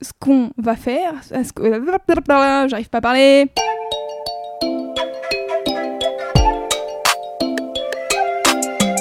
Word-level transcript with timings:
Ce 0.00 0.10
qu'on 0.18 0.50
va 0.58 0.76
faire, 0.76 1.14
ce 1.22 1.52
que... 1.52 2.68
j'arrive 2.68 2.88
pas 2.90 2.98
à 2.98 3.00
parler. 3.00 3.46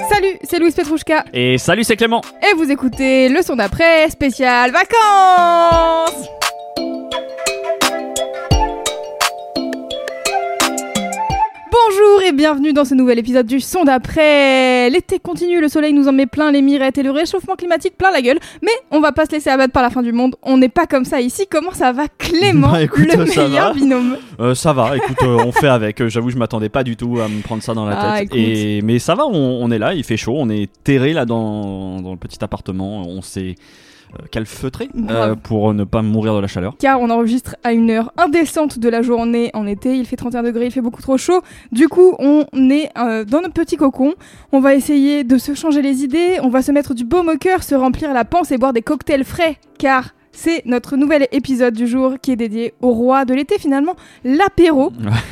Salut, 0.10 0.38
c'est 0.44 0.60
Louise 0.60 0.76
Petrouchka 0.76 1.26
Et 1.34 1.58
salut, 1.58 1.84
c'est 1.84 1.98
Clément. 1.98 2.22
et 2.50 2.54
vous 2.56 2.70
écoutez 2.72 3.30
le 3.30 3.42
son 3.42 3.56
d'après 3.56 4.10
spécial 4.10 4.72
vacances. 4.72 6.28
Bonjour 11.90 12.22
et 12.24 12.32
bienvenue 12.32 12.72
dans 12.72 12.86
ce 12.86 12.94
nouvel 12.94 13.20
épisode 13.20 13.46
du 13.46 13.60
son 13.60 13.84
d'après. 13.84 14.90
L'été 14.90 15.20
continue, 15.20 15.60
le 15.60 15.68
soleil 15.68 15.92
nous 15.92 16.08
en 16.08 16.12
met 16.14 16.26
plein 16.28 16.52
les 16.52 16.62
mirettes 16.62 16.98
et 16.98 17.04
le 17.04 17.12
réchauffement 17.12 17.56
climatique 17.56 17.98
plein 17.98 18.12
la 18.12 18.22
gueule. 18.22 18.40
Mais 18.62 18.72
on 18.92 19.02
va 19.02 19.12
pas 19.12 19.26
se 19.26 19.32
laisser 19.32 19.50
abattre 19.50 19.74
par 19.74 19.84
la 19.84 19.90
fin 19.90 20.02
du 20.02 20.12
monde. 20.14 20.36
On 20.44 20.58
n'est 20.58 20.70
pas 20.70 20.86
comme 20.86 21.04
ça 21.04 21.20
ici. 21.20 21.46
Comment 21.50 21.72
ça 21.74 21.92
va 21.92 22.04
Clément, 22.18 22.72
Bah, 22.72 22.84
écoute, 22.84 23.14
le 23.14 23.26
ça 23.26 23.48
meilleur 23.48 23.68
va. 23.70 23.74
binôme 23.74 24.18
Euh, 24.40 24.56
ça 24.56 24.72
va, 24.72 24.96
écoute, 24.96 25.18
euh, 25.24 25.44
on 25.46 25.52
fait 25.52 25.68
avec. 25.68 26.00
Euh, 26.02 26.10
J'avoue, 26.10 26.30
je 26.30 26.38
m'attendais 26.38 26.70
pas 26.70 26.84
du 26.84 26.96
tout 26.96 27.20
à 27.20 27.28
me 27.28 27.42
prendre 27.42 27.64
ça 27.64 27.74
dans 27.74 27.86
la 27.86 27.98
Ah, 28.00 28.14
tête. 28.20 28.26
écoute. 28.28 28.38
Et, 28.40 28.82
mais 28.84 29.00
ça 29.00 29.16
va, 29.16 29.26
on, 29.26 29.34
on 29.62 29.70
est 29.72 29.80
là, 29.80 29.94
il 29.94 30.04
fait 30.04 30.18
chaud, 30.18 30.36
on 30.38 30.50
est 30.50 30.70
terré 30.84 31.12
là 31.14 31.26
dans, 31.26 32.02
dans 32.02 32.12
le 32.12 32.18
petit 32.18 32.42
appartement. 32.44 33.02
On 33.08 33.22
s'est 33.22 33.56
calfeutré 34.32 34.90
euh, 34.96 35.02
Grave. 35.02 35.38
pour 35.44 35.74
ne 35.74 35.84
pas 35.84 36.02
mourir 36.02 36.36
de 36.36 36.40
la 36.40 36.48
chaleur. 36.48 36.76
car 36.78 37.00
on 37.02 37.10
enregistre 37.10 37.56
à 37.64 37.74
une 37.74 37.90
heure 37.90 38.12
indécente 38.18 38.80
de 38.80 38.90
la 38.90 39.02
journée 39.02 39.52
en 39.54 39.68
été. 39.68 39.98
Il 39.98 40.06
fait 40.06 40.16
31 40.16 40.44
degrés, 40.44 40.66
il 40.66 40.72
fait 40.72 40.82
beaucoup 40.82 41.02
trop 41.02 41.18
chaud. 41.18 41.42
Du 41.72 41.88
coup, 41.88 42.16
on 42.20 42.46
est 42.70 42.90
euh, 42.98 43.26
dans 43.26 43.42
notre 43.42 43.54
petit 43.54 43.78
cocon. 43.78 44.14
On 44.52 44.60
va 44.60 44.76
essayer 44.76 45.24
de 45.24 45.38
se 45.38 45.54
changer 45.54 45.82
les 45.82 46.04
idées. 46.04 46.40
On 46.42 46.50
va 46.50 46.62
se 46.62 46.72
mettre 46.72 46.94
du 46.94 47.04
baume 47.04 47.30
au 47.30 47.38
cœur, 47.38 47.64
se 47.64 47.76
remplir 47.76 48.14
la 48.14 48.26
panse 48.26 48.52
et 48.52 48.58
boire 48.58 48.74
des 48.74 48.82
cocktails 48.82 49.24
frais, 49.24 49.58
car 49.78 50.14
c'est 50.34 50.66
notre 50.66 50.98
nouvel 50.98 51.28
épisode 51.32 51.74
du 51.74 51.88
jour 51.88 52.16
qui 52.22 52.32
est 52.32 52.36
dédié 52.36 52.74
au 52.82 52.92
roi 52.92 53.24
de 53.24 53.34
l'été 53.34 53.58
finalement, 53.58 53.96
l'apéro. 54.24 54.92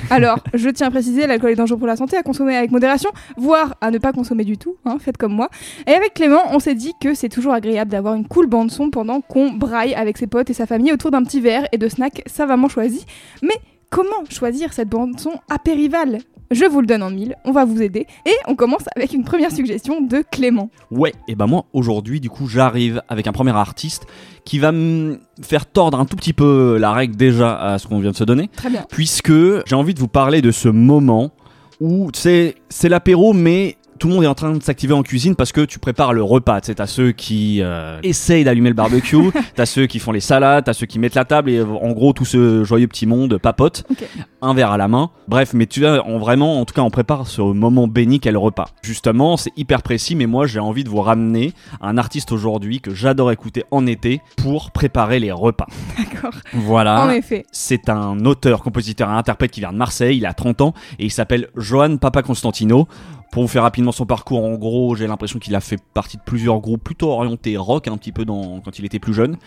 Alors, 0.09 0.39
je 0.53 0.69
tiens 0.69 0.87
à 0.87 0.91
préciser, 0.91 1.27
l'alcool 1.27 1.51
est 1.51 1.55
dangereux 1.55 1.77
pour 1.77 1.87
la 1.87 1.95
santé, 1.95 2.15
à 2.15 2.23
consommer 2.23 2.55
avec 2.55 2.71
modération, 2.71 3.09
voire 3.35 3.75
à 3.81 3.91
ne 3.91 3.97
pas 3.97 4.13
consommer 4.13 4.45
du 4.45 4.57
tout, 4.57 4.77
hein, 4.85 4.97
faites 4.99 5.17
comme 5.17 5.33
moi. 5.33 5.49
Et 5.87 5.91
avec 5.91 6.13
Clément, 6.13 6.43
on 6.51 6.59
s'est 6.59 6.75
dit 6.75 6.93
que 7.01 7.13
c'est 7.13 7.29
toujours 7.29 7.53
agréable 7.53 7.91
d'avoir 7.91 8.13
une 8.13 8.27
cool 8.27 8.47
bande 8.47 8.71
son 8.71 8.89
pendant 8.89 9.21
qu'on 9.21 9.51
braille 9.51 9.93
avec 9.93 10.17
ses 10.17 10.27
potes 10.27 10.49
et 10.49 10.53
sa 10.53 10.65
famille 10.65 10.93
autour 10.93 11.11
d'un 11.11 11.23
petit 11.23 11.41
verre 11.41 11.67
et 11.71 11.77
de 11.77 11.89
snacks 11.89 12.21
savamment 12.27 12.69
choisis. 12.69 13.05
Mais 13.41 13.55
comment 13.91 14.25
choisir 14.29 14.73
cette 14.73 14.89
bande 14.89 15.19
son 15.19 15.33
apérivale 15.49 16.19
Je 16.49 16.65
vous 16.65 16.81
le 16.81 16.87
donne 16.87 17.03
en 17.03 17.11
mille, 17.11 17.35
on 17.45 17.51
va 17.51 17.65
vous 17.65 17.81
aider. 17.81 18.07
Et 18.25 18.33
on 18.47 18.55
commence 18.55 18.83
avec 18.95 19.13
une 19.13 19.23
première 19.23 19.51
suggestion 19.51 20.01
de 20.01 20.23
Clément. 20.31 20.71
Ouais, 20.89 21.13
et 21.27 21.35
ben 21.35 21.45
moi, 21.45 21.65
aujourd'hui, 21.73 22.19
du 22.19 22.29
coup, 22.29 22.47
j'arrive 22.47 23.03
avec 23.09 23.27
un 23.27 23.31
premier 23.31 23.55
artiste 23.55 24.07
qui 24.45 24.57
va 24.57 24.71
me 24.71 25.19
faire 25.41 25.65
tordre 25.67 25.99
un 25.99 26.05
tout 26.05 26.15
petit 26.15 26.33
peu 26.33 26.77
la 26.79 26.93
règle 26.93 27.15
déjà 27.15 27.55
à 27.55 27.77
ce 27.77 27.87
qu'on 27.87 27.99
vient 27.99 28.11
de 28.11 28.15
se 28.15 28.23
donner. 28.23 28.47
Très 28.47 28.69
bien. 28.69 28.85
puisque 28.89 29.31
j'ai 29.67 29.75
envie 29.75 29.93
de 29.93 29.99
vous 29.99 30.07
parler 30.07 30.41
de 30.41 30.51
ce 30.51 30.69
moment 30.69 31.31
où 31.79 32.09
c'est 32.13 32.55
l'apéro 32.83 33.33
mais 33.33 33.77
tout 34.01 34.07
le 34.07 34.15
monde 34.15 34.23
est 34.23 34.27
en 34.27 34.33
train 34.33 34.51
de 34.51 34.63
s'activer 34.63 34.95
en 34.95 35.03
cuisine 35.03 35.35
parce 35.35 35.51
que 35.51 35.61
tu 35.61 35.77
prépares 35.77 36.11
le 36.11 36.23
repas. 36.23 36.59
Tu 36.59 36.65
sais, 36.67 36.75
t'as 36.75 36.87
ceux 36.87 37.11
qui 37.11 37.59
euh, 37.61 37.99
essayent 38.01 38.43
d'allumer 38.43 38.69
le 38.69 38.73
barbecue, 38.75 39.29
t'as 39.55 39.67
ceux 39.67 39.85
qui 39.85 39.99
font 39.99 40.11
les 40.11 40.19
salades, 40.19 40.63
t'as 40.65 40.73
ceux 40.73 40.87
qui 40.87 40.97
mettent 40.97 41.13
la 41.13 41.23
table 41.23 41.51
et 41.51 41.57
euh, 41.59 41.65
en 41.67 41.91
gros 41.91 42.11
tout 42.11 42.25
ce 42.25 42.63
joyeux 42.63 42.87
petit 42.87 43.05
monde 43.05 43.37
papote, 43.37 43.83
Ok. 43.91 44.03
un 44.41 44.55
verre 44.55 44.71
à 44.71 44.77
la 44.77 44.87
main. 44.87 45.11
Bref, 45.27 45.51
mais 45.53 45.67
tu 45.67 45.81
vois, 45.81 46.03
en 46.03 46.17
vraiment, 46.17 46.59
en 46.59 46.65
tout 46.65 46.73
cas, 46.73 46.81
on 46.81 46.89
prépare 46.89 47.27
ce 47.27 47.43
moment 47.43 47.87
béni 47.87 48.19
qu'est 48.19 48.31
le 48.31 48.39
repas. 48.39 48.69
Justement, 48.81 49.37
c'est 49.37 49.51
hyper 49.55 49.83
précis, 49.83 50.15
mais 50.15 50.25
moi 50.25 50.47
j'ai 50.47 50.59
envie 50.59 50.83
de 50.83 50.89
vous 50.89 51.01
ramener 51.01 51.53
un 51.79 51.99
artiste 51.99 52.31
aujourd'hui 52.31 52.81
que 52.81 52.95
j'adore 52.95 53.31
écouter 53.31 53.65
en 53.69 53.85
été 53.85 54.19
pour 54.35 54.71
préparer 54.71 55.19
les 55.19 55.31
repas. 55.31 55.67
D'accord. 55.99 56.33
Voilà. 56.53 57.05
En 57.05 57.11
effet. 57.11 57.45
C'est 57.51 57.87
un 57.87 58.25
auteur, 58.25 58.63
compositeur 58.63 59.11
et 59.11 59.13
interprète 59.13 59.51
qui 59.51 59.59
vient 59.59 59.73
de 59.73 59.77
Marseille, 59.77 60.17
il 60.17 60.25
a 60.25 60.33
30 60.33 60.61
ans 60.61 60.73
et 60.97 61.05
il 61.05 61.11
s'appelle 61.11 61.49
Johan 61.55 61.97
Papa 61.97 62.23
Constantino. 62.23 62.87
Pour 63.31 63.43
vous 63.43 63.47
faire 63.47 63.63
rapidement 63.63 63.93
son 63.93 64.05
parcours, 64.05 64.43
en 64.43 64.55
gros, 64.55 64.93
j'ai 64.97 65.07
l'impression 65.07 65.39
qu'il 65.39 65.55
a 65.55 65.61
fait 65.61 65.79
partie 65.93 66.17
de 66.17 66.21
plusieurs 66.21 66.59
groupes 66.59 66.83
plutôt 66.83 67.11
orientés 67.11 67.55
rock, 67.55 67.87
un 67.87 67.95
petit 67.95 68.11
peu 68.11 68.25
dans, 68.25 68.59
quand 68.59 68.77
il 68.77 68.83
était 68.83 68.99
plus 68.99 69.13
jeune. 69.13 69.37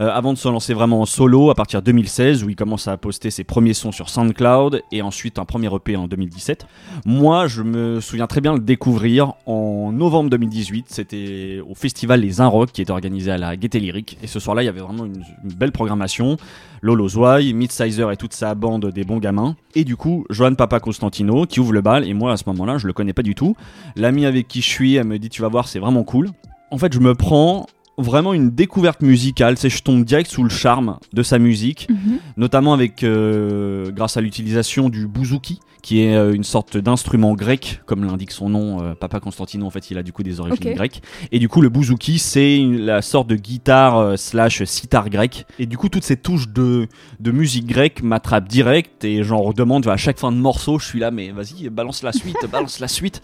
Euh, 0.00 0.10
avant 0.10 0.32
de 0.32 0.38
se 0.38 0.48
lancer 0.48 0.72
vraiment 0.72 1.02
en 1.02 1.04
solo 1.04 1.50
à 1.50 1.54
partir 1.54 1.80
de 1.80 1.84
2016, 1.84 2.42
où 2.42 2.48
il 2.48 2.56
commence 2.56 2.88
à 2.88 2.96
poster 2.96 3.30
ses 3.30 3.44
premiers 3.44 3.74
sons 3.74 3.92
sur 3.92 4.08
SoundCloud 4.08 4.82
et 4.92 5.02
ensuite 5.02 5.38
un 5.38 5.44
premier 5.44 5.68
EP 5.74 5.94
en 5.94 6.08
2017. 6.08 6.66
Moi, 7.04 7.46
je 7.46 7.62
me 7.62 8.00
souviens 8.00 8.26
très 8.26 8.40
bien 8.40 8.54
le 8.54 8.60
découvrir 8.60 9.34
en 9.44 9.92
novembre 9.92 10.30
2018. 10.30 10.86
C'était 10.88 11.60
au 11.68 11.74
festival 11.74 12.20
Les 12.20 12.40
Inrocks 12.40 12.72
qui 12.72 12.80
était 12.80 12.92
organisé 12.92 13.30
à 13.30 13.36
la 13.36 13.56
Gaieté 13.56 13.78
Lyrique. 13.78 14.16
Et 14.22 14.26
ce 14.26 14.40
soir-là, 14.40 14.62
il 14.62 14.66
y 14.66 14.70
avait 14.70 14.80
vraiment 14.80 15.04
une, 15.04 15.22
une 15.44 15.52
belle 15.52 15.72
programmation. 15.72 16.38
Lolo 16.80 17.08
Zouaï, 17.08 17.54
Midsizer 17.54 18.10
et 18.10 18.16
toute 18.16 18.34
sa 18.34 18.54
bande 18.54 18.90
des 18.90 19.04
bons 19.04 19.18
gamins. 19.18 19.56
Et 19.74 19.84
du 19.84 19.96
coup, 19.96 20.26
Johan 20.28 20.54
Papa 20.54 20.80
Constantino 20.80 21.46
qui 21.46 21.60
ouvre 21.60 21.72
le 21.72 21.80
bal. 21.80 22.06
Et 22.06 22.12
moi, 22.12 22.32
à 22.32 22.36
ce 22.36 22.44
moment-là, 22.48 22.76
je 22.76 22.86
le 22.86 22.92
connais 22.92 23.14
pas 23.14 23.22
du 23.22 23.33
L'ami 23.96 24.26
avec 24.26 24.48
qui 24.48 24.60
je 24.60 24.68
suis, 24.68 24.94
elle 24.94 25.04
me 25.04 25.18
dit 25.18 25.28
Tu 25.28 25.42
vas 25.42 25.48
voir, 25.48 25.68
c'est 25.68 25.78
vraiment 25.78 26.04
cool. 26.04 26.30
En 26.70 26.78
fait, 26.78 26.92
je 26.92 27.00
me 27.00 27.14
prends 27.14 27.66
vraiment 27.98 28.32
une 28.32 28.50
découverte 28.50 29.02
musicale. 29.02 29.56
C'est 29.58 29.68
je 29.70 29.82
tombe 29.82 30.04
direct 30.04 30.30
sous 30.30 30.42
le 30.42 30.48
charme 30.50 30.98
de 31.12 31.22
sa 31.22 31.38
musique 31.38 31.86
Mhm. 31.90 32.18
notamment 32.36 32.72
avec 32.72 33.02
euh, 33.04 33.90
grâce 33.90 34.16
à 34.16 34.20
l'utilisation 34.20 34.88
du 34.88 35.06
bouzouki 35.06 35.60
qui 35.82 36.00
est 36.00 36.14
euh, 36.16 36.32
une 36.32 36.44
sorte 36.44 36.76
d'instrument 36.78 37.34
grec 37.34 37.80
comme 37.86 38.04
l'indique 38.04 38.30
son 38.30 38.48
nom 38.48 38.82
euh, 38.82 38.94
Papa 38.94 39.20
Constantino 39.20 39.66
en 39.66 39.70
fait 39.70 39.90
il 39.90 39.98
a 39.98 40.02
du 40.02 40.12
coup 40.12 40.22
des 40.22 40.40
origines 40.40 40.56
grecques 40.74 41.02
et 41.30 41.38
du 41.38 41.48
coup 41.48 41.60
le 41.60 41.68
bouzouki 41.68 42.18
c'est 42.18 42.58
la 42.64 43.02
sorte 43.02 43.28
de 43.28 43.36
guitare 43.36 44.18
slash 44.18 44.64
sitar 44.64 45.10
grec 45.10 45.46
et 45.58 45.66
du 45.66 45.76
coup 45.76 45.88
toutes 45.88 46.04
ces 46.04 46.16
touches 46.16 46.48
de, 46.48 46.88
de 47.20 47.30
musique 47.30 47.66
grecque 47.66 48.02
m'attrapent 48.02 48.48
direct 48.48 49.04
et 49.04 49.22
j'en 49.22 49.42
redemande 49.42 49.86
à 49.88 49.96
chaque 49.96 50.18
fin 50.18 50.32
de 50.32 50.38
morceau 50.38 50.78
je 50.78 50.86
suis 50.86 51.00
là 51.00 51.10
mais 51.10 51.30
vas-y 51.32 51.68
balance 51.68 52.02
la 52.02 52.12
suite 52.12 52.36
balance 52.50 52.80
la 52.80 52.88
suite 52.88 53.20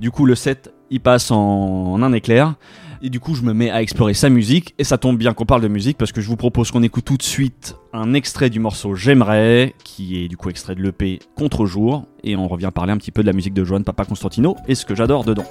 du 0.00 0.10
coup 0.10 0.24
le 0.24 0.34
set 0.36 0.72
il 0.90 1.00
passe 1.00 1.30
en, 1.30 1.36
en 1.38 2.02
un 2.02 2.12
éclair 2.12 2.54
et 3.04 3.10
du 3.10 3.20
coup, 3.20 3.34
je 3.34 3.42
me 3.42 3.52
mets 3.52 3.70
à 3.70 3.82
explorer 3.82 4.14
sa 4.14 4.30
musique. 4.30 4.74
Et 4.78 4.84
ça 4.84 4.96
tombe 4.96 5.18
bien 5.18 5.34
qu'on 5.34 5.44
parle 5.44 5.60
de 5.60 5.68
musique 5.68 5.98
parce 5.98 6.10
que 6.10 6.22
je 6.22 6.26
vous 6.26 6.36
propose 6.36 6.70
qu'on 6.70 6.82
écoute 6.82 7.04
tout 7.04 7.18
de 7.18 7.22
suite 7.22 7.76
un 7.92 8.14
extrait 8.14 8.48
du 8.48 8.60
morceau 8.60 8.94
J'aimerais, 8.94 9.74
qui 9.84 10.24
est 10.24 10.28
du 10.28 10.38
coup 10.38 10.48
extrait 10.48 10.74
de 10.74 10.82
l'EP 10.82 11.18
Contre-jour. 11.36 12.06
Et 12.24 12.34
on 12.34 12.48
revient 12.48 12.70
parler 12.74 12.92
un 12.92 12.96
petit 12.96 13.12
peu 13.12 13.20
de 13.20 13.26
la 13.26 13.34
musique 13.34 13.52
de 13.52 13.62
Johan 13.62 13.82
Papa 13.82 14.06
Constantino 14.06 14.56
et 14.68 14.74
ce 14.74 14.86
que 14.86 14.94
j'adore 14.94 15.24
dedans. 15.24 15.44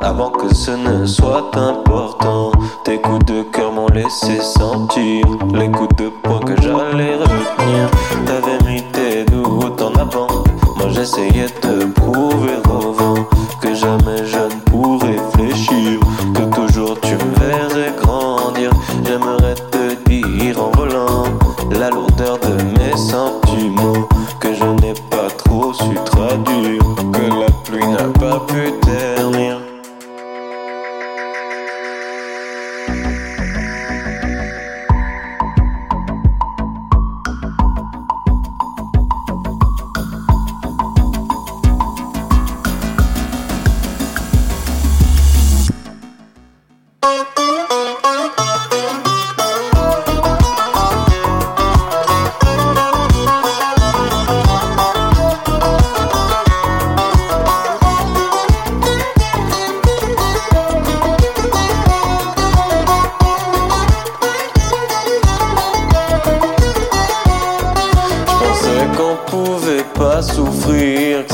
Avant 0.00 0.30
que 0.30 0.54
ce 0.54 0.72
ne 0.72 1.06
soit 1.06 1.50
important. 1.56 2.52
Tes 2.84 3.00
coups 3.00 3.24
de 3.26 3.42
cœur 3.42 3.72
m'ont 3.72 3.88
laissé 3.88 4.40
sentir 4.40 5.24
les 5.54 5.70
coups 5.70 5.94
de 5.96 6.08
poing 6.08 6.40
que 6.40 6.60
j'allais 6.60 7.16
retenir. 7.16 7.90
T'avais 8.26 8.70
mis 8.70 8.82
tes 8.92 9.24
doutes 9.24 9.80
en 9.80 9.94
avant. 9.94 10.28
Moi 10.76 10.88
j'essayais 10.90 11.46
de 11.62 11.86
prouver 11.92 12.56
au 12.68 12.92
vent 12.92 13.26
que 13.60 13.74
jamais 13.74 14.26
je 14.26 14.31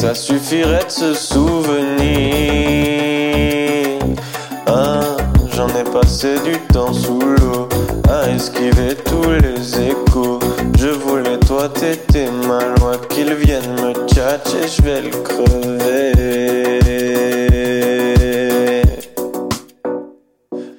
ça 0.08 0.14
suffirait 0.14 0.84
de 0.84 0.90
se 0.90 1.12
souvenir. 1.12 1.98
Ah, 4.66 5.16
j'en 5.54 5.68
ai 5.68 5.84
passé 5.84 6.36
du 6.44 6.56
temps 6.72 6.92
sous 6.92 7.20
l'eau 7.20 7.68
à 8.08 8.30
esquiver 8.30 8.94
tous 9.04 9.30
les 9.30 9.88
échos. 9.90 10.38
Je 10.78 10.88
voulais 10.88 11.38
toi, 11.38 11.68
t'étais 11.68 12.30
ma 12.46 12.64
loi, 12.76 12.96
qu'ils 13.10 13.34
viennent 13.34 13.74
me 13.82 13.92
tchatcher, 14.06 14.68
je 14.76 14.82
vais 14.82 15.02
le 15.02 15.10
crever. 15.10 16.12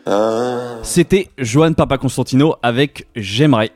Ah. 0.06 0.78
C'était 0.82 1.28
Johan 1.38 1.74
Papa 1.74 1.98
Constantino 1.98 2.56
avec 2.64 3.06
J'aimerais. 3.16 3.72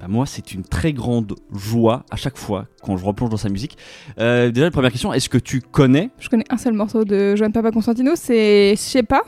Ben 0.00 0.08
moi, 0.08 0.24
c'est 0.24 0.54
une 0.54 0.62
très 0.62 0.94
grande 0.94 1.34
joie 1.52 2.06
à 2.10 2.16
chaque 2.16 2.38
fois 2.38 2.66
quand 2.82 2.96
je 2.96 3.04
replonge 3.04 3.28
dans 3.28 3.36
sa 3.36 3.50
musique. 3.50 3.76
Euh, 4.18 4.50
déjà, 4.50 4.64
la 4.64 4.70
première 4.70 4.90
question, 4.90 5.12
est-ce 5.12 5.28
que 5.28 5.36
tu 5.36 5.60
connais? 5.60 6.08
Je 6.18 6.30
connais 6.30 6.46
un 6.48 6.56
seul 6.56 6.72
morceau 6.72 7.04
de 7.04 7.36
Joan 7.36 7.52
Papa 7.52 7.70
Constantino, 7.70 8.12
c'est 8.14 8.70
Je 8.76 8.80
sais 8.80 9.02
pas. 9.02 9.24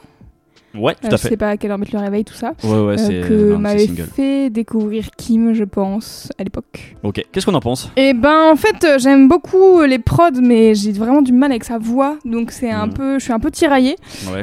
Ouais, 0.74 0.94
tout 0.94 1.06
Euh, 1.06 1.08
à 1.08 1.10
je 1.12 1.16
sais 1.16 1.28
fait. 1.30 1.36
pas 1.36 1.50
à 1.50 1.56
quelle 1.56 1.70
heure 1.70 1.78
mettre 1.78 1.94
le 1.94 2.00
réveil, 2.00 2.24
tout 2.24 2.34
ça. 2.34 2.52
Ouais, 2.64 2.70
ouais, 2.70 2.94
Euh, 2.94 2.96
c'est 2.96 3.28
que 3.28 3.34
de 3.34 3.50
ses 3.52 3.56
m'avait 3.58 3.86
fait 3.86 4.50
découvrir 4.50 5.06
Kim, 5.16 5.52
je 5.52 5.64
pense, 5.64 6.30
à 6.38 6.44
l'époque. 6.44 6.94
Ok, 7.02 7.22
qu'est-ce 7.30 7.44
qu'on 7.46 7.54
en 7.54 7.60
pense? 7.60 7.90
Et 7.96 8.14
ben 8.14 8.50
en 8.52 8.56
fait 8.56 8.82
euh, 8.84 8.98
j'aime 8.98 9.28
beaucoup 9.28 9.82
les 9.82 9.98
prods 9.98 10.30
mais 10.40 10.74
j'ai 10.74 10.92
vraiment 10.92 11.20
du 11.22 11.32
mal 11.32 11.50
avec 11.50 11.64
sa 11.64 11.78
voix 11.78 12.16
donc 12.24 12.50
c'est 12.52 12.70
un 12.70 12.86
Mhm. 12.86 12.94
peu 12.94 13.18
je 13.18 13.24
suis 13.24 13.32
un 13.32 13.38
peu 13.38 13.50
tiraillée 13.50 13.96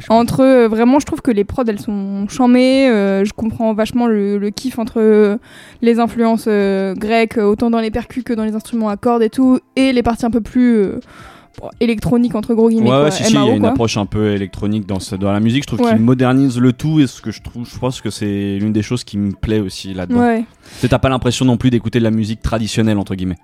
entre 0.10 0.42
euh, 0.44 0.68
vraiment 0.68 1.00
je 1.00 1.06
trouve 1.06 1.22
que 1.22 1.32
les 1.32 1.44
prods 1.44 1.64
elles 1.68 1.80
sont 1.80 2.28
chamées 2.30 2.88
euh, 2.90 3.26
je 3.26 3.34
comprends 3.34 3.74
vachement 3.74 4.08
le, 4.08 4.50
kiff 4.50 4.78
entre 4.80 5.00
euh, 5.02 5.38
les 5.82 6.00
influences 6.00 6.46
euh, 6.48 6.94
grecques 6.96 7.38
euh, 7.38 7.44
autant 7.44 7.70
dans 7.70 7.80
les 7.80 7.92
percus 7.92 8.24
que 8.24 8.34
dans 8.34 8.44
les 8.46 8.56
instruments 8.56 8.90
à 8.90 8.98
cordes 8.98 9.24
et 9.24 9.30
tout 9.30 9.60
et 9.76 9.92
les 9.94 10.04
parties 10.04 10.26
un 10.26 10.32
peu 10.32 10.42
plus 10.42 10.86
bon, 11.62 11.70
électroniques 11.80 12.36
entre 12.36 12.54
gros 12.54 12.70
guillemets 12.70 12.84
Ouais, 12.90 12.96
quoi, 12.96 13.04
ouais, 13.06 13.12
si, 13.12 13.24
si, 13.24 13.34
il 13.34 13.36
y 13.36 13.38
a 13.50 13.54
une 13.54 13.60
quoi. 13.62 13.70
approche 13.70 13.98
un 13.98 14.06
peu 14.06 14.32
électronique 14.34 14.86
dans, 14.86 15.00
ce- 15.00 15.16
dans 15.16 15.32
la 15.32 15.40
musique. 15.40 15.64
Je 15.64 15.68
trouve 15.76 15.82
Ouais. 15.86 15.94
qu'il 15.94 16.02
modernise 16.02 16.58
le 16.60 16.74
tout 16.74 17.00
et 17.00 17.08
ce 17.08 17.22
que 17.22 17.32
je 17.32 17.42
trouve, 17.42 17.68
je 17.68 17.78
pense 17.78 18.02
que 18.02 18.10
c'est 18.10 18.58
l'une 18.60 18.74
des 18.74 18.82
choses 18.82 19.04
qui 19.04 19.18
me 19.18 19.32
plaît 19.32 19.60
aussi 19.60 19.94
là-dedans. 19.94 20.20
ouais 20.22 20.44
T'as 20.88 21.00
pas 21.00 21.10
l'impression 21.10 21.46
non 21.46 21.58
plus 21.58 21.70
d'écouter 21.70 22.00
de 22.00 22.04
la 22.04 22.12
musique 22.12 22.42
traditionnelle, 22.42 22.98
entre 22.98 23.16
guillemets. 23.16 23.38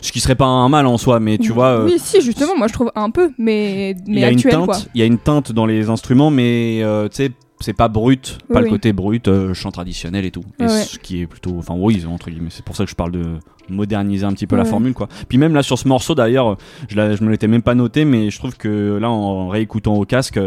Ce 0.00 0.10
qui 0.10 0.20
serait 0.20 0.34
pas 0.34 0.46
un 0.46 0.68
mal 0.70 0.86
en 0.86 0.96
soi, 0.96 1.20
mais 1.20 1.36
tu 1.38 1.52
vois. 1.52 1.66
euh, 1.80 1.84
oui 1.84 1.96
si 1.98 2.22
justement 2.22 2.56
moi 2.56 2.66
je 2.66 2.72
trouve 2.72 2.90
un 2.94 3.10
peu 3.10 3.30
mais 3.38 3.94
il 4.06 4.18
y 4.18 4.24
a 4.24 4.30
une 4.30 4.40
teinte, 4.42 4.88
il 4.94 5.00
y 5.00 5.02
a 5.02 5.06
une 5.06 5.18
teinte 5.18 5.52
dans 5.52 5.66
les 5.66 5.90
instruments, 5.90 6.30
mais 6.30 6.80
euh, 6.82 7.08
tu 7.08 7.16
sais, 7.16 7.30
c'est 7.62 7.72
pas 7.72 7.88
brut, 7.88 8.38
pas 8.52 8.58
Oui, 8.60 8.64
le 8.64 8.70
côté 8.70 8.92
brut, 8.92 9.26
euh, 9.28 9.54
chant 9.54 9.70
traditionnel 9.70 10.24
et 10.24 10.30
tout. 10.30 10.44
Et 10.60 10.64
Ouais, 10.64 10.68
ce 10.68 10.98
qui 10.98 11.22
est 11.22 11.26
plutôt, 11.26 11.54
enfin 11.58 11.74
oui, 11.76 12.04
entre 12.06 12.30
guillemets. 12.30 12.50
C'est 12.50 12.64
pour 12.64 12.76
ça 12.76 12.84
que 12.84 12.90
je 12.90 12.94
parle 12.96 13.12
de 13.12 13.22
moderniser 13.68 14.24
un 14.26 14.32
petit 14.32 14.46
peu 14.46 14.56
la 14.56 14.64
formule, 14.64 14.92
quoi. 14.92 15.08
Puis 15.28 15.38
même 15.38 15.54
là 15.54 15.62
sur 15.62 15.78
ce 15.78 15.86
morceau, 15.88 16.14
d'ailleurs, 16.14 16.56
je, 16.88 16.94
je 17.16 17.24
me 17.24 17.30
l'étais 17.30 17.46
même 17.48 17.62
pas 17.62 17.74
noté, 17.74 18.04
mais 18.04 18.28
je 18.30 18.38
trouve 18.38 18.56
que 18.56 18.98
là, 19.00 19.08
en 19.10 19.48
réécoutant 19.48 19.94
au 19.94 20.04
casque, 20.04 20.38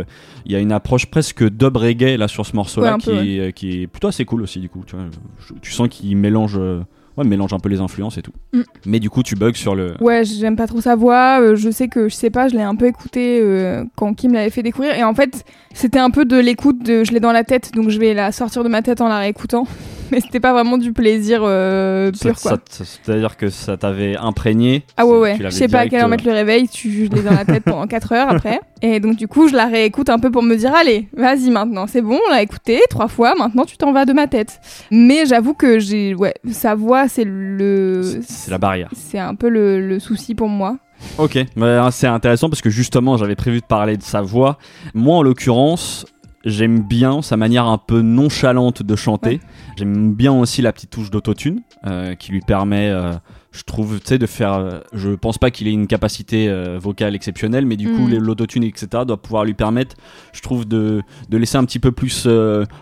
il 0.45 0.51
y 0.51 0.55
a 0.55 0.59
une 0.59 0.71
approche 0.73 1.05
presque 1.07 1.43
dub 1.49 1.77
reggae 1.77 2.17
là 2.17 2.27
sur 2.27 2.45
ce 2.45 2.55
morceau-là, 2.55 2.87
Ouais, 2.89 2.93
un 2.93 2.97
qui, 2.97 3.09
peu, 3.09 3.25
est, 3.47 3.53
qui 3.53 3.81
est 3.81 3.87
plutôt 3.87 4.09
assez 4.09 4.25
cool 4.25 4.41
aussi, 4.41 4.59
du 4.59 4.69
coup. 4.69 4.83
Tu, 4.85 4.95
vois. 4.95 5.05
Je- 5.39 5.53
tu 5.61 5.71
sens 5.71 5.87
qu'il 5.89 6.15
mélange. 6.17 6.55
euh, 6.57 6.81
Ouais, 7.17 7.23
mélange 7.23 7.53
un 7.53 7.59
peu 7.59 7.69
les 7.69 7.79
influences 7.79 8.17
et 8.17 8.21
tout. 8.21 8.33
Mm. 8.53 8.61
Mais 8.85 8.99
du 8.99 9.09
coup, 9.09 9.23
tu 9.23 9.35
bugs 9.35 9.53
sur 9.53 9.75
le. 9.75 9.93
Ouais, 10.01 10.25
j'aime 10.25 10.55
pas 10.55 10.67
trop 10.67 10.81
sa 10.81 10.95
voix. 10.95 11.39
euh, 11.41 11.55
je 11.55 11.69
sais 11.69 11.87
que, 11.87 12.09
je 12.09 12.15
sais 12.15 12.29
pas, 12.29 12.47
je 12.47 12.55
l'ai 12.55 12.61
un 12.61 12.75
peu 12.75 12.87
écouté 12.87 13.39
euh, 13.41 13.83
quand 13.95 14.13
Kim 14.13 14.33
l'avait 14.33 14.49
fait 14.49 14.63
découvrir. 14.63 14.95
Et 14.95 15.03
en 15.03 15.13
fait, 15.13 15.45
c'était 15.73 15.99
un 15.99 16.09
peu 16.09 16.25
de 16.25 16.37
l'écoute, 16.37 16.83
de, 16.83 17.03
je 17.03 17.11
l'ai 17.11 17.19
dans 17.19 17.31
la 17.31 17.43
tête, 17.43 17.71
donc 17.73 17.89
je 17.89 17.99
vais 17.99 18.13
la 18.13 18.31
sortir 18.31 18.63
de 18.63 18.69
ma 18.69 18.81
tête 18.81 19.01
en 19.01 19.07
la 19.07 19.19
réécoutant. 19.19 19.67
Mais 20.11 20.19
c'était 20.21 20.39
pas 20.39 20.53
vraiment 20.53 20.77
du 20.77 20.93
plaisir 20.93 21.41
euh, 21.43 22.11
pur, 22.11 22.37
ça- 22.37 22.57
C'est-à-dire 22.69 23.37
que 23.37 23.49
ça 23.49 23.77
t'avait 23.77 24.15
imprégné. 24.17 24.83
ah 24.97 25.05
ouais, 25.05 25.17
ouais. 25.19 25.37
Je 25.41 25.49
sais 25.49 25.67
pas 25.67 25.79
à 25.79 25.87
quelle 25.87 25.99
heure 26.01 26.05
euh, 26.07 26.09
mettre 26.09 26.25
le 26.25 26.33
réveil, 26.33 26.67
tu, 26.67 27.05
je 27.05 27.09
l'ai 27.11 27.21
dans 27.23 27.31
la 27.33 27.45
tête 27.45 27.63
pendant 27.65 27.87
4 27.87 28.11
heures 28.13 28.29
après. 28.29 28.59
Et 28.81 28.99
donc, 28.99 29.15
du 29.15 29.27
coup, 29.27 29.47
je 29.47 29.55
la 29.55 29.65
réécoute 29.65 30.09
un 30.09 30.19
peu 30.19 30.29
pour 30.31 30.43
me 30.43 30.55
dire, 30.55 30.73
allez, 30.75 31.07
vas-y 31.15 31.49
maintenant, 31.49 31.87
c'est 31.87 32.01
bon, 32.01 32.19
on 32.27 32.31
l'a 32.31 32.41
écouté 32.41 32.79
trois 32.89 33.07
fois, 33.07 33.33
maintenant 33.37 33.65
tu 33.65 33.77
t'en 33.77 33.91
vas 33.93 34.05
de 34.05 34.13
ma 34.13 34.27
tête. 34.27 34.59
Mais 34.91 35.25
j'avoue 35.25 35.53
que 35.53 35.79
j'ai, 35.79 36.13
ouais, 36.13 36.33
sa 36.51 36.75
voix, 36.75 37.07
c'est 37.07 37.25
le. 37.25 38.01
C'est 38.03 38.21
c'est 38.23 38.51
la 38.51 38.57
barrière. 38.57 38.89
C'est 38.95 39.19
un 39.19 39.33
peu 39.35 39.49
le, 39.49 39.79
le 39.87 39.99
souci 39.99 40.35
pour 40.35 40.49
moi. 40.49 40.77
Ok, 41.17 41.37
bah, 41.57 41.89
c'est 41.91 42.07
intéressant 42.07 42.49
parce 42.49 42.61
que 42.61 42.69
justement 42.69 43.17
j'avais 43.17 43.35
prévu 43.35 43.59
de 43.59 43.65
parler 43.65 43.97
de 43.97 44.01
sa 44.03 44.21
voix. 44.21 44.57
Moi 44.93 45.17
en 45.17 45.21
l'occurrence, 45.23 46.05
j'aime 46.45 46.81
bien 46.81 47.21
sa 47.21 47.35
manière 47.37 47.65
un 47.65 47.77
peu 47.77 48.01
nonchalante 48.01 48.83
de 48.83 48.95
chanter. 48.95 49.29
Ouais. 49.29 49.39
J'aime 49.77 50.13
bien 50.13 50.31
aussi 50.33 50.61
la 50.61 50.71
petite 50.71 50.91
touche 50.91 51.09
d'autotune 51.11 51.61
euh, 51.87 52.15
qui 52.15 52.31
lui 52.31 52.39
permet, 52.41 52.89
euh, 52.89 53.11
je 53.51 53.63
trouve, 53.63 53.99
tu 53.99 54.05
sais, 54.07 54.17
de 54.17 54.25
faire. 54.25 54.53
euh, 54.53 54.79
je 54.93 55.09
pense 55.11 55.37
pas 55.37 55.49
qu'il 55.51 55.67
ait 55.67 55.71
une 55.73 55.87
capacité 55.87 56.53
vocale 56.79 57.15
exceptionnelle, 57.15 57.65
mais 57.65 57.75
du 57.77 57.89
coup 57.91 58.07
Mm. 58.07 58.17
l'autotune 58.17 58.63
etc 58.63 59.03
doit 59.07 59.21
pouvoir 59.21 59.43
lui 59.45 59.53
permettre, 59.53 59.95
je 60.33 60.41
trouve, 60.41 60.65
de, 60.67 61.01
de 61.29 61.37
laisser 61.37 61.57
un 61.57 61.65
petit 61.65 61.79
peu 61.79 61.91
plus 61.91 62.27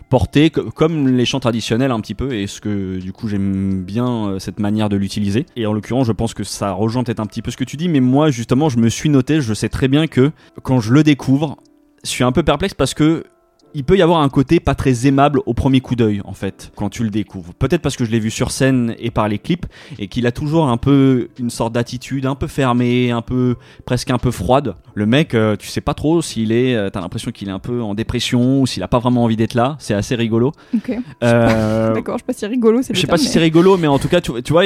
porter, 0.10 0.50
co- 0.50 0.70
comme 0.72 1.08
les 1.08 1.26
chants 1.26 1.40
traditionnels 1.40 1.92
un 1.92 2.00
petit 2.02 2.16
peu. 2.16 2.34
Et 2.34 2.48
ce 2.48 2.60
que 2.62 2.98
du 3.00 3.14
coup 3.14 3.28
j'aime 3.28 3.84
bien 3.84 4.36
cette 4.40 4.60
manière 4.60 4.90
de 4.90 4.96
l'utiliser. 4.98 5.46
Et 5.56 5.66
en 5.66 5.74
l'occurrence, 5.74 6.08
je 6.08 6.12
pense 6.12 6.34
que 6.34 6.44
ça 6.44 6.72
rejoint 6.72 7.04
peut-être 7.04 7.20
un 7.20 7.26
petit 7.26 7.42
peu 7.42 7.52
ce 7.52 7.58
que 7.58 7.64
tu 7.64 7.78
dis, 7.78 7.88
mais 7.90 8.00
moi 8.02 8.30
justement, 8.32 8.70
je 8.70 8.78
me 8.78 8.90
suis 8.90 9.10
noté, 9.10 9.42
je 9.42 9.54
sais 9.54 9.70
très 9.70 9.88
bien 9.88 10.08
que 10.08 10.32
quand 10.64 10.80
je 10.80 10.92
le 10.94 11.04
découvre, 11.04 11.58
je 12.04 12.10
suis 12.10 12.24
un 12.24 12.32
peu 12.32 12.44
perplexe 12.44 12.74
parce 12.74 12.94
que 12.94 13.24
il 13.74 13.84
peut 13.84 13.98
y 13.98 14.02
avoir 14.02 14.22
un 14.22 14.30
côté 14.30 14.60
pas 14.60 14.76
très 14.76 15.08
aimable 15.08 15.42
au 15.46 15.54
premier 15.54 15.82
coup 15.82 15.96
d'œil 15.96 16.22
en 16.26 16.34
fait 16.34 16.72
quand 16.76 16.90
tu 16.90 17.04
le 17.04 17.10
découvres. 17.10 17.54
Peut-être 17.54 17.82
parce 17.82 17.96
que 17.96 18.06
je 18.06 18.12
l'ai 18.12 18.20
vu 18.20 18.32
sur 18.32 18.52
scène 18.52 18.96
et 19.00 19.12
par 19.12 19.28
les 19.28 19.40
clips 19.40 19.66
et 20.00 20.08
qu'il 20.08 20.28
a 20.28 20.32
toujours 20.32 20.68
un 20.68 20.78
peu 20.78 21.30
une 21.40 21.50
sorte 21.50 21.74
d'attitude 21.74 22.26
un 22.26 22.36
peu 22.36 22.48
fermée, 22.48 23.12
un 23.12 23.22
peu 23.22 23.56
presque 23.86 24.12
un 24.12 24.18
peu 24.18 24.32
froide. 24.32 24.76
Le 24.94 25.06
mec, 25.06 25.34
euh, 25.34 25.56
tu 25.56 25.68
sais 25.68 25.82
pas 25.82 25.94
trop 25.94 26.22
s'il 26.22 26.52
est, 26.52 26.76
euh, 26.76 26.90
t'as 26.90 27.02
l'impression 27.02 27.32
qu'il 27.32 27.50
est 27.50 27.52
un 27.52 27.60
peu 27.60 27.82
en 27.82 27.94
dépression 27.94 28.62
ou 28.62 28.68
s'il 28.68 28.84
a 28.84 28.88
pas 28.88 29.00
vraiment 29.00 29.24
envie 29.24 29.38
d'être 29.38 29.54
là. 29.54 29.76
C'est 29.80 29.94
assez 29.94 30.16
rigolo. 30.16 30.52
Ok. 30.76 30.92
Euh, 31.24 31.94
D'accord, 31.96 32.18
je 32.18 32.22
sais 32.22 32.26
pas 32.26 32.34
si 32.34 32.46
rigolo, 32.46 32.82
c'est 32.82 32.94
je 32.94 33.00
sais 33.00 33.08
pas 33.08 33.18
si 33.18 33.28
c'est 33.28 33.40
rigolo, 33.40 33.78
mais 33.78 33.88
en 33.88 34.00
tout 34.00 34.08
cas, 34.08 34.22
tu, 34.22 34.32
tu 34.44 34.54
vois, 34.54 34.66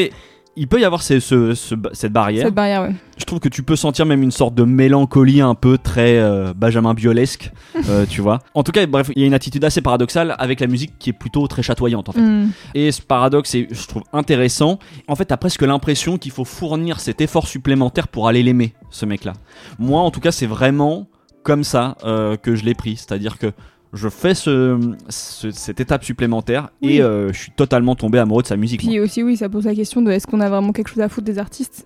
il 0.58 0.68
peut 0.68 0.80
y 0.82 0.84
avoir 0.86 1.02
ce- 1.02 1.20
ce- 1.20 1.54
ce- 1.54 1.76
cette 1.94 2.12
barrière. 2.12 2.46
Cette 2.46 2.56
barrière, 2.56 2.82
ouais. 2.82 2.96
Je 3.18 3.26
trouve 3.26 3.40
que 3.40 3.50
tu 3.50 3.64
peux 3.64 3.76
sentir 3.76 4.06
même 4.06 4.22
une 4.24 4.32
sorte 4.32 4.54
de 4.56 4.64
mélancolie 4.64 5.42
un 5.42 5.56
peu 5.56 5.78
très 5.78 6.18
euh, 6.18 6.54
Benjamin 6.56 6.94
Biolesque, 6.94 7.52
euh, 7.90 8.06
tu 8.10 8.22
vois. 8.22 8.40
En 8.54 8.64
tout 8.64 8.72
cas, 8.72 8.86
bref, 8.86 9.10
il 9.16 9.22
y 9.22 9.24
a 9.24 9.28
une 9.28 9.34
attitude 9.34 9.64
assez 9.64 9.82
paradoxale 9.82 10.36
avec 10.40 10.60
la 10.60 10.68
musique 10.68 10.94
qui 11.00 11.12
est 11.12 11.14
plutôt 11.14 11.48
très 11.48 11.62
chatoyante 11.64 12.10
en 12.10 12.12
fait. 12.12 12.22
Mm. 12.22 12.52
Et 12.76 12.92
ce 12.92 13.02
paradoxe 13.02 13.56
est, 13.56 13.68
je 13.72 13.88
trouve, 13.88 14.04
intéressant. 14.14 14.80
En 15.08 15.16
fait, 15.16 15.26
t'as 15.26 15.38
presque 15.38 15.62
l'impression 15.62 16.18
qu'il 16.18 16.32
faut 16.32 16.46
fournir 16.46 17.00
cet 17.00 17.22
effort 17.22 17.48
supplémentaire 17.48 18.08
pour 18.08 18.28
aller 18.28 18.44
l'aimer, 18.44 18.74
ce 18.90 19.06
mec-là. 19.06 19.34
Moi, 19.80 20.02
en 20.02 20.12
tout 20.12 20.20
cas, 20.20 20.32
c'est 20.32 20.46
vraiment 20.48 21.08
comme 21.44 21.64
ça 21.64 21.96
euh, 22.04 22.36
que 22.36 22.56
je 22.56 22.66
l'ai 22.66 22.74
pris. 22.76 22.98
C'est-à-dire 22.98 23.38
que 23.38 23.52
je 23.94 24.10
fais 24.10 24.36
ce, 24.36 24.77
ce- 25.10 25.51
cette 25.51 25.79
étape 25.79 26.03
supplémentaire 26.03 26.70
Oui. 26.82 26.96
et 26.98 27.01
euh, 27.01 27.32
je 27.34 27.38
suis 27.39 27.51
totalement 27.51 27.96
tombé 27.96 28.20
amoureux 28.20 28.41
de 28.44 28.48
sa 28.48 28.58
musique. 28.58 28.84
moi. 28.84 28.91
Puis 28.91 29.00
aussi, 29.00 29.24
oui, 29.24 29.38
ça 29.38 29.50
pose 29.50 29.65
la 29.65 29.74
question 29.75 30.01
de 30.01 30.12
est-ce 30.12 30.27
qu'on 30.27 30.39
a 30.41 30.50
vraiment 30.50 30.74
quelque 30.74 30.89
chose 30.89 31.01
à 31.01 31.10
foutre 31.10 31.25
des 31.25 31.39
artistes? 31.39 31.86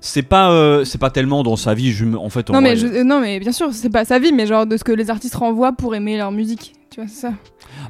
C'est 0.00 0.22
pas, 0.22 0.50
euh, 0.52 0.84
c'est 0.84 0.98
pas 0.98 1.10
tellement 1.10 1.42
dans 1.42 1.56
sa 1.56 1.74
vie. 1.74 1.92
Je, 1.92 2.04
en 2.14 2.28
fait, 2.30 2.48
en 2.50 2.54
non, 2.54 2.60
mais 2.60 2.74
vrai- 2.74 2.88
je- 2.88 2.98
euh, 2.98 3.04
non, 3.04 3.20
mais 3.20 3.40
bien 3.40 3.52
sûr, 3.52 3.68
c'est 3.72 3.90
pas 3.90 4.04
sa 4.04 4.18
vie, 4.18 4.32
mais 4.32 4.46
genre 4.46 4.66
de 4.66 4.76
ce 4.76 4.84
que 4.84 4.92
les 4.92 5.10
artistes 5.10 5.34
renvoient 5.34 5.72
pour 5.72 5.94
aimer 5.94 6.16
leur 6.16 6.32
musique. 6.32 6.74
Tu 6.90 7.00
vois, 7.00 7.08
c'est 7.08 7.20
ça. 7.20 7.32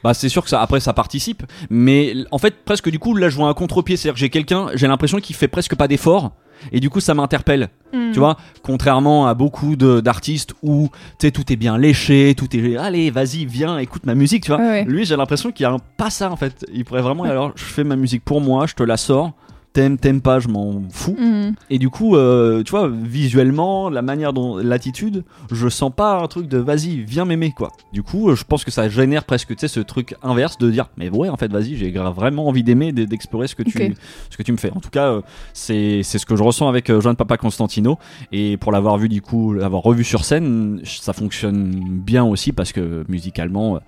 Bah 0.05 0.13
c'est 0.13 0.29
sûr 0.29 0.45
que 0.45 0.51
ça 0.51 0.61
après 0.61 0.79
ça 0.79 0.93
participe, 0.93 1.43
mais 1.71 2.13
en 2.31 2.39
fait 2.39 2.55
presque 2.67 2.91
du 2.91 2.99
coup 2.99 3.15
là 3.17 3.31
je 3.31 3.37
vois 3.37 3.49
un 3.49 3.55
contre-pied, 3.55 3.97
c'est-à-dire 3.97 4.15
que 4.15 4.21
j'ai 4.21 4.29
quelqu'un, 4.29 4.67
j'ai 4.75 4.87
l'impression 4.87 5.19
qu'il 5.21 5.35
fait 5.35 5.49
presque 5.49 5.75
pas 5.75 5.89
d'efforts 5.89 6.33
et 6.73 6.81
du 6.81 6.91
coup 6.91 7.01
ça 7.01 7.15
m'interpelle, 7.15 7.69
tu 7.93 8.19
vois, 8.19 8.37
contrairement 8.63 9.27
à 9.27 9.35
beaucoup 9.35 9.77
d'artistes 9.77 10.55
où 10.63 10.89
tu 11.19 11.27
sais 11.27 11.31
tout 11.31 11.53
est 11.53 11.57
bien 11.57 11.79
léché, 11.79 12.35
tout 12.37 12.49
est 12.57 12.77
allez 12.77 13.11
vas-y 13.11 13.45
viens 13.45 13.79
écoute 13.79 14.07
ma 14.07 14.15
musique, 14.15 14.45
tu 14.45 14.51
vois. 14.51 14.61
Ouais, 14.61 14.69
ouais. 14.69 14.85
Lui 14.85 15.05
j'ai 15.05 15.17
l'impression 15.17 15.53
qu'il 15.53 15.65
y 15.65 15.67
a 15.67 15.73
un 15.73 15.79
pas 15.97 16.11
ça 16.11 16.31
en 16.31 16.37
fait, 16.37 16.65
il 16.73 16.85
pourrait 16.85 17.03
vraiment 17.03 17.25
alors 17.25 17.53
je 17.57 17.65
fais 17.65 17.85
ma 17.85 17.97
musique 17.97 18.25
pour 18.25 18.41
moi, 18.41 18.67
je 18.67 18.75
te 18.75 18.83
la 18.83 18.97
sors. 18.97 19.33
T'aimes, 19.73 19.99
t'aimes 19.99 20.21
pas, 20.21 20.41
je 20.41 20.49
m'en 20.49 20.83
fous. 20.91 21.17
Mm. 21.17 21.53
Et 21.71 21.79
du 21.79 21.91
coup, 21.91 22.17
euh, 22.17 22.65
tu 22.65 22.73
vois, 22.73 22.89
visuellement, 22.89 23.89
la 23.89 24.03
manière 24.03 24.33
dont 24.33 24.57
l'attitude, 24.57 25.23
je 25.53 25.69
sens 25.69 25.93
pas 25.95 26.21
un 26.21 26.27
truc 26.27 26.49
de 26.49 26.59
vas-y, 26.59 27.03
viens 27.03 27.25
m'aimer 27.25 27.53
quoi. 27.53 27.71
Du 27.93 28.03
coup, 28.03 28.31
euh, 28.31 28.35
je 28.35 28.43
pense 28.43 28.65
que 28.65 28.73
ça 28.73 28.89
génère 28.89 29.25
presque, 29.25 29.49
tu 29.51 29.61
sais, 29.61 29.69
ce 29.69 29.79
truc 29.79 30.17
inverse 30.25 30.59
de 30.59 30.69
dire 30.71 30.89
mais 30.97 31.09
ouais, 31.09 31.29
en 31.29 31.37
fait, 31.37 31.53
vas-y, 31.53 31.77
j'ai 31.77 31.93
vraiment 31.93 32.49
envie 32.49 32.65
d'aimer, 32.65 32.91
d'explorer 32.91 33.47
ce 33.47 33.55
que 33.55 33.63
tu, 33.63 33.95
ce 34.31 34.37
que 34.37 34.43
tu 34.43 34.51
me 34.51 34.57
fais. 34.57 34.73
En 34.73 34.81
tout 34.81 34.91
cas, 34.91 35.13
euh, 35.13 35.23
c'est 35.53 36.03
c'est 36.03 36.19
ce 36.19 36.27
que 36.27 36.35
je 36.35 36.43
ressens 36.43 36.69
avec 36.69 36.93
Jean 37.01 37.15
Papa 37.15 37.37
Constantino. 37.37 37.97
Et 38.33 38.57
pour 38.57 38.73
l'avoir 38.73 38.99
vu 38.99 39.09
du 39.09 39.23
coup, 39.23 39.53
l'avoir 39.53 39.83
revu 39.83 40.03
sur 40.03 40.25
scène, 40.25 40.81
ça 40.85 41.13
fonctionne 41.13 42.01
bien 42.05 42.25
aussi 42.25 42.51
parce 42.51 42.73
que 42.73 43.05
musicalement, 43.09 43.79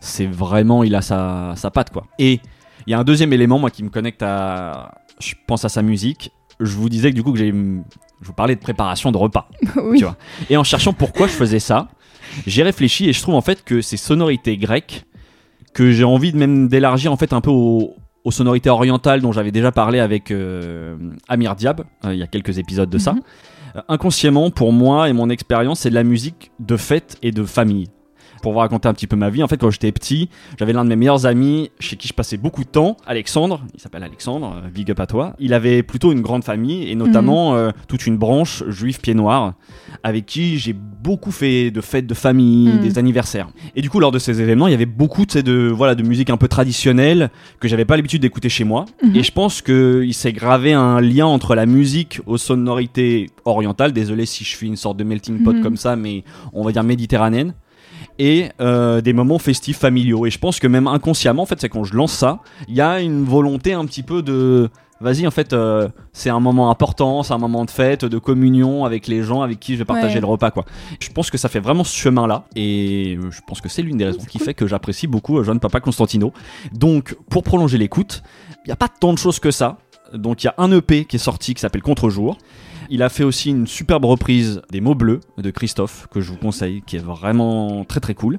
c'est 0.00 0.26
vraiment, 0.26 0.82
il 0.82 0.96
a 0.96 1.02
sa, 1.02 1.52
sa 1.54 1.70
patte 1.70 1.90
quoi. 1.90 2.06
Et 2.18 2.40
il 2.86 2.90
y 2.90 2.94
a 2.94 2.98
un 2.98 3.04
deuxième 3.04 3.32
élément, 3.32 3.58
moi, 3.58 3.70
qui 3.70 3.84
me 3.84 3.90
connecte 3.90 4.22
à, 4.22 4.94
je 5.20 5.34
pense 5.46 5.64
à 5.64 5.68
sa 5.68 5.82
musique. 5.82 6.32
Je 6.58 6.76
vous 6.76 6.88
disais 6.88 7.10
que 7.10 7.14
du 7.14 7.22
coup 7.22 7.32
que 7.32 7.38
j'ai, 7.38 7.50
je 7.50 8.26
vous 8.26 8.32
parlais 8.32 8.54
de 8.54 8.60
préparation 8.60 9.12
de 9.12 9.16
repas. 9.16 9.48
oui. 9.82 9.98
Tu 9.98 10.04
vois. 10.04 10.16
Et 10.50 10.56
en 10.56 10.64
cherchant 10.64 10.92
pourquoi 10.92 11.26
je 11.26 11.32
faisais 11.32 11.60
ça, 11.60 11.88
j'ai 12.46 12.62
réfléchi 12.62 13.08
et 13.08 13.12
je 13.12 13.22
trouve 13.22 13.34
en 13.34 13.40
fait 13.40 13.64
que 13.64 13.80
ces 13.80 13.96
sonorités 13.96 14.56
grecques 14.56 15.04
que 15.72 15.92
j'ai 15.92 16.04
envie 16.04 16.32
de 16.32 16.36
même 16.36 16.68
d'élargir 16.68 17.12
en 17.12 17.16
fait 17.16 17.32
un 17.32 17.40
peu 17.40 17.50
aux, 17.50 17.94
aux 18.24 18.30
sonorités 18.30 18.70
orientales 18.70 19.20
dont 19.20 19.32
j'avais 19.32 19.52
déjà 19.52 19.72
parlé 19.72 20.00
avec 20.00 20.30
euh, 20.30 20.96
Amir 21.28 21.54
Diab 21.54 21.82
euh, 22.04 22.12
il 22.12 22.18
y 22.18 22.22
a 22.22 22.26
quelques 22.26 22.58
épisodes 22.58 22.90
de 22.90 22.98
ça. 22.98 23.12
Mhm. 23.12 23.22
Euh, 23.76 23.80
inconsciemment, 23.88 24.50
pour 24.50 24.72
moi 24.72 25.08
et 25.08 25.12
mon 25.12 25.30
expérience, 25.30 25.80
c'est 25.80 25.90
de 25.90 25.94
la 25.94 26.04
musique 26.04 26.50
de 26.58 26.76
fête 26.76 27.18
et 27.22 27.30
de 27.30 27.44
famille. 27.44 27.88
Pour 28.42 28.52
vous 28.52 28.58
raconter 28.58 28.88
un 28.88 28.94
petit 28.94 29.06
peu 29.06 29.16
ma 29.16 29.28
vie, 29.30 29.42
en 29.42 29.48
fait, 29.48 29.58
quand 29.58 29.70
j'étais 29.70 29.92
petit, 29.92 30.28
j'avais 30.58 30.72
l'un 30.72 30.84
de 30.84 30.88
mes 30.88 30.96
meilleurs 30.96 31.26
amis 31.26 31.70
chez 31.78 31.96
qui 31.96 32.08
je 32.08 32.14
passais 32.14 32.36
beaucoup 32.38 32.64
de 32.64 32.68
temps, 32.70 32.96
Alexandre. 33.06 33.60
Il 33.74 33.80
s'appelle 33.80 34.02
Alexandre, 34.02 34.56
euh, 34.64 34.68
big 34.70 34.90
up 34.90 34.98
à 35.00 35.06
toi. 35.06 35.34
Il 35.38 35.52
avait 35.52 35.82
plutôt 35.82 36.10
une 36.12 36.22
grande 36.22 36.42
famille 36.44 36.88
et 36.90 36.94
notamment 36.94 37.54
euh, 37.54 37.70
toute 37.88 38.06
une 38.06 38.16
branche 38.16 38.62
juif 38.68 39.00
pied 39.00 39.12
noir 39.14 39.54
avec 40.02 40.24
qui 40.26 40.58
j'ai 40.58 40.72
beaucoup 40.72 41.32
fait 41.32 41.70
de 41.70 41.80
fêtes 41.80 42.06
de 42.06 42.14
famille, 42.14 42.68
Mhm. 42.68 42.80
des 42.80 42.98
anniversaires. 42.98 43.48
Et 43.76 43.82
du 43.82 43.90
coup, 43.90 44.00
lors 44.00 44.12
de 44.12 44.18
ces 44.18 44.40
événements, 44.40 44.68
il 44.68 44.70
y 44.70 44.74
avait 44.74 44.86
beaucoup 44.86 45.26
de 45.26 45.68
voilà 45.74 45.94
de 45.94 46.02
musique 46.02 46.30
un 46.30 46.36
peu 46.38 46.48
traditionnelle 46.48 47.30
que 47.60 47.68
j'avais 47.68 47.84
pas 47.84 47.96
l'habitude 47.96 48.22
d'écouter 48.22 48.48
chez 48.48 48.64
moi. 48.64 48.86
Mhm. 49.04 49.16
Et 49.16 49.22
je 49.22 49.32
pense 49.32 49.60
que 49.60 50.02
il 50.06 50.14
s'est 50.14 50.32
gravé 50.32 50.72
un 50.72 51.00
lien 51.00 51.26
entre 51.26 51.54
la 51.54 51.66
musique 51.66 52.20
aux 52.26 52.38
sonorités 52.38 53.28
orientales. 53.44 53.92
Désolé 53.92 54.24
si 54.26 54.44
je 54.44 54.56
fais 54.56 54.66
une 54.66 54.76
sorte 54.76 54.96
de 54.96 55.04
melting 55.04 55.42
pot 55.42 55.52
Mhm. 55.54 55.62
comme 55.62 55.76
ça, 55.76 55.96
mais 55.96 56.24
on 56.52 56.62
va 56.64 56.72
dire 56.72 56.82
méditerranéenne. 56.84 57.52
Et 58.22 58.50
euh, 58.60 59.00
des 59.00 59.14
moments 59.14 59.38
festifs 59.38 59.78
familiaux. 59.78 60.26
Et 60.26 60.30
je 60.30 60.38
pense 60.38 60.58
que 60.60 60.66
même 60.66 60.86
inconsciemment, 60.86 61.42
en 61.42 61.46
fait, 61.46 61.58
c'est 61.58 61.70
quand 61.70 61.84
je 61.84 61.94
lance 61.94 62.12
ça, 62.12 62.40
il 62.68 62.74
y 62.74 62.82
a 62.82 63.00
une 63.00 63.24
volonté 63.24 63.72
un 63.72 63.86
petit 63.86 64.02
peu 64.02 64.20
de 64.22 64.68
vas-y 65.00 65.26
en 65.26 65.30
fait 65.30 65.54
euh, 65.54 65.88
c'est 66.12 66.28
un 66.28 66.40
moment 66.40 66.70
important 66.70 67.22
c'est 67.22 67.32
un 67.32 67.38
moment 67.38 67.64
de 67.64 67.70
fête 67.70 68.04
de 68.04 68.18
communion 68.18 68.84
avec 68.84 69.06
les 69.06 69.22
gens 69.22 69.40
avec 69.40 69.58
qui 69.58 69.72
je 69.72 69.78
vais 69.78 69.86
partager 69.86 70.16
Ouais. 70.16 70.20
le 70.20 70.26
repas 70.26 70.50
quoi. 70.50 70.66
Je 71.00 71.08
pense 71.08 71.30
que 71.30 71.38
ça 71.38 71.48
fait 71.48 71.58
vraiment 71.60 71.84
ce 71.84 71.96
chemin 71.96 72.26
là 72.26 72.44
et 72.54 73.16
euh, 73.18 73.30
je 73.30 73.40
pense 73.46 73.62
que 73.62 73.70
c'est 73.70 73.80
l'une 73.80 73.96
des 73.96 74.04
raisons 74.04 74.26
qui 74.28 74.38
fait 74.38 74.52
que 74.52 74.66
j'apprécie 74.66 75.06
beaucoup 75.06 75.42
jeune 75.42 75.58
papa 75.58 75.80
Constantino. 75.80 76.34
Donc 76.74 77.16
pour 77.30 77.42
prolonger 77.44 77.78
l'écoute 77.78 78.22
il 78.66 78.68
n'y 78.68 78.72
a 78.72 78.76
pas 78.76 78.88
tant 78.88 79.14
de 79.14 79.18
choses 79.18 79.38
que 79.38 79.50
ça. 79.50 79.78
Donc 80.12 80.44
il 80.44 80.48
y 80.48 80.50
a 80.50 80.54
un 80.58 80.70
EP 80.70 81.06
qui 81.06 81.16
est 81.16 81.18
sorti 81.18 81.54
qui 81.54 81.62
s'appelle 81.62 81.80
Contre-jour 81.80 82.36
il 82.90 83.02
a 83.02 83.08
fait 83.08 83.24
aussi 83.24 83.50
une 83.50 83.66
superbe 83.66 84.04
reprise 84.04 84.60
des 84.70 84.80
mots 84.80 84.94
bleus 84.94 85.20
de 85.38 85.50
Christophe 85.50 86.06
que 86.10 86.20
je 86.20 86.30
vous 86.30 86.36
conseille 86.36 86.82
qui 86.86 86.96
est 86.96 87.00
vraiment 87.04 87.84
très 87.84 88.00
très 88.00 88.14
cool 88.14 88.36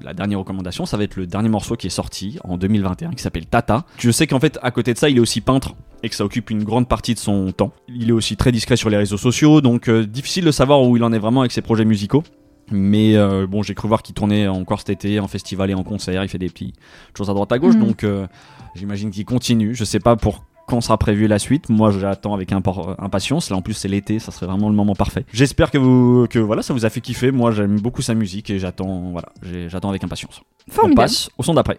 la 0.00 0.14
dernière 0.14 0.38
recommandation, 0.38 0.86
ça 0.86 0.96
va 0.96 1.04
être 1.04 1.16
le 1.16 1.26
dernier 1.26 1.48
morceau 1.48 1.76
qui 1.76 1.86
est 1.86 1.90
sorti 1.90 2.38
en 2.44 2.56
2021 2.56 3.10
qui 3.12 3.22
s'appelle 3.22 3.46
Tata. 3.46 3.84
Je 3.98 4.10
sais 4.10 4.26
qu'en 4.26 4.40
fait, 4.40 4.58
à 4.62 4.70
côté 4.70 4.92
de 4.92 4.98
ça, 4.98 5.08
il 5.08 5.16
est 5.16 5.20
aussi 5.20 5.40
peintre 5.40 5.74
et 6.02 6.08
que 6.08 6.14
ça 6.14 6.24
occupe 6.24 6.50
une 6.50 6.62
grande 6.64 6.88
partie 6.88 7.14
de 7.14 7.18
son 7.18 7.50
temps. 7.52 7.72
Il 7.88 8.10
est 8.10 8.12
aussi 8.12 8.36
très 8.36 8.52
discret 8.52 8.76
sur 8.76 8.90
les 8.90 8.96
réseaux 8.96 9.16
sociaux, 9.16 9.60
donc 9.60 9.88
euh, 9.88 10.04
difficile 10.04 10.44
de 10.44 10.50
savoir 10.50 10.82
où 10.82 10.96
il 10.96 11.02
en 11.04 11.12
est 11.12 11.18
vraiment 11.18 11.40
avec 11.40 11.52
ses 11.52 11.62
projets 11.62 11.84
musicaux. 11.86 12.22
Mais 12.70 13.16
euh, 13.16 13.46
bon, 13.46 13.62
j'ai 13.62 13.74
cru 13.74 13.88
voir 13.88 14.02
qu'il 14.02 14.14
tournait 14.14 14.48
encore 14.48 14.78
cet 14.80 14.90
été 14.90 15.20
en 15.20 15.28
festival 15.28 15.70
et 15.70 15.74
en 15.74 15.82
concert. 15.82 16.22
Il 16.22 16.28
fait 16.28 16.38
des 16.38 16.48
petites 16.48 16.76
choses 17.16 17.28
à 17.30 17.34
droite 17.34 17.52
à 17.52 17.58
gauche, 17.58 17.74
Mhm. 17.74 17.86
donc 17.86 18.04
euh, 18.04 18.26
j'imagine 18.74 19.10
qu'il 19.10 19.24
continue. 19.24 19.74
Je 19.74 19.84
sais 19.84 20.00
pas 20.00 20.16
pour 20.16 20.44
quand 20.66 20.80
sera 20.80 20.98
prévu 20.98 21.26
la 21.26 21.38
suite. 21.38 21.68
Moi, 21.68 21.90
j'attends 21.90 22.34
avec 22.34 22.52
impatience. 22.52 23.50
Là, 23.50 23.56
en 23.56 23.62
plus, 23.62 23.74
c'est 23.74 23.88
l'été, 23.88 24.18
ça 24.18 24.32
serait 24.32 24.46
vraiment 24.46 24.68
le 24.68 24.74
moment 24.74 24.94
parfait. 24.94 25.24
J'espère 25.32 25.70
que 25.70 25.78
vous, 25.78 26.26
que 26.28 26.38
voilà, 26.38 26.62
ça 26.62 26.74
vous 26.74 26.84
a 26.84 26.90
fait 26.90 27.00
kiffer. 27.00 27.30
Moi, 27.30 27.50
j'aime 27.52 27.80
beaucoup 27.80 28.02
sa 28.02 28.14
musique 28.14 28.50
et 28.50 28.58
j'attends, 28.58 29.10
voilà, 29.10 29.28
j'attends 29.68 29.90
avec 29.90 30.04
impatience. 30.04 30.42
On 30.82 30.94
passe 30.94 31.30
au 31.38 31.42
son 31.42 31.54
d'après. 31.54 31.78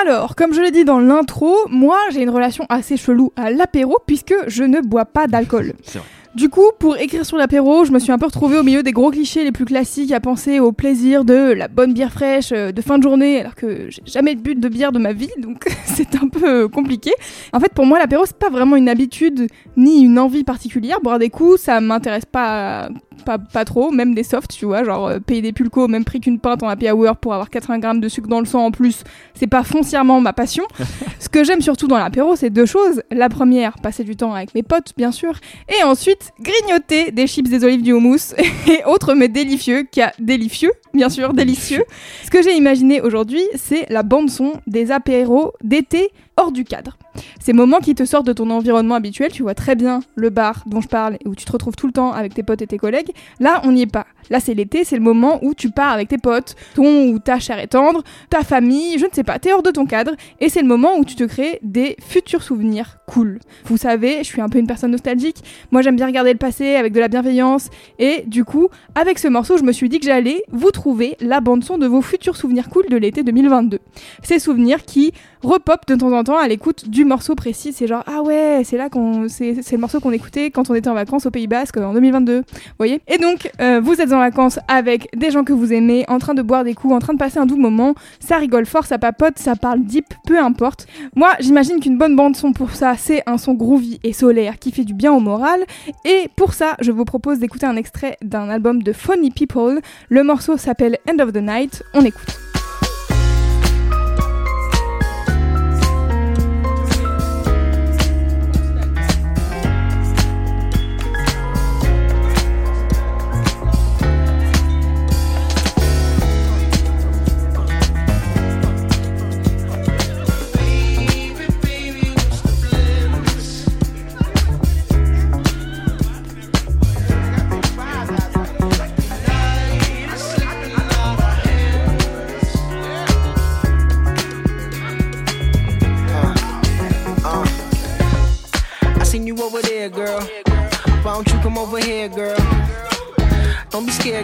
Alors, 0.00 0.34
comme 0.34 0.52
je 0.52 0.60
l'ai 0.60 0.72
dit 0.72 0.84
dans 0.84 0.98
l'intro, 0.98 1.54
moi 1.68 1.96
j'ai 2.10 2.22
une 2.22 2.30
relation 2.30 2.66
assez 2.68 2.96
chelou 2.96 3.32
à 3.36 3.50
l'apéro 3.50 3.98
puisque 4.04 4.34
je 4.48 4.64
ne 4.64 4.80
bois 4.80 5.04
pas 5.04 5.28
d'alcool. 5.28 5.74
C'est 5.84 5.98
vrai. 5.98 6.08
Du 6.34 6.48
coup, 6.48 6.70
pour 6.78 6.96
écrire 6.96 7.26
sur 7.26 7.36
l'apéro, 7.36 7.84
je 7.84 7.92
me 7.92 7.98
suis 7.98 8.10
un 8.10 8.16
peu 8.16 8.24
retrouvée 8.24 8.58
au 8.58 8.62
milieu 8.62 8.82
des 8.82 8.92
gros 8.92 9.10
clichés 9.10 9.44
les 9.44 9.52
plus 9.52 9.66
classiques 9.66 10.12
à 10.12 10.20
penser 10.20 10.60
au 10.60 10.72
plaisir 10.72 11.26
de 11.26 11.34
la 11.34 11.68
bonne 11.68 11.92
bière 11.92 12.10
fraîche 12.10 12.52
euh, 12.52 12.72
de 12.72 12.80
fin 12.80 12.96
de 12.96 13.02
journée, 13.02 13.40
alors 13.40 13.54
que 13.54 13.90
j'ai 13.90 14.02
jamais 14.06 14.34
bu 14.34 14.54
de 14.54 14.68
bière 14.70 14.92
de 14.92 14.98
ma 14.98 15.12
vie, 15.12 15.30
donc 15.36 15.68
c'est 15.84 16.14
un 16.14 16.28
peu 16.28 16.62
euh, 16.64 16.68
compliqué. 16.68 17.12
En 17.52 17.60
fait, 17.60 17.74
pour 17.74 17.84
moi, 17.84 17.98
l'apéro, 17.98 18.24
c'est 18.24 18.38
pas 18.38 18.48
vraiment 18.48 18.76
une 18.76 18.88
habitude 18.88 19.46
ni 19.76 20.02
une 20.02 20.18
envie 20.18 20.42
particulière. 20.42 21.00
Boire 21.02 21.18
des 21.18 21.28
coups, 21.28 21.60
ça 21.60 21.82
m'intéresse 21.82 22.24
pas, 22.24 22.88
pas, 23.24 23.38
pas 23.38 23.64
trop, 23.64 23.90
même 23.90 24.14
des 24.14 24.22
softs, 24.22 24.52
tu 24.52 24.66
vois, 24.66 24.84
genre 24.84 25.08
euh, 25.08 25.18
payer 25.18 25.42
des 25.42 25.52
pulcos 25.52 25.84
au 25.84 25.88
même 25.88 26.04
prix 26.04 26.20
qu'une 26.20 26.38
pinte 26.38 26.62
en 26.62 26.68
happy 26.68 26.90
hour 26.90 27.16
pour 27.16 27.34
avoir 27.34 27.50
80 27.50 27.78
grammes 27.78 28.00
de 28.00 28.08
sucre 28.08 28.28
dans 28.28 28.40
le 28.40 28.46
sang 28.46 28.64
en 28.64 28.70
plus, 28.70 29.04
c'est 29.34 29.46
pas 29.46 29.62
foncièrement 29.62 30.20
ma 30.20 30.32
passion. 30.32 30.64
Ce 31.18 31.28
que 31.28 31.44
j'aime 31.44 31.60
surtout 31.60 31.88
dans 31.88 31.98
l'apéro, 31.98 32.36
c'est 32.36 32.50
deux 32.50 32.66
choses. 32.66 33.02
La 33.10 33.28
première, 33.28 33.74
passer 33.78 34.04
du 34.04 34.16
temps 34.16 34.34
avec 34.34 34.54
mes 34.54 34.62
potes, 34.62 34.92
bien 34.96 35.12
sûr, 35.12 35.34
et 35.68 35.84
ensuite 35.84 36.32
grignoter 36.40 37.12
des 37.12 37.26
chips, 37.26 37.48
des 37.48 37.64
olives, 37.64 37.82
du 37.82 37.92
houmous 37.92 38.34
et 38.68 38.84
autres 38.86 39.14
mais 39.14 39.28
délicieux, 39.28 39.86
car 39.90 40.12
délicieux, 40.18 40.72
bien 40.94 41.08
sûr, 41.08 41.32
délicieux. 41.32 41.84
Ce 42.24 42.30
que 42.30 42.42
j'ai 42.42 42.56
imaginé 42.56 43.00
aujourd'hui, 43.00 43.42
c'est 43.54 43.86
la 43.90 44.02
bande 44.02 44.30
son 44.30 44.54
des 44.66 44.90
apéros 44.90 45.52
d'été 45.62 46.10
hors 46.36 46.52
du 46.52 46.64
cadre. 46.64 46.96
Ces 47.40 47.52
moments 47.52 47.80
qui 47.80 47.94
te 47.94 48.04
sortent 48.04 48.26
de 48.26 48.32
ton 48.32 48.50
environnement 48.50 48.94
habituel, 48.94 49.32
tu 49.32 49.42
vois 49.42 49.54
très 49.54 49.74
bien 49.74 50.00
le 50.14 50.30
bar 50.30 50.62
dont 50.66 50.80
je 50.80 50.88
parle 50.88 51.14
et 51.14 51.28
où 51.28 51.34
tu 51.34 51.44
te 51.44 51.52
retrouves 51.52 51.76
tout 51.76 51.86
le 51.86 51.92
temps 51.92 52.12
avec 52.12 52.34
tes 52.34 52.42
potes 52.42 52.62
et 52.62 52.66
tes 52.66 52.78
collègues. 52.78 53.10
Là, 53.40 53.60
on 53.64 53.72
n'y 53.72 53.82
est 53.82 53.86
pas. 53.86 54.06
Là, 54.30 54.40
c'est 54.40 54.54
l'été, 54.54 54.84
c'est 54.84 54.96
le 54.96 55.02
moment 55.02 55.40
où 55.42 55.54
tu 55.54 55.70
pars 55.70 55.92
avec 55.92 56.08
tes 56.08 56.18
potes, 56.18 56.54
ton 56.74 57.08
ou 57.08 57.18
ta 57.18 57.38
chair 57.38 57.58
et 57.58 57.66
tendre, 57.66 58.02
ta 58.30 58.42
famille, 58.42 58.98
je 58.98 59.06
ne 59.06 59.10
sais 59.12 59.24
pas, 59.24 59.38
t'es 59.38 59.52
hors 59.52 59.62
de 59.62 59.70
ton 59.70 59.84
cadre 59.84 60.12
et 60.40 60.48
c'est 60.48 60.62
le 60.62 60.68
moment 60.68 60.96
où 60.96 61.04
tu 61.04 61.16
te 61.16 61.24
crées 61.24 61.58
des 61.62 61.96
futurs 62.00 62.42
souvenirs 62.42 62.98
cool. 63.06 63.40
Vous 63.64 63.76
savez, 63.76 64.18
je 64.18 64.28
suis 64.28 64.40
un 64.40 64.48
peu 64.48 64.58
une 64.58 64.66
personne 64.66 64.92
nostalgique. 64.92 65.42
Moi, 65.70 65.82
j'aime 65.82 65.96
bien 65.96 66.06
regarder 66.06 66.32
le 66.32 66.38
passé 66.38 66.76
avec 66.76 66.92
de 66.92 67.00
la 67.00 67.08
bienveillance 67.08 67.68
et 67.98 68.22
du 68.26 68.44
coup, 68.44 68.68
avec 68.94 69.18
ce 69.18 69.28
morceau, 69.28 69.58
je 69.58 69.64
me 69.64 69.72
suis 69.72 69.88
dit 69.88 69.98
que 69.98 70.06
j'allais 70.06 70.42
vous 70.50 70.70
trouver 70.70 71.16
la 71.20 71.40
bande 71.40 71.64
son 71.64 71.76
de 71.76 71.86
vos 71.86 72.00
futurs 72.00 72.36
souvenirs 72.36 72.68
cool 72.70 72.86
de 72.88 72.96
l'été 72.96 73.22
2022. 73.24 73.80
Ces 74.22 74.38
souvenirs 74.38 74.84
qui 74.84 75.12
repopent 75.42 75.88
de 75.88 75.96
temps 75.96 76.12
en 76.12 76.21
temps 76.21 76.21
à 76.30 76.48
l'écoute 76.48 76.88
du 76.88 77.04
morceau 77.04 77.34
précis. 77.34 77.72
C'est 77.72 77.86
genre 77.86 78.04
ah 78.06 78.22
ouais, 78.22 78.62
c'est 78.64 78.76
là 78.76 78.88
qu'on 78.88 79.28
c'est 79.28 79.70
le 79.70 79.78
morceau 79.78 80.00
qu'on 80.00 80.12
écoutait 80.12 80.50
quand 80.50 80.70
on 80.70 80.74
était 80.74 80.88
en 80.88 80.94
vacances 80.94 81.26
au 81.26 81.30
Pays 81.30 81.46
Basque 81.46 81.76
en 81.76 81.92
2022. 81.92 82.38
Vous 82.38 82.44
voyez? 82.78 83.00
Et 83.08 83.18
donc 83.18 83.50
euh, 83.60 83.80
vous 83.82 84.00
êtes 84.00 84.12
en 84.12 84.18
vacances 84.18 84.58
avec 84.68 85.08
des 85.16 85.30
gens 85.30 85.44
que 85.44 85.52
vous 85.52 85.72
aimez, 85.72 86.04
en 86.08 86.18
train 86.18 86.34
de 86.34 86.42
boire 86.42 86.64
des 86.64 86.74
coups, 86.74 86.94
en 86.94 87.00
train 87.00 87.14
de 87.14 87.18
passer 87.18 87.38
un 87.38 87.46
doux 87.46 87.56
moment. 87.56 87.94
Ça 88.20 88.36
rigole 88.36 88.66
fort, 88.66 88.86
ça 88.86 88.98
papote, 88.98 89.38
ça 89.38 89.56
parle 89.56 89.80
deep, 89.82 90.06
peu 90.26 90.38
importe. 90.38 90.86
Moi, 91.16 91.30
j'imagine 91.40 91.80
qu'une 91.80 91.98
bonne 91.98 92.16
bande 92.16 92.36
son 92.36 92.52
pour 92.52 92.70
ça, 92.70 92.94
c'est 92.96 93.22
un 93.26 93.38
son 93.38 93.54
groovy 93.54 93.98
et 94.04 94.12
solaire 94.12 94.58
qui 94.58 94.70
fait 94.70 94.84
du 94.84 94.94
bien 94.94 95.12
au 95.12 95.20
moral. 95.20 95.60
Et 96.04 96.28
pour 96.36 96.54
ça, 96.54 96.76
je 96.80 96.92
vous 96.92 97.04
propose 97.04 97.38
d'écouter 97.38 97.66
un 97.66 97.76
extrait 97.76 98.16
d'un 98.22 98.48
album 98.48 98.82
de 98.82 98.92
Funny 98.92 99.30
People. 99.30 99.80
Le 100.08 100.22
morceau 100.22 100.56
s'appelle 100.56 100.98
End 101.10 101.18
of 101.18 101.32
the 101.32 101.42
Night. 101.42 101.82
On 101.94 102.04
écoute. 102.04 102.51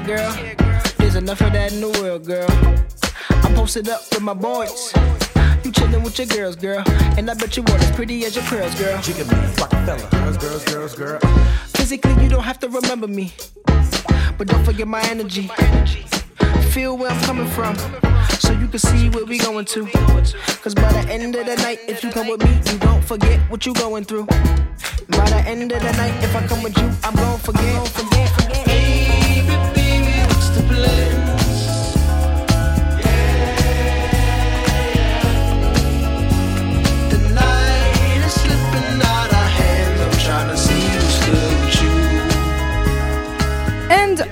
Girl. 0.08 0.32
There's 0.96 1.16
enough 1.16 1.42
of 1.42 1.52
that 1.52 1.70
in 1.70 1.82
the 1.82 1.90
world, 2.00 2.24
girl. 2.24 2.48
I'm 3.44 3.54
posted 3.54 3.90
up 3.90 4.00
with 4.10 4.22
my 4.22 4.32
boys. 4.32 4.90
You 5.62 5.70
chillin' 5.70 6.02
with 6.02 6.18
your 6.18 6.26
girls, 6.28 6.56
girl. 6.56 6.82
And 7.18 7.30
I 7.30 7.34
bet 7.34 7.58
you 7.58 7.62
are 7.62 7.76
as 7.76 7.90
pretty 7.90 8.24
as 8.24 8.34
your 8.34 8.44
pearls, 8.46 8.74
girl. 8.76 8.98
Girls, 9.02 10.38
girls, 10.38 10.64
girls, 10.64 10.94
girl. 10.94 11.20
Physically, 11.76 12.22
you 12.22 12.30
don't 12.30 12.42
have 12.42 12.58
to 12.60 12.70
remember 12.70 13.06
me. 13.06 13.34
But 14.38 14.48
don't 14.48 14.64
forget 14.64 14.88
my 14.88 15.02
energy. 15.10 15.50
Feel 16.72 16.96
where 16.96 17.10
I'm 17.10 17.22
coming 17.24 17.48
from. 17.48 17.76
So 18.40 18.52
you 18.52 18.66
can 18.66 18.78
see 18.78 19.10
where 19.10 19.26
we 19.26 19.36
going 19.36 19.66
to. 19.66 19.86
Cause 20.62 20.74
by 20.74 20.90
the 20.90 21.04
end 21.10 21.34
of 21.34 21.44
the 21.44 21.56
night, 21.56 21.80
if 21.86 22.02
you 22.02 22.10
come 22.10 22.28
with 22.28 22.42
me, 22.42 22.54
you 22.72 22.78
don't 22.78 23.04
forget 23.04 23.38
what 23.50 23.66
you 23.66 23.74
going 23.74 24.04
through. 24.04 24.24
By 24.24 25.28
the 25.28 25.42
end 25.46 25.70
of 25.70 25.82
the 25.82 25.92
night, 25.92 26.24
if 26.24 26.34
I 26.34 26.46
come 26.46 26.62
with 26.62 26.78
you, 26.78 26.90
I'm 27.04 27.14
gon' 27.14 27.38
forget, 27.40 27.88
forget, 27.88 28.28
forget. 28.30 28.67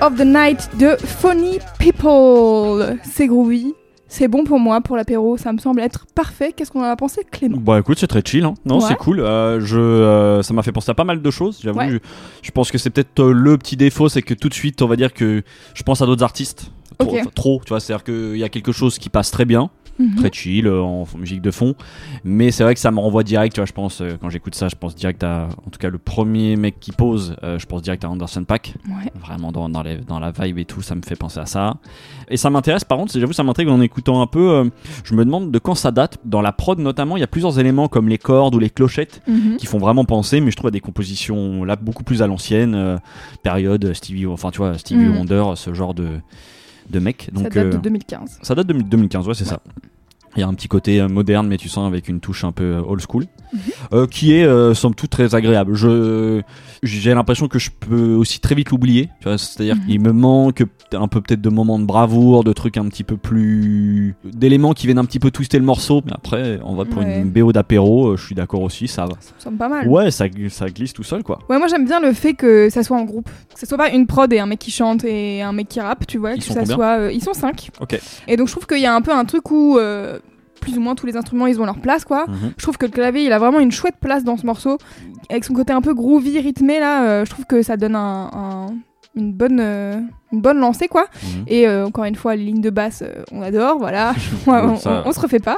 Of 0.07 0.17
the 0.17 0.25
Night 0.25 0.69
de 0.77 0.95
Funny 0.95 1.59
People. 1.79 2.97
C'est 3.03 3.27
groovy, 3.27 3.75
c'est 4.07 4.27
bon 4.27 4.43
pour 4.43 4.59
moi, 4.59 4.79
pour 4.81 4.95
l'apéro, 4.95 5.37
ça 5.37 5.51
me 5.53 5.57
semble 5.57 5.81
être 5.81 6.05
parfait. 6.15 6.53
Qu'est-ce 6.55 6.71
qu'on 6.71 6.81
en 6.81 6.83
a 6.89 6.95
pensé, 6.95 7.21
Clément? 7.29 7.57
Bah 7.59 7.79
écoute, 7.79 7.97
c'est 7.99 8.07
très 8.07 8.21
chill. 8.23 8.43
Hein. 8.45 8.53
Non, 8.65 8.77
Ouais. 8.79 8.85
c'est 8.87 8.95
cool. 8.95 9.19
Euh, 9.19 9.59
je, 9.59 9.77
euh, 9.79 10.41
ça 10.43 10.53
m'a 10.53 10.63
fait 10.63 10.71
penser 10.71 10.89
à 10.91 10.93
pas 10.93 11.03
mal 11.03 11.21
de 11.21 11.31
choses. 11.31 11.59
J'avoue, 11.63 11.79
Ouais. 11.79 11.89
je, 11.89 11.97
je 12.41 12.51
pense 12.51 12.71
que 12.71 12.77
c'est 12.77 12.89
peut-être 12.89 13.19
euh, 13.19 13.31
le 13.33 13.57
petit 13.57 13.75
défaut, 13.77 14.09
c'est 14.09 14.21
que 14.21 14.33
tout 14.33 14.49
de 14.49 14.53
suite, 14.53 14.81
on 14.81 14.87
va 14.87 14.95
dire 14.95 15.13
que 15.13 15.43
je 15.73 15.83
pense 15.83 16.01
à 16.01 16.05
d'autres 16.05 16.23
artistes. 16.23 16.71
Trop, 16.97 17.15
trop, 17.35 17.61
tu 17.63 17.69
vois, 17.69 17.79
c'est-à-dire 17.79 18.03
qu'il 18.03 18.37
y 18.37 18.43
a 18.43 18.49
quelque 18.49 18.71
chose 18.71 18.97
qui 18.97 19.09
passe 19.09 19.29
très 19.29 19.45
bien, 19.45 19.69
Mhm. 19.99 20.15
très 20.15 20.31
chill, 20.31 20.67
euh, 20.67 20.81
en 20.81 21.05
musique 21.17 21.41
de 21.41 21.51
fond. 21.51 21.75
Mais 22.23 22.51
c'est 22.51 22.63
vrai 22.63 22.73
que 22.73 22.79
ça 22.79 22.91
me 22.91 22.99
renvoie 22.99 23.23
direct, 23.23 23.53
tu 23.55 23.59
vois, 23.61 23.65
je 23.65 23.73
pense, 23.73 24.01
euh, 24.01 24.17
quand 24.21 24.29
j'écoute 24.29 24.55
ça, 24.55 24.67
je 24.69 24.75
pense 24.75 24.95
direct 24.95 25.23
à, 25.23 25.49
en 25.65 25.69
tout 25.69 25.79
cas, 25.79 25.89
le 25.89 25.97
premier 25.97 26.55
mec 26.55 26.79
qui 26.79 26.91
pose, 26.91 27.35
euh, 27.43 27.57
je 27.59 27.65
pense 27.65 27.81
direct 27.81 28.03
à 28.05 28.09
Anderson 28.09 28.43
Pack. 28.43 28.75
Ouais. 28.87 29.11
Vraiment 29.19 29.51
dans, 29.51 29.69
dans, 29.69 29.81
les- 29.83 29.97
dans 29.97 30.19
la 30.19 30.31
vibe 30.31 30.59
et 30.59 30.65
tout, 30.65 30.81
ça 30.81 30.95
me 30.95 31.01
fait 31.01 31.15
penser 31.15 31.39
à 31.39 31.45
ça. 31.45 31.77
Et 32.29 32.37
ça 32.37 32.49
m'intéresse, 32.49 32.83
par 32.83 32.97
contre, 32.97 33.17
j'avoue, 33.17 33.33
ça 33.33 33.43
m'intrigue 33.43 33.69
en 33.69 33.81
écoutant 33.81 34.21
un 34.21 34.27
peu. 34.27 34.49
euh, 34.51 34.69
je 35.03 35.13
me 35.15 35.23
demande 35.25 35.51
de 35.51 35.59
quand 35.59 35.75
ça 35.75 35.91
date. 35.91 36.17
Dans 36.25 36.41
la 36.41 36.51
prod, 36.51 36.77
notamment, 36.79 37.17
il 37.17 37.21
y 37.21 37.23
a 37.23 37.27
plusieurs 37.27 37.59
éléments 37.59 37.87
comme 37.87 38.07
les 38.09 38.17
cordes 38.17 38.53
ou 38.55 38.59
les 38.59 38.69
clochettes 38.69 39.21
Mhm. 39.27 39.57
qui 39.57 39.65
font 39.65 39.77
vraiment 39.79 40.05
penser, 40.05 40.41
mais 40.41 40.51
je 40.51 40.55
trouve 40.57 40.67
à 40.67 40.71
des 40.71 40.79
compositions 40.79 41.63
là 41.63 41.75
beaucoup 41.75 42.03
plus 42.03 42.21
à 42.21 42.27
l'ancienne, 42.27 42.75
euh, 42.75 42.97
période 43.43 43.93
Stevie, 43.93 44.27
enfin 44.27 44.51
tu 44.51 44.57
vois, 44.57 44.77
Stevie 44.77 45.05
Mhm. 45.05 45.17
Wonder, 45.17 45.43
ce 45.55 45.73
genre 45.73 45.93
de, 45.93 46.07
de 46.89 46.99
mec. 46.99 47.29
Donc, 47.33 47.43
ça 47.43 47.49
date 47.49 47.69
de 47.69 47.77
euh, 47.77 47.81
2015. 47.81 48.39
ça 48.41 48.55
date 48.55 48.67
de 48.67 48.73
2015, 48.73 49.27
ouais, 49.27 49.33
c'est 49.33 49.45
ça. 49.45 49.59
Il 50.35 50.41
y 50.41 50.43
a 50.43 50.47
un 50.47 50.53
petit 50.53 50.67
côté 50.67 51.01
euh, 51.01 51.07
moderne, 51.07 51.47
mais 51.47 51.57
tu 51.57 51.69
sens 51.69 51.87
avec 51.87 52.07
une 52.07 52.19
touche 52.19 52.43
un 52.43 52.51
peu 52.51 52.75
euh, 52.75 52.81
old 52.81 53.01
school, 53.01 53.25
Euh, 53.93 54.07
qui 54.07 54.33
est 54.33 54.43
euh, 54.43 54.73
somme 54.73 54.93
toute 54.95 55.09
très 55.09 55.33
agréable. 55.35 55.73
Je 55.75 56.41
j'ai 56.83 57.13
l'impression 57.13 57.47
que 57.47 57.57
je 57.59 57.69
peux 57.71 58.13
aussi 58.13 58.39
très 58.39 58.53
vite 58.55 58.69
l'oublier. 58.69 59.09
C'est-à-dire 59.23 59.75
Mhm. 59.77 59.85
qu'il 59.85 60.01
me 60.01 60.11
manque 60.11 60.63
un 60.93 61.07
peu 61.07 61.21
peut-être 61.21 61.41
de 61.41 61.49
moments 61.49 61.79
de 61.79 61.85
bravoure, 61.85 62.43
de 62.43 62.53
trucs 62.53 62.77
un 62.77 62.85
petit 62.87 63.03
peu 63.03 63.17
plus 63.17 64.15
d'éléments 64.23 64.73
qui 64.73 64.85
viennent 64.85 64.97
un 64.99 65.05
petit 65.05 65.19
peu 65.19 65.31
twister 65.31 65.57
le 65.59 65.65
morceau. 65.65 66.01
Mais 66.05 66.13
après, 66.13 66.59
en 66.63 66.75
vrai, 66.75 66.85
pour 66.85 67.01
Ouais. 67.01 67.19
une 67.21 67.29
BO 67.31 67.51
d'apéro, 67.51 68.09
euh, 68.09 68.17
je 68.17 68.25
suis 68.25 68.35
d'accord 68.35 68.61
aussi, 68.61 68.87
ça 68.87 69.03
va. 69.05 69.13
Ça 69.19 69.31
me 69.35 69.41
semble 69.41 69.57
pas 69.57 69.69
mal. 69.69 69.87
Ouais, 69.87 70.11
ça, 70.11 70.25
ça 70.49 70.69
glisse 70.69 70.93
tout 70.93 71.03
seul, 71.03 71.23
quoi. 71.23 71.39
Ouais, 71.49 71.57
moi 71.57 71.67
j'aime 71.67 71.85
bien 71.85 71.99
le 71.99 72.13
fait 72.13 72.33
que 72.33 72.69
ça 72.69 72.83
soit 72.83 72.97
en 72.97 73.05
groupe. 73.05 73.29
Que 73.53 73.59
ça 73.59 73.65
soit 73.65 73.77
pas 73.77 73.89
une 73.89 74.05
prod 74.07 74.31
et 74.31 74.39
un 74.39 74.45
mec 74.45 74.59
qui 74.59 74.71
chante 74.71 75.03
et 75.03 75.41
un 75.41 75.51
mec 75.53 75.67
qui 75.69 75.79
rappe, 75.79 76.05
tu 76.05 76.17
vois. 76.19 76.33
Ils 76.33 76.39
que 76.39 76.45
sont 76.45 76.53
ça 76.53 76.65
soit. 76.65 76.99
euh, 76.99 77.11
ils 77.11 77.23
sont 77.23 77.33
cinq. 77.33 77.69
Ok. 77.81 77.99
Et 78.27 78.37
donc 78.37 78.47
je 78.47 78.51
trouve 78.53 78.67
qu'il 78.67 78.79
y 78.81 78.85
a 78.85 78.93
un 78.93 79.01
peu 79.01 79.11
un 79.13 79.25
truc 79.25 79.49
où. 79.51 79.77
Plus 80.67 80.77
ou 80.77 80.81
moins 80.81 80.95
tous 80.95 81.05
les 81.05 81.15
instruments 81.15 81.47
ils 81.47 81.59
ont 81.61 81.65
leur 81.65 81.79
place 81.79 82.03
quoi. 82.03 82.25
Mhm. 82.27 82.51
Je 82.57 82.63
trouve 82.63 82.77
que 82.77 82.85
le 82.85 82.91
clavier 82.91 83.23
il 83.25 83.31
a 83.31 83.39
vraiment 83.39 83.59
une 83.59 83.71
chouette 83.71 83.95
place 84.01 84.23
dans 84.23 84.35
ce 84.37 84.45
morceau. 84.45 84.77
Avec 85.29 85.43
son 85.45 85.53
côté 85.53 85.71
un 85.73 85.81
peu 85.81 85.93
groovy, 85.93 86.39
rythmé 86.39 86.79
là, 86.79 87.03
euh, 87.07 87.25
je 87.25 87.29
trouve 87.29 87.45
que 87.45 87.61
ça 87.61 87.77
donne 87.77 87.95
un, 87.95 88.29
un- 88.33 88.67
une, 89.15 89.33
bonne, 89.33 89.59
euh, 89.59 89.99
une 90.31 90.41
bonne 90.41 90.59
lancée 90.59 90.87
quoi. 90.87 91.05
Mhm. 91.23 91.43
Et 91.47 91.67
euh, 91.67 91.85
encore 91.87 92.03
une 92.05 92.15
fois, 92.15 92.35
les 92.35 92.43
lignes 92.43 92.61
de 92.61 92.69
basse, 92.69 93.01
euh, 93.05 93.23
on 93.31 93.41
adore, 93.41 93.77
voilà, 93.79 94.13
on, 94.47 94.51
on- 94.51 94.75
Ça- 94.75 95.03
on 95.05 95.11
se 95.11 95.19
refait 95.19 95.39
pas. 95.39 95.57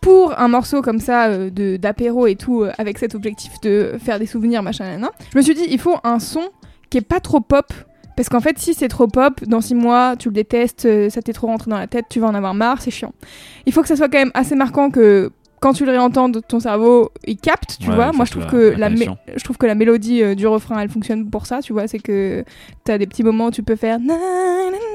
Pour 0.00 0.38
un 0.38 0.48
morceau 0.48 0.82
comme 0.82 0.98
ça, 1.00 1.36
de 1.48 1.76
d'apéro 1.76 2.26
et 2.26 2.36
tout, 2.36 2.64
avec 2.78 2.98
cet 2.98 3.14
objectif 3.14 3.52
de 3.62 3.94
faire 3.98 4.18
des 4.18 4.26
souvenirs, 4.26 4.62
machin, 4.62 4.98
nan, 4.98 5.10
je 5.32 5.38
me 5.38 5.42
suis 5.42 5.54
dit, 5.54 5.64
il 5.68 5.78
faut 5.78 5.96
un 6.04 6.18
son 6.18 6.42
qui 6.90 6.98
est 6.98 7.02
pas 7.08 7.20
trop 7.20 7.40
pop. 7.40 7.72
Parce 8.20 8.28
qu'en 8.28 8.40
fait, 8.40 8.58
si 8.58 8.74
c'est 8.74 8.88
trop 8.88 9.06
pop, 9.06 9.42
dans 9.46 9.62
six 9.62 9.74
mois, 9.74 10.14
tu 10.18 10.28
le 10.28 10.34
détestes, 10.34 10.84
euh, 10.84 11.08
ça 11.08 11.22
t'est 11.22 11.32
trop 11.32 11.46
rentré 11.46 11.70
dans 11.70 11.78
la 11.78 11.86
tête, 11.86 12.04
tu 12.10 12.20
vas 12.20 12.26
en 12.26 12.34
avoir 12.34 12.52
marre, 12.52 12.82
c'est 12.82 12.90
chiant. 12.90 13.14
Il 13.64 13.72
faut 13.72 13.80
que 13.80 13.88
ça 13.88 13.96
soit 13.96 14.10
quand 14.10 14.18
même 14.18 14.30
assez 14.34 14.54
marquant 14.54 14.90
que 14.90 15.30
quand 15.60 15.72
tu 15.72 15.86
le 15.86 15.90
réentends, 15.92 16.30
ton 16.30 16.60
cerveau, 16.60 17.10
il 17.26 17.38
capte, 17.38 17.78
tu 17.80 17.88
Ouais, 17.88 17.94
vois. 17.94 18.12
Moi, 18.12 18.26
je 18.26 18.32
trouve 18.32 18.44
que 18.46 18.56
la 18.72 18.76
la, 18.76 18.88
mé- 18.90 18.92
connexion. 19.06 19.16
je 19.36 19.42
trouve 19.44 19.56
que 19.56 19.64
la 19.64 19.74
mélodie 19.74 20.22
euh, 20.22 20.34
du 20.34 20.46
refrain, 20.46 20.78
elle 20.80 20.90
fonctionne 20.90 21.30
pour 21.30 21.46
ça, 21.46 21.60
tu 21.62 21.72
vois. 21.72 21.86
C'est 21.88 21.98
que 21.98 22.44
t'as 22.84 22.98
des 22.98 23.06
petits 23.06 23.22
moments 23.22 23.46
où 23.46 23.50
tu 23.50 23.62
peux 23.62 23.76
faire 23.76 23.98
na, 24.00 24.14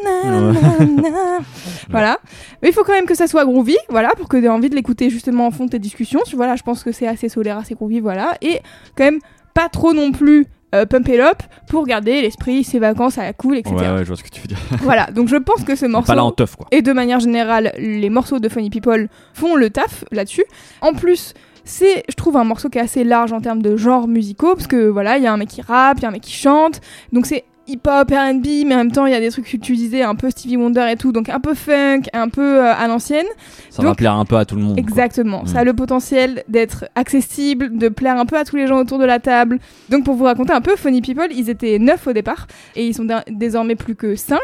na, 0.04 0.32
na. 0.32 1.40
voilà. 1.90 2.20
Mais 2.62 2.70
il 2.70 2.74
faut 2.74 2.84
quand 2.84 2.94
même 2.94 3.06
que 3.06 3.16
ça 3.16 3.28
soit 3.28 3.46
groovy, 3.46 3.78
voilà, 3.90 4.10
pour 4.18 4.28
que 4.28 4.38
tu 4.38 4.44
aies 4.46 4.50
envie 4.50 4.70
de 4.70 4.76
l'écouter 4.76 5.10
justement 5.10 5.48
en 5.48 5.52
fond 5.52 5.66
de 5.66 5.72
tes 5.72 5.80
discussions. 5.80 6.22
Tu 6.28 6.36
vois, 6.36 6.48
là, 6.48 6.56
je 6.56 6.64
pense 6.64 6.84
que 6.84 6.92
c'est 6.92 7.08
assez 7.08 7.30
solaire, 7.30 7.58
assez 7.58 7.76
groovy, 7.76 8.00
voilà. 8.00 8.36
Et 8.42 8.60
quand 8.96 9.04
même 9.06 9.20
pas 9.54 9.70
trop 9.70 9.94
non 9.94 10.12
plus 10.12 10.46
euh, 10.76 10.86
pump 10.86 11.08
it 11.08 11.20
up 11.20 11.42
pour 11.68 11.86
garder 11.86 12.22
l'esprit, 12.22 12.64
ses 12.64 12.80
vacances 12.80 13.18
à 13.18 13.24
la 13.24 13.34
cool, 13.34 13.58
etc. 13.58 13.76
Ouais, 13.76 13.92
ouais, 13.92 14.00
je 14.00 14.08
vois 14.08 14.16
ce 14.16 14.24
que 14.24 14.30
tu 14.30 14.42
veux 14.42 14.48
dire. 14.48 14.58
Voilà. 14.82 15.08
Donc 15.12 15.28
je 15.28 15.36
pense 15.38 15.64
que 15.64 15.76
ce 15.76 15.86
morceau. 15.86 16.08
Pas 16.08 16.16
là 16.16 16.24
en 16.24 16.32
teuf, 16.32 16.56
quoi. 16.56 16.68
Et 16.72 16.82
de 16.82 16.94
manière 16.94 17.20
générale, 17.20 17.74
les 17.78 18.10
morceaux 18.10 18.40
de 18.40 18.50
Funny 18.50 18.70
People 18.70 19.10
font 19.34 19.56
le 19.56 19.70
taf 19.70 20.06
là-dessus. 20.12 20.46
En 20.82 20.94
plus, 20.94 21.34
c'est, 21.64 22.04
je 22.08 22.16
trouve, 22.16 22.38
un 22.38 22.44
morceau 22.44 22.70
qui 22.70 22.78
est 22.78 22.82
assez 22.82 23.04
large 23.04 23.34
en 23.34 23.42
termes 23.42 23.62
de 23.62 23.76
genres 23.76 24.08
musicaux, 24.08 24.56
parce 24.56 24.68
que 24.68 24.88
voilà, 24.88 25.18
il 25.18 25.24
y 25.24 25.28
a 25.28 25.34
un 25.34 25.38
mec 25.38 25.50
qui 25.50 25.62
rappe, 25.62 25.98
il 25.98 26.04
y 26.04 26.06
a 26.06 26.10
un 26.10 26.12
mec 26.12 26.22
qui 26.22 26.34
chante, 26.34 26.80
donc 27.12 27.26
c'est 27.26 27.44
hip-hop, 27.68 28.12
R&B, 28.12 28.46
mais 28.66 28.76
en 28.76 28.80
même 28.80 28.92
temps, 28.92 29.06
il 29.06 29.12
y 29.12 29.16
a 29.16 29.20
des 29.20 29.30
trucs 29.32 29.46
que 29.50 29.58
tu 29.58 29.76
disais, 29.76 30.02
un 30.04 30.16
peu 30.16 30.30
Stevie 30.30 30.58
Wonder 30.58 30.88
et 30.92 30.96
tout, 30.96 31.12
donc 31.12 31.30
un 31.30 31.40
peu 31.40 31.54
funk, 31.54 32.02
un 32.14 32.30
peu 32.30 32.60
euh, 32.64 32.74
à 32.74 32.88
l'ancienne. 32.88 33.26
Ça 33.70 33.82
va 33.82 33.90
Donc- 33.90 33.98
plaire 33.98 34.14
un 34.14 34.26
peu 34.26 34.38
à 34.38 34.46
tout 34.46 34.56
le 34.56 34.62
monde. 34.62 34.78
Exactement. 34.80 35.44
Mm. 35.44 35.48
Ça 35.48 35.60
a 35.60 35.64
le 35.64 35.74
potentiel 35.74 36.44
d'être 36.48 36.86
accessible, 36.96 37.78
de 37.78 37.90
plaire 37.90 38.18
un 38.18 38.26
peu 38.26 38.38
à 38.38 38.44
tous 38.46 38.56
les 38.56 38.68
gens 38.68 38.78
autour 38.80 39.00
de 39.00 39.06
la 39.06 39.20
table. 39.20 39.60
Donc 39.90 40.06
pour 40.06 40.16
vous 40.16 40.26
raconter 40.26 40.54
un 40.54 40.62
peu, 40.62 40.76
Funny 40.76 41.02
People, 41.02 41.28
ils 41.32 41.50
étaient 41.50 41.80
neuf 41.80 42.08
au 42.08 42.14
départ 42.14 42.48
et 42.76 42.86
ils 42.88 42.94
sont 42.94 43.06
dé- 43.06 43.20
désormais 43.30 43.76
plus 43.76 43.96
que 43.96 44.16
5. 44.16 44.40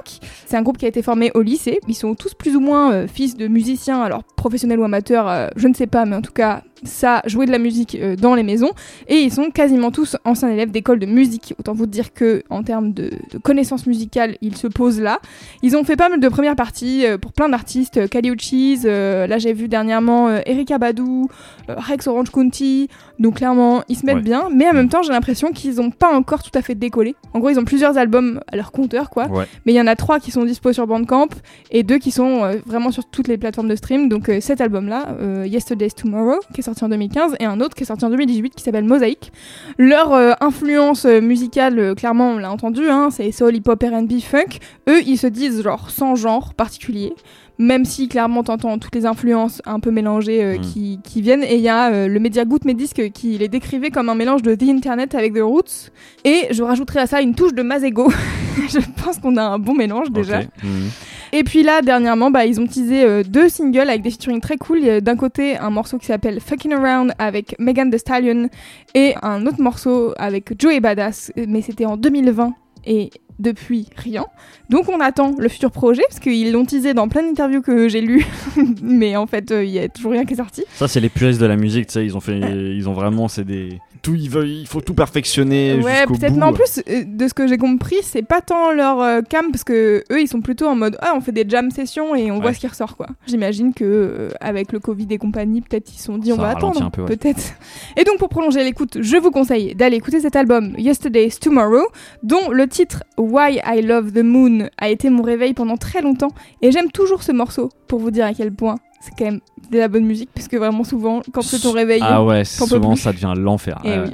C'est 0.45 0.57
un 0.57 0.61
groupe 0.61 0.77
qui 0.77 0.85
a 0.85 0.89
été 0.89 1.01
formé 1.01 1.31
au 1.35 1.41
lycée. 1.41 1.79
Ils 1.87 1.95
sont 1.95 2.15
tous 2.15 2.33
plus 2.33 2.55
ou 2.55 2.59
moins 2.59 2.91
euh, 2.93 3.07
fils 3.07 3.35
de 3.37 3.47
musiciens, 3.47 4.01
alors 4.01 4.23
professionnels 4.23 4.79
ou 4.79 4.83
amateurs, 4.83 5.27
euh, 5.29 5.47
je 5.55 5.67
ne 5.67 5.73
sais 5.73 5.87
pas, 5.87 6.05
mais 6.05 6.15
en 6.15 6.21
tout 6.21 6.33
cas, 6.33 6.63
ça 6.83 7.21
jouer 7.25 7.45
de 7.45 7.51
la 7.51 7.57
musique 7.59 7.95
euh, 7.95 8.15
dans 8.15 8.35
les 8.35 8.43
maisons. 8.43 8.71
Et 9.07 9.15
ils 9.21 9.31
sont 9.31 9.49
quasiment 9.51 9.91
tous 9.91 10.17
anciens 10.25 10.49
élèves 10.49 10.71
d'école 10.71 10.99
de 10.99 11.05
musique. 11.05 11.53
Autant 11.59 11.73
vous 11.73 11.85
dire 11.85 12.13
que 12.13 12.43
en 12.49 12.63
termes 12.63 12.93
de, 12.93 13.11
de 13.31 13.37
connaissances 13.37 13.85
musicales, 13.87 14.37
ils 14.41 14.55
se 14.57 14.67
posent 14.67 15.01
là. 15.01 15.19
Ils 15.61 15.75
ont 15.77 15.83
fait 15.83 15.95
pas 15.95 16.09
mal 16.09 16.19
de 16.19 16.29
premières 16.29 16.55
parties 16.55 17.05
euh, 17.05 17.17
pour 17.17 17.33
plein 17.33 17.49
d'artistes, 17.49 17.97
euh, 17.97 18.07
Kali 18.07 18.29
Uchis, 18.29 18.79
là 18.83 19.37
j'ai 19.37 19.53
vu 19.53 19.67
dernièrement 19.67 20.29
Erika 20.45 20.77
Badu, 20.77 21.01
euh, 21.01 21.75
Rex 21.77 22.07
Orange 22.07 22.29
County, 22.31 22.87
donc 23.19 23.35
clairement 23.37 23.83
ils 23.89 23.95
se 23.97 24.05
mettent 24.05 24.15
Ouais. 24.15 24.21
bien, 24.21 24.49
mais 24.53 24.67
en 24.69 24.73
même 24.73 24.89
temps 24.89 25.01
j'ai 25.03 25.11
l'impression 25.13 25.51
qu'ils 25.51 25.79
ont 25.81 25.89
pas 25.91 26.13
encore 26.15 26.43
tout 26.43 26.51
à 26.57 26.61
fait 26.61 26.75
décollé. 26.75 27.15
En 27.33 27.39
gros 27.39 27.49
ils 27.49 27.59
ont 27.59 27.63
plusieurs 27.65 27.97
albums 27.97 28.41
à 28.51 28.55
leur 28.55 28.71
compteur 28.71 29.09
quoi, 29.09 29.27
Ouais. 29.27 29.45
mais 29.65 29.73
il 29.73 29.75
y 29.75 29.81
en 29.81 29.87
a 29.87 29.95
trois 29.95 30.19
qui 30.19 30.31
sont 30.31 30.43
dispo 30.45 30.73
sur 30.73 30.87
Bandcamp 30.87 31.27
et 31.71 31.83
deux 31.83 31.97
qui 31.97 32.11
sont 32.11 32.51
vraiment 32.65 32.91
sur 32.91 33.05
toutes 33.05 33.27
les 33.27 33.37
plateformes 33.37 33.67
de 33.69 33.75
stream, 33.75 34.09
donc 34.09 34.31
cet 34.41 34.61
album 34.61 34.87
là, 34.87 35.15
Yesterday's 35.45 35.95
Tomorrow, 35.95 36.39
qui 36.53 36.59
est 36.61 36.63
sorti 36.63 36.70
en 36.81 36.89
2015, 36.89 37.35
et 37.39 37.45
un 37.45 37.59
autre 37.61 37.75
qui 37.75 37.83
est 37.83 37.85
sorti 37.85 38.05
en 38.05 38.09
2018 38.09 38.55
qui 38.55 38.63
s'appelle 38.63 38.85
Mosaic. 38.85 39.31
Leur 39.77 40.13
euh, 40.13 40.33
influence 40.41 41.05
euh, 41.05 41.21
musicale, 41.21 41.79
euh, 41.79 41.95
clairement 41.95 42.31
on 42.31 42.37
l'a 42.37 42.51
entendu, 42.51 42.89
hein, 42.89 43.09
c'est 43.11 43.31
soul, 43.31 43.55
hip-hop, 43.55 43.83
R&B, 43.83 44.19
funk, 44.19 44.59
eux 44.89 45.01
ils 45.05 45.17
se 45.17 45.27
disent 45.27 45.61
genre 45.61 45.89
sans 45.89 46.15
genre 46.15 46.53
particulier 46.53 47.13
même 47.57 47.85
si 47.85 48.07
clairement 48.07 48.43
t'entends 48.43 48.79
toutes 48.79 48.95
les 48.95 49.05
influences 49.05 49.61
un 49.65 49.79
peu 49.79 49.91
mélangées 49.91 50.43
euh, 50.43 50.57
Mm. 50.57 50.61
qui, 50.61 50.99
qui 51.03 51.21
viennent 51.21 51.43
et 51.43 51.55
il 51.55 51.61
y 51.61 51.69
a 51.69 51.91
euh, 51.91 52.07
le 52.07 52.19
média 52.19 52.43
Good 52.43 52.65
Medisc 52.65 53.11
qui 53.13 53.37
les 53.37 53.47
décrivait 53.49 53.91
comme 53.91 54.09
un 54.09 54.15
mélange 54.15 54.41
de 54.41 54.55
The 54.55 54.63
Internet 54.63 55.13
avec 55.13 55.33
The 55.35 55.41
Roots 55.41 55.91
et 56.25 56.47
je 56.49 56.63
rajouterai 56.63 57.01
à 57.01 57.07
ça 57.07 57.21
une 57.21 57.35
touche 57.35 57.53
de 57.53 57.61
Mazego 57.61 58.11
je 58.69 58.79
pense 59.03 59.19
qu'on 59.19 59.37
a 59.37 59.43
un 59.43 59.59
bon 59.59 59.75
mélange 59.75 60.09
déjà. 60.11 60.39
Mhm. 60.63 60.89
Et 61.33 61.43
puis 61.43 61.63
là, 61.63 61.81
dernièrement, 61.81 62.29
bah, 62.29 62.45
ils 62.45 62.59
ont 62.59 62.67
teasé 62.67 63.03
euh, 63.03 63.23
deux 63.23 63.49
singles 63.49 63.89
avec 63.89 64.01
des 64.01 64.11
featuring 64.11 64.41
très 64.41 64.57
cool. 64.57 65.01
D'un 65.01 65.15
côté, 65.15 65.57
un 65.57 65.69
morceau 65.69 65.97
qui 65.97 66.05
s'appelle 66.05 66.39
Fucking 66.41 66.73
Around 66.73 67.13
avec 67.19 67.55
Megan 67.59 67.89
Thee 67.89 67.99
Stallion 67.99 68.49
et 68.93 69.15
un 69.21 69.45
autre 69.45 69.61
morceau 69.61 70.13
avec 70.17 70.59
Joey 70.59 70.79
Badass, 70.79 71.31
mais 71.47 71.61
c'était 71.61 71.85
en 71.85 71.97
2020 71.97 72.53
et 72.85 73.11
depuis 73.39 73.87
rien. 73.95 74.25
Donc 74.69 74.89
on 74.89 74.99
attend 74.99 75.33
le 75.37 75.49
futur 75.49 75.71
projet 75.71 76.03
parce 76.09 76.19
qu'ils 76.19 76.51
l'ont 76.51 76.65
teasé 76.65 76.93
dans 76.93 77.07
plein 77.07 77.23
d'interviews 77.23 77.61
que 77.61 77.87
j'ai 77.89 78.01
lues, 78.01 78.25
mais 78.81 79.15
en 79.15 79.25
fait, 79.25 79.51
euh, 79.51 79.63
il 79.63 79.71
y 79.71 79.79
a 79.79 79.87
toujours 79.87 80.11
rien 80.11 80.25
qui 80.25 80.33
est 80.33 80.37
sorti. 80.37 80.63
Ça, 80.73 80.87
c'est 80.87 80.99
les 80.99 81.09
puristes 81.09 81.41
de 81.41 81.45
la 81.45 81.55
musique, 81.55 81.87
tu 81.87 81.93
sais, 81.93 82.05
ils 82.05 82.15
ont 82.15 82.19
fait, 82.19 82.39
ils 82.39 82.87
ont 82.87 82.93
vraiment, 82.93 83.27
c'est 83.27 83.45
des, 83.45 83.79
tout, 84.01 84.15
il 84.15 84.67
faut 84.67 84.81
tout 84.81 84.93
perfectionner 84.93 85.79
Ouais, 85.81 86.05
peut-être, 86.05 86.35
mais 86.35 86.43
en 86.43 86.53
plus, 86.53 86.81
euh, 86.89 87.03
de 87.05 87.27
ce 87.27 87.33
que 87.33 87.47
j'ai 87.47 87.57
compris, 87.57 87.97
c'est 88.01 88.23
pas 88.23 88.41
tant 88.41 88.71
leur 88.71 89.01
euh, 89.01 89.21
cam 89.21 89.51
parce 89.51 89.63
que 89.63 90.03
eux, 90.11 90.21
ils 90.21 90.27
sont 90.27 90.41
plutôt 90.41 90.67
en 90.67 90.75
mode 90.75 90.97
ah, 91.01 91.13
on 91.15 91.21
fait 91.21 91.31
des 91.31 91.45
jam 91.47 91.69
sessions 91.71 92.15
et 92.15 92.31
on 92.31 92.39
voit 92.39 92.53
ce 92.53 92.59
qui 92.59 92.67
ressort 92.67 92.97
quoi. 92.97 93.07
J'imagine 93.27 93.73
que 93.73 93.83
euh, 93.83 94.29
avec 94.39 94.71
le 94.71 94.79
Covid 94.79 95.07
et 95.09 95.17
compagnie, 95.17 95.61
peut-être 95.61 95.91
ils 95.93 95.97
se 95.97 96.05
sont 96.05 96.17
dit 96.17 96.33
on 96.33 96.37
va 96.37 96.49
attendre, 96.49 96.81
un 96.81 96.89
peu, 96.89 97.03
ouais. 97.03 97.15
peut-être. 97.15 97.53
Et 97.97 98.03
donc 98.03 98.17
pour 98.17 98.29
prolonger 98.29 98.63
l'écoute, 98.63 98.97
je 99.01 99.17
vous 99.17 99.31
conseille 99.31 99.75
d'aller 99.75 99.97
écouter 99.97 100.19
cet 100.19 100.35
album 100.35 100.73
Yesterday's 100.77 101.39
Tomorrow, 101.39 101.87
dont 102.23 102.49
le 102.49 102.67
titre 102.67 103.03
Why 103.17 103.61
I 103.65 103.81
Love 103.81 104.11
the 104.11 104.23
Moon 104.23 104.69
a 104.77 104.89
été 104.89 105.09
mon 105.09 105.23
réveil 105.23 105.53
pendant 105.53 105.77
très 105.77 106.01
longtemps 106.01 106.31
et 106.61 106.71
j'aime 106.71 106.91
toujours 106.91 107.23
ce 107.23 107.31
morceau 107.31 107.69
pour 107.87 107.99
vous 107.99 108.11
dire 108.11 108.25
à 108.25 108.33
quel 108.33 108.51
point 108.51 108.75
c'est 109.01 109.11
quand 109.17 109.25
même 109.25 109.39
de 109.71 109.77
la 109.77 109.87
bonne 109.87 110.05
musique 110.05 110.29
puisque 110.33 110.53
vraiment 110.55 110.83
souvent 110.83 111.21
quand 111.33 111.41
c'est 111.41 111.59
ton 111.59 111.71
réveil, 111.71 111.99
Ah 112.03 112.23
ouais, 112.23 112.45
souvent 112.45 112.91
plus. 112.93 113.01
ça 113.01 113.11
devient 113.11 113.33
l'enfer. 113.37 113.79
oui. 113.83 114.11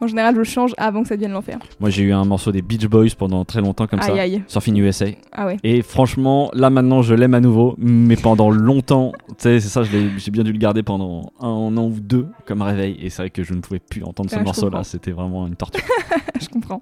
En 0.00 0.06
général, 0.06 0.34
je 0.36 0.42
change 0.42 0.74
avant 0.76 1.02
que 1.02 1.08
ça 1.08 1.16
devienne 1.16 1.32
l'enfer. 1.32 1.58
Moi, 1.80 1.90
j'ai 1.90 2.02
eu 2.02 2.12
un 2.12 2.24
morceau 2.24 2.52
des 2.52 2.62
Beach 2.62 2.86
Boys 2.86 3.06
pendant 3.18 3.44
très 3.44 3.60
longtemps 3.60 3.86
comme 3.86 4.00
Aïe 4.00 4.06
ça, 4.06 4.20
aïe. 4.20 4.42
Surfing 4.46 4.76
USA. 4.78 5.06
Ah 5.32 5.46
ouais. 5.46 5.56
Et 5.62 5.82
franchement, 5.82 6.50
là 6.52 6.70
maintenant, 6.70 7.02
je 7.02 7.14
l'aime 7.14 7.34
à 7.34 7.40
nouveau, 7.40 7.74
mais 7.78 8.16
pendant 8.16 8.50
longtemps, 8.50 9.12
tu 9.28 9.34
sais, 9.38 9.60
c'est 9.60 9.68
ça, 9.68 9.82
j'ai 9.82 10.30
bien 10.30 10.44
dû 10.44 10.52
le 10.52 10.58
garder 10.58 10.82
pendant 10.82 11.32
un 11.40 11.76
an 11.76 11.86
ou 11.86 11.96
deux 12.00 12.26
comme 12.46 12.62
réveil. 12.62 12.96
Et 13.00 13.10
c'est 13.10 13.22
vrai 13.22 13.30
que 13.30 13.42
je 13.42 13.54
ne 13.54 13.60
pouvais 13.60 13.78
plus 13.80 14.02
entendre 14.04 14.30
ce 14.30 14.36
Ah, 14.36 14.42
morceau-là, 14.42 14.84
c'était 14.84 15.12
vraiment 15.12 15.46
une 15.46 15.56
torture. 15.56 15.82
je 16.40 16.48
comprends. 16.48 16.80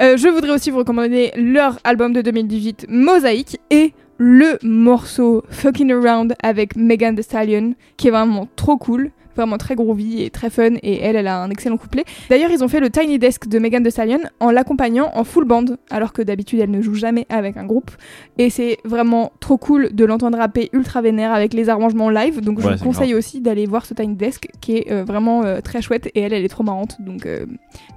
Euh, 0.00 0.16
je 0.16 0.28
voudrais 0.28 0.50
aussi 0.54 0.70
vous 0.70 0.78
recommander 0.78 1.32
leur 1.36 1.78
album 1.84 2.12
de 2.12 2.22
2018, 2.22 2.86
Mosaïque, 2.88 3.58
et 3.70 3.92
le 4.18 4.58
morceau 4.62 5.44
Fucking 5.50 5.92
Around 5.92 6.34
avec 6.42 6.74
Megan 6.76 7.14
Thee 7.14 7.22
Stallion, 7.22 7.74
qui 7.98 8.08
est 8.08 8.10
vraiment 8.10 8.48
trop 8.56 8.78
cool. 8.78 9.10
Vraiment 9.36 9.58
très 9.58 9.74
groovy 9.74 10.22
et 10.22 10.30
très 10.30 10.50
fun, 10.50 10.74
et 10.82 11.00
elle, 11.00 11.16
elle 11.16 11.26
a 11.26 11.42
un 11.42 11.50
excellent 11.50 11.76
couplet. 11.76 12.04
D'ailleurs, 12.30 12.50
ils 12.50 12.64
ont 12.64 12.68
fait 12.68 12.80
le 12.80 12.90
Tiny 12.90 13.18
Desk 13.18 13.48
de 13.48 13.58
Megan 13.58 13.82
Thee 13.82 13.90
Stallion 13.90 14.20
en 14.40 14.50
l'accompagnant 14.50 15.10
en 15.14 15.24
full 15.24 15.44
band, 15.44 15.66
alors 15.90 16.12
que 16.12 16.22
d'habitude 16.22 16.60
elle 16.60 16.70
ne 16.70 16.80
joue 16.80 16.94
jamais 16.94 17.26
avec 17.28 17.56
un 17.56 17.64
groupe. 17.64 17.90
Et 18.38 18.50
c'est 18.50 18.78
vraiment 18.84 19.32
trop 19.40 19.56
cool 19.56 19.94
de 19.94 20.04
l'entendre 20.04 20.38
rapper 20.38 20.70
ultra 20.72 21.02
vénère 21.02 21.32
avec 21.32 21.54
les 21.54 21.68
arrangements 21.68 22.10
live. 22.10 22.40
Donc 22.40 22.60
je 22.60 22.68
vous 22.68 22.84
conseille 22.84 23.14
aussi 23.14 23.40
d'aller 23.40 23.66
voir 23.66 23.86
ce 23.86 23.94
Tiny 23.94 24.16
Desk 24.16 24.48
qui 24.60 24.76
est 24.76 24.92
euh, 24.92 25.04
vraiment 25.04 25.44
euh, 25.44 25.60
très 25.60 25.82
chouette 25.82 26.08
et 26.14 26.20
elle, 26.20 26.32
elle 26.32 26.44
est 26.44 26.48
trop 26.48 26.64
marrante. 26.64 26.96
Donc, 27.00 27.26
euh, 27.26 27.46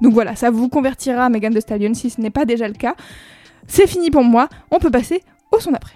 donc 0.02 0.14
voilà, 0.14 0.36
ça 0.36 0.52
vous 0.52 0.70
convertira 0.70 1.26
à 1.26 1.30
Megan 1.30 1.54
Thee 1.54 1.62
Stallion 1.62 1.94
si 1.94 2.10
ce 2.10 2.22
n'est 2.22 2.30
pas 2.30 2.46
déjà 2.46 2.68
le 2.68 2.74
cas. 2.74 2.96
C'est 3.68 3.88
fini 3.88 4.10
pour 4.10 4.24
moi, 4.24 4.50
on 4.72 4.80
peut 4.80 4.92
passer 4.92 5.22
au 5.52 5.60
son 5.60 5.72
d'après. 5.72 5.94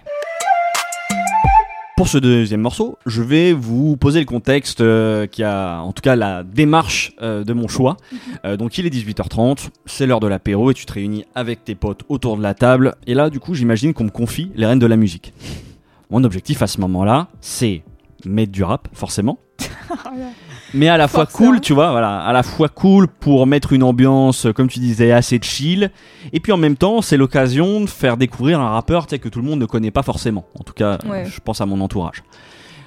Pour 1.95 2.07
ce 2.07 2.17
deuxième 2.17 2.61
morceau, 2.61 2.97
je 3.05 3.21
vais 3.21 3.53
vous 3.53 3.97
poser 3.97 4.19
le 4.19 4.25
contexte 4.25 4.81
euh, 4.81 5.27
qui 5.27 5.43
a, 5.43 5.77
en 5.79 5.91
tout 5.91 6.01
cas, 6.01 6.15
la 6.15 6.41
démarche 6.41 7.13
euh, 7.21 7.43
de 7.43 7.53
mon 7.53 7.67
choix. 7.67 7.97
Euh, 8.45 8.57
donc, 8.57 8.79
il 8.79 8.87
est 8.87 8.89
18h30, 8.89 9.69
c'est 9.85 10.07
l'heure 10.07 10.19
de 10.19 10.25
l'apéro 10.25 10.71
et 10.71 10.73
tu 10.73 10.87
te 10.87 10.93
réunis 10.93 11.23
avec 11.35 11.63
tes 11.63 11.75
potes 11.75 12.01
autour 12.09 12.35
de 12.35 12.41
la 12.41 12.55
table. 12.55 12.95
Et 13.05 13.13
là, 13.13 13.29
du 13.29 13.39
coup, 13.39 13.53
j'imagine 13.53 13.93
qu'on 13.93 14.05
me 14.05 14.09
confie 14.09 14.51
les 14.55 14.65
rênes 14.65 14.79
de 14.79 14.87
la 14.87 14.97
musique. 14.97 15.33
Mon 16.09 16.23
objectif 16.23 16.63
à 16.63 16.67
ce 16.67 16.81
moment-là, 16.81 17.27
c'est 17.41 17.83
mettre 18.25 18.51
du 18.51 18.63
rap, 18.63 18.87
forcément. 18.93 19.37
Mais 20.73 20.87
à 20.89 20.97
la 20.97 21.07
fois 21.07 21.25
Forcément. 21.25 21.49
cool, 21.51 21.61
tu 21.61 21.73
vois, 21.73 21.91
voilà, 21.91 22.19
à 22.21 22.33
la 22.33 22.41
fois 22.43 22.67
cool 22.67 23.07
pour 23.07 23.45
mettre 23.45 23.73
une 23.73 23.83
ambiance, 23.83 24.47
euh, 24.47 24.53
comme 24.53 24.67
tu 24.67 24.79
disais, 24.79 25.11
assez 25.11 25.39
chill. 25.41 25.91
Et 26.31 26.39
puis 26.39 26.51
en 26.51 26.57
même 26.57 26.75
temps, 26.77 27.01
c'est 27.01 27.17
l'occasion 27.17 27.81
de 27.81 27.85
faire 27.87 28.17
découvrir 28.17 28.59
un 28.59 28.69
rappeur 28.69 29.07
sais, 29.09 29.19
que 29.19 29.29
tout 29.29 29.39
le 29.39 29.45
monde 29.45 29.59
ne 29.59 29.65
connaît 29.65 29.91
pas 29.91 30.01
forcément. 30.03 30.45
En 30.59 30.63
tout 30.63 30.73
cas, 30.73 30.97
Ouais. 31.09 31.25
je 31.25 31.39
pense 31.39 31.61
à 31.61 31.65
mon 31.67 31.79
entourage. 31.81 32.23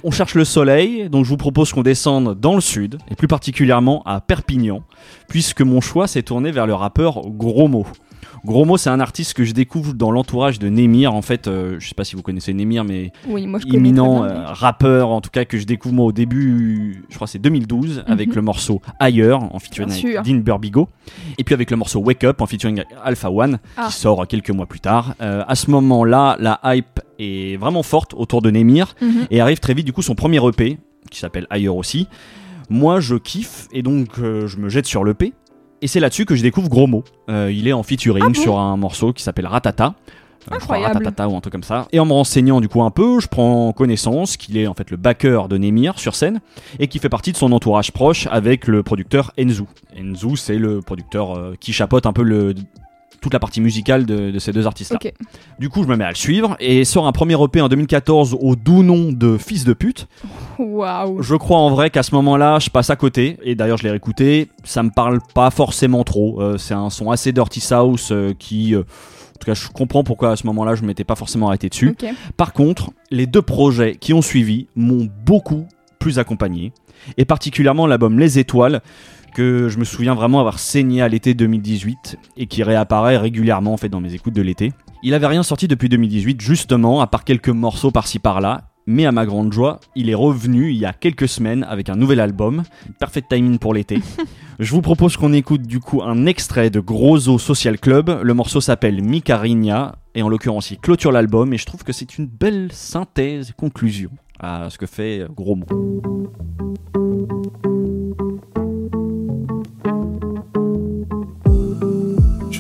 On 0.05 0.11
cherche 0.11 0.35
le 0.35 0.45
soleil, 0.45 1.09
donc 1.09 1.25
je 1.25 1.31
vous 1.31 1.37
propose 1.37 1.73
qu'on 1.73 1.83
descende 1.83 2.39
dans 2.39 2.55
le 2.55 2.61
sud, 2.61 2.99
et 3.11 3.15
plus 3.17 3.29
particulièrement 3.29 4.03
à 4.05 4.21
Perpignan, 4.21 4.83
puisque 5.29 5.63
mon 5.63 5.81
choix 5.81 6.07
s'est 6.07 6.23
tourné 6.23 6.51
vers 6.53 6.67
le 6.67 6.75
rappeur 6.75 7.23
Gros 7.29 7.67
Mo. 7.69 7.87
Gros 8.45 8.65
Mo, 8.65 8.77
c'est 8.77 8.91
un 8.91 9.01
artiste 9.01 9.35
que 9.35 9.45
je 9.45 9.53
découvre 9.53 9.93
dans 9.95 10.11
l'entourage 10.11 10.59
de 10.59 10.69
Némir. 10.69 11.15
En 11.15 11.23
fait, 11.23 11.49
euh, 11.49 11.77
je 11.81 11.89
sais 11.89 11.95
pas 11.95 12.05
si 12.05 12.15
vous 12.17 12.23
connaissez 12.23 12.53
Némir, 12.55 12.85
mais 12.85 13.13
Oui, 13.29 13.47
moi 13.47 13.59
je 13.59 13.65
connais 13.67 13.79
imminent 13.79 14.25
euh, 14.25 14.45
rappeur, 14.47 15.09
en 15.11 15.21
tout 15.21 15.31
cas 15.31 15.45
que 15.45 15.59
je 15.59 15.65
découvre 15.65 15.95
moi 15.95 16.07
au 16.07 16.13
début, 16.13 17.05
je 17.09 17.15
crois 17.17 17.27
que 17.27 17.33
c'est 17.33 17.39
2012, 17.39 18.05
avec 18.07 18.35
le 18.35 18.43
morceau 18.43 18.81
Ailleurs, 19.01 19.43
en 19.55 19.59
featuring 19.59 19.91
avec. 19.91 20.23
Dean 20.23 20.37
Burbigo, 20.37 20.89
et 21.39 21.45
puis 21.45 21.55
avec 21.55 21.71
le 21.71 21.77
morceau 21.77 22.01
Wake 22.01 22.25
Up, 22.25 22.41
en 22.41 22.47
featuring 22.47 22.83
Alpha 23.03 23.31
One, 23.31 23.59
Ah. 23.77 23.87
qui 23.89 23.95
sort 23.95 24.27
quelques 24.27 24.51
mois 24.51 24.67
plus 24.67 24.81
tard. 24.81 25.15
Euh, 25.21 25.43
à 25.49 25.55
ce 25.55 25.71
moment-là, 25.71 26.37
la 26.39 26.61
hype 26.65 27.01
est 27.19 27.57
vraiment 27.59 27.83
forte 27.83 28.15
autour 28.15 28.43
de 28.43 28.51
Némir, 28.51 28.95
mais- 29.01 29.07
Mhm. 29.09 29.27
et 29.31 29.41
arrive 29.41 29.59
très 29.59 29.75
vite 29.75 29.87
du 29.87 29.93
coup 29.93 30.03
son 30.03 30.15
premier 30.15 30.39
EP, 30.47 30.79
qui 31.11 31.19
s'appelle 31.19 31.47
Ailleurs 31.51 31.77
aussi. 31.77 32.07
Moi, 32.69 33.01
je 33.01 33.15
kiffe, 33.15 33.69
et 33.73 33.83
donc 33.83 34.19
euh, 34.19 34.47
je 34.47 34.57
me 34.59 34.69
jette 34.69 34.87
sur 34.87 35.05
l'EP. 35.05 35.33
Et 35.83 35.89
c'est 35.89 36.01
là-dessus 36.01 36.25
que 36.25 36.35
je 36.35 36.43
découvre 36.43 36.69
Gros. 36.69 37.05
Euh, 37.29 37.53
il 37.53 37.69
est 37.69 37.73
en 37.73 37.83
featuring 37.83 38.23
Ah 38.25 38.29
bon 38.29 38.41
sur 38.41 38.59
un 38.59 38.77
morceau 38.77 39.13
qui 39.13 39.23
s'appelle 39.23 39.47
Ratata. 39.47 39.95
Euh, 40.51 40.57
je 40.59 40.65
crois. 40.65 40.79
Ratatata 40.79 41.29
ou 41.29 41.37
un 41.37 41.41
truc 41.41 41.53
comme 41.53 41.63
ça. 41.63 41.87
Et 41.93 42.01
en 42.01 42.07
me 42.07 42.13
renseignant 42.13 42.61
du 42.61 42.69
coup 42.69 42.83
un 42.83 42.91
peu, 42.91 43.21
je 43.21 43.29
prends 43.29 43.73
connaissance 43.73 44.37
qu'il 44.37 44.57
est 44.57 44.67
en 44.67 44.75
fait 44.75 44.91
le 44.91 44.97
backer 44.97 45.49
de 45.49 45.59
Nemir 45.59 45.99
sur 45.99 46.15
scène 46.15 46.41
et 46.79 46.89
qui 46.89 46.99
fait 46.99 47.09
partie 47.09 47.33
de 47.33 47.37
son 47.37 47.53
entourage 47.53 47.93
proche 47.93 48.29
avec 48.31 48.67
le 48.67 48.83
producteur 48.83 49.33
Enzu. 49.39 49.65
Enzu, 49.99 50.37
c'est 50.37 50.59
le 50.59 50.81
producteur 50.81 51.37
euh, 51.37 51.55
qui 51.59 51.73
chapeaute 51.73 52.07
un 52.07 52.13
peu 52.13 52.23
le, 52.23 52.55
toute 53.21 53.33
la 53.33 53.39
partie 53.39 53.61
musicale 53.61 54.07
de, 54.07 54.31
de 54.31 54.39
ces 54.39 54.53
deux 54.53 54.67
artistes-là. 54.67 54.99
Du 55.59 55.69
coup, 55.69 55.83
je 55.83 55.89
me 55.89 55.97
mets 55.97 56.05
à 56.05 56.11
le 56.11 56.15
suivre 56.15 56.57
et 56.61 56.85
sort 56.85 57.07
un 57.07 57.13
premier 57.13 57.43
EP 57.43 57.61
en 57.61 57.69
2014 57.69 58.37
au 58.41 58.57
doux 58.57 58.83
nom 58.83 59.13
de 59.13 59.37
Fils 59.39 59.65
de 59.65 59.73
pute. 59.73 60.07
Waouh. 60.59 61.23
Je 61.23 61.35
crois 61.35 61.59
en 61.59 61.71
vrai 61.71 61.91
qu'à 61.91 62.03
ce 62.03 62.15
moment-là, 62.15 62.59
je 62.59 62.71
passe 62.71 62.91
à 62.91 62.97
côté. 62.97 63.37
Et 63.43 63.55
d'ailleurs, 63.55 63.79
je 63.79 63.85
l'ai 63.85 63.91
réécouté. 63.91 64.49
Ça 64.65 64.83
me 64.83 64.91
parle 64.91 65.21
pas 65.35 65.51
forcément 65.51 66.05
trop. 66.05 66.41
Euh, 66.41 66.59
c'est 66.59 66.75
un 66.75 66.91
son 66.91 67.11
assez 67.11 67.33
dirty 67.33 67.61
south 67.61 68.09
euh, 68.11 68.33
qui. 68.39 68.75
euh, 68.75 68.81
en 68.81 69.39
tout 69.39 69.47
cas, 69.47 69.55
je 69.55 69.69
comprends 69.69 70.03
pourquoi 70.03 70.31
à 70.31 70.37
ce 70.37 70.47
moment-là, 70.47 70.77
je 70.77 70.83
m'étais 70.83 71.05
pas 71.05 71.15
forcément 71.15 71.49
arrêté 71.49 71.69
dessus. 71.69 71.95
Par 72.39 72.55
contre, 72.55 72.91
les 73.11 73.27
deux 73.27 73.43
projets 73.43 73.97
qui 73.97 74.15
ont 74.15 74.23
suivi 74.23 74.67
m'ont 74.77 75.09
beaucoup 75.27 75.67
plus 75.99 76.19
accompagné. 76.19 76.73
Et 77.19 77.27
particulièrement 77.27 77.87
l'album 77.87 78.19
Les 78.19 78.39
Étoiles, 78.39 78.81
que 79.37 79.69
je 79.69 79.77
me 79.77 79.85
souviens 79.85 80.15
vraiment 80.15 80.41
avoir 80.41 80.59
saigné 80.59 81.03
à 81.03 81.09
l'été 81.09 81.35
2018 81.35 82.17
et 82.39 82.47
qui 82.47 82.63
réapparaît 82.63 83.19
régulièrement 83.19 83.75
en 83.75 83.77
fait 83.77 83.91
dans 83.91 84.01
mes 84.01 84.15
écoutes 84.15 84.33
de 84.33 84.41
l'été. 84.41 84.73
Il 85.03 85.13
avait 85.13 85.27
rien 85.27 85.43
sorti 85.43 85.69
depuis 85.69 85.91
2018 85.91 86.41
justement, 86.41 87.03
à 87.03 87.07
part 87.07 87.23
quelques 87.23 87.51
morceaux 87.51 87.91
par-ci 87.91 88.19
par-là. 88.19 88.71
Mais 88.87 89.05
à 89.05 89.13
ma 89.13 89.27
grande 89.27 89.53
joie, 89.53 89.81
il 89.95 90.09
est 90.09 90.15
revenu 90.15 90.71
il 90.71 90.79
y 90.79 90.87
a 90.87 90.95
quelques 90.95 91.29
semaines 91.29 91.67
avec 91.69 91.91
un 91.91 91.97
nouvel 91.97 92.21
album, 92.21 92.63
Perfect 92.99 93.29
Timing 93.29 93.59
pour 93.59 93.75
l'été. 93.75 93.99
Je 94.59 94.71
vous 94.71 94.81
propose 94.81 95.19
qu'on 95.19 95.35
écoute 95.35 95.63
du 95.63 95.81
coup 95.81 96.03
un 96.03 96.25
extrait 96.25 96.71
de 96.71 96.81
Grosso 96.81 97.37
Social 97.39 97.79
Club. 97.79 98.21
Le 98.23 98.33
morceau 98.33 98.63
s'appelle 98.63 99.03
Mi 99.03 99.21
Cariña 99.21 99.97
et 100.15 100.23
en 100.23 100.31
l'occurrence 100.31 100.71
il 100.71 100.79
clôture 100.79 101.13
l'album 101.13 101.53
et 101.53 101.59
je 101.59 101.67
trouve 101.67 101.85
que 101.85 101.93
c'est 101.93 102.17
une 102.17 102.27
belle 102.27 102.73
synthèse, 102.73 103.53
conclusion 103.55 104.13
à 104.41 104.71
ce 104.71 104.79
que 104.79 104.87
fait 104.87 105.27
Gros 105.35 105.57
Mot. 105.57 105.67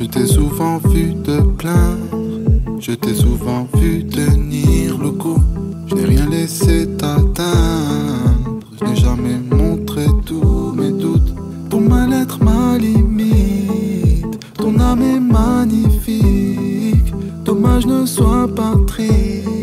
Je 0.06 0.12
t'ai 0.12 0.26
souvent 0.26 0.78
vu 0.78 1.16
te 1.24 1.42
plaindre, 1.42 2.78
je 2.78 2.92
t'ai 2.92 3.12
souvent 3.12 3.66
vu 3.74 4.06
tenir 4.06 4.98
le 4.98 5.10
coup. 5.10 5.42
Je 5.88 5.96
n'ai 5.96 6.04
rien 6.04 6.30
laissé 6.30 6.86
t'atteindre, 6.96 8.60
je 8.78 8.84
n'ai 8.84 8.94
jamais 8.94 9.40
montré 9.50 10.06
tous 10.24 10.72
mes 10.76 10.92
doutes. 10.92 11.34
Ton 11.70 11.80
mal-être, 11.80 12.40
ma 12.40 12.78
limite, 12.78 14.38
ton 14.54 14.78
âme 14.78 15.02
est 15.02 15.18
magnifique. 15.18 17.12
Dommage 17.44 17.86
ne 17.86 18.06
sois 18.06 18.46
pas 18.46 18.76
triste. 18.86 19.55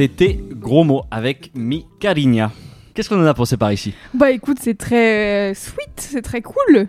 C'était 0.00 0.40
Gros 0.52 0.82
Mot 0.82 1.02
avec 1.10 1.50
Mi 1.54 1.84
Cariña. 2.00 2.50
Qu'est-ce 2.94 3.10
qu'on 3.10 3.20
en 3.20 3.26
a 3.26 3.34
pensé 3.34 3.58
par 3.58 3.70
ici? 3.70 3.92
Bah 4.14 4.30
écoute, 4.30 4.56
c'est 4.58 4.78
très 4.78 5.50
euh, 5.50 5.54
sweet, 5.54 5.90
c'est 5.96 6.22
très 6.22 6.40
cool. 6.40 6.86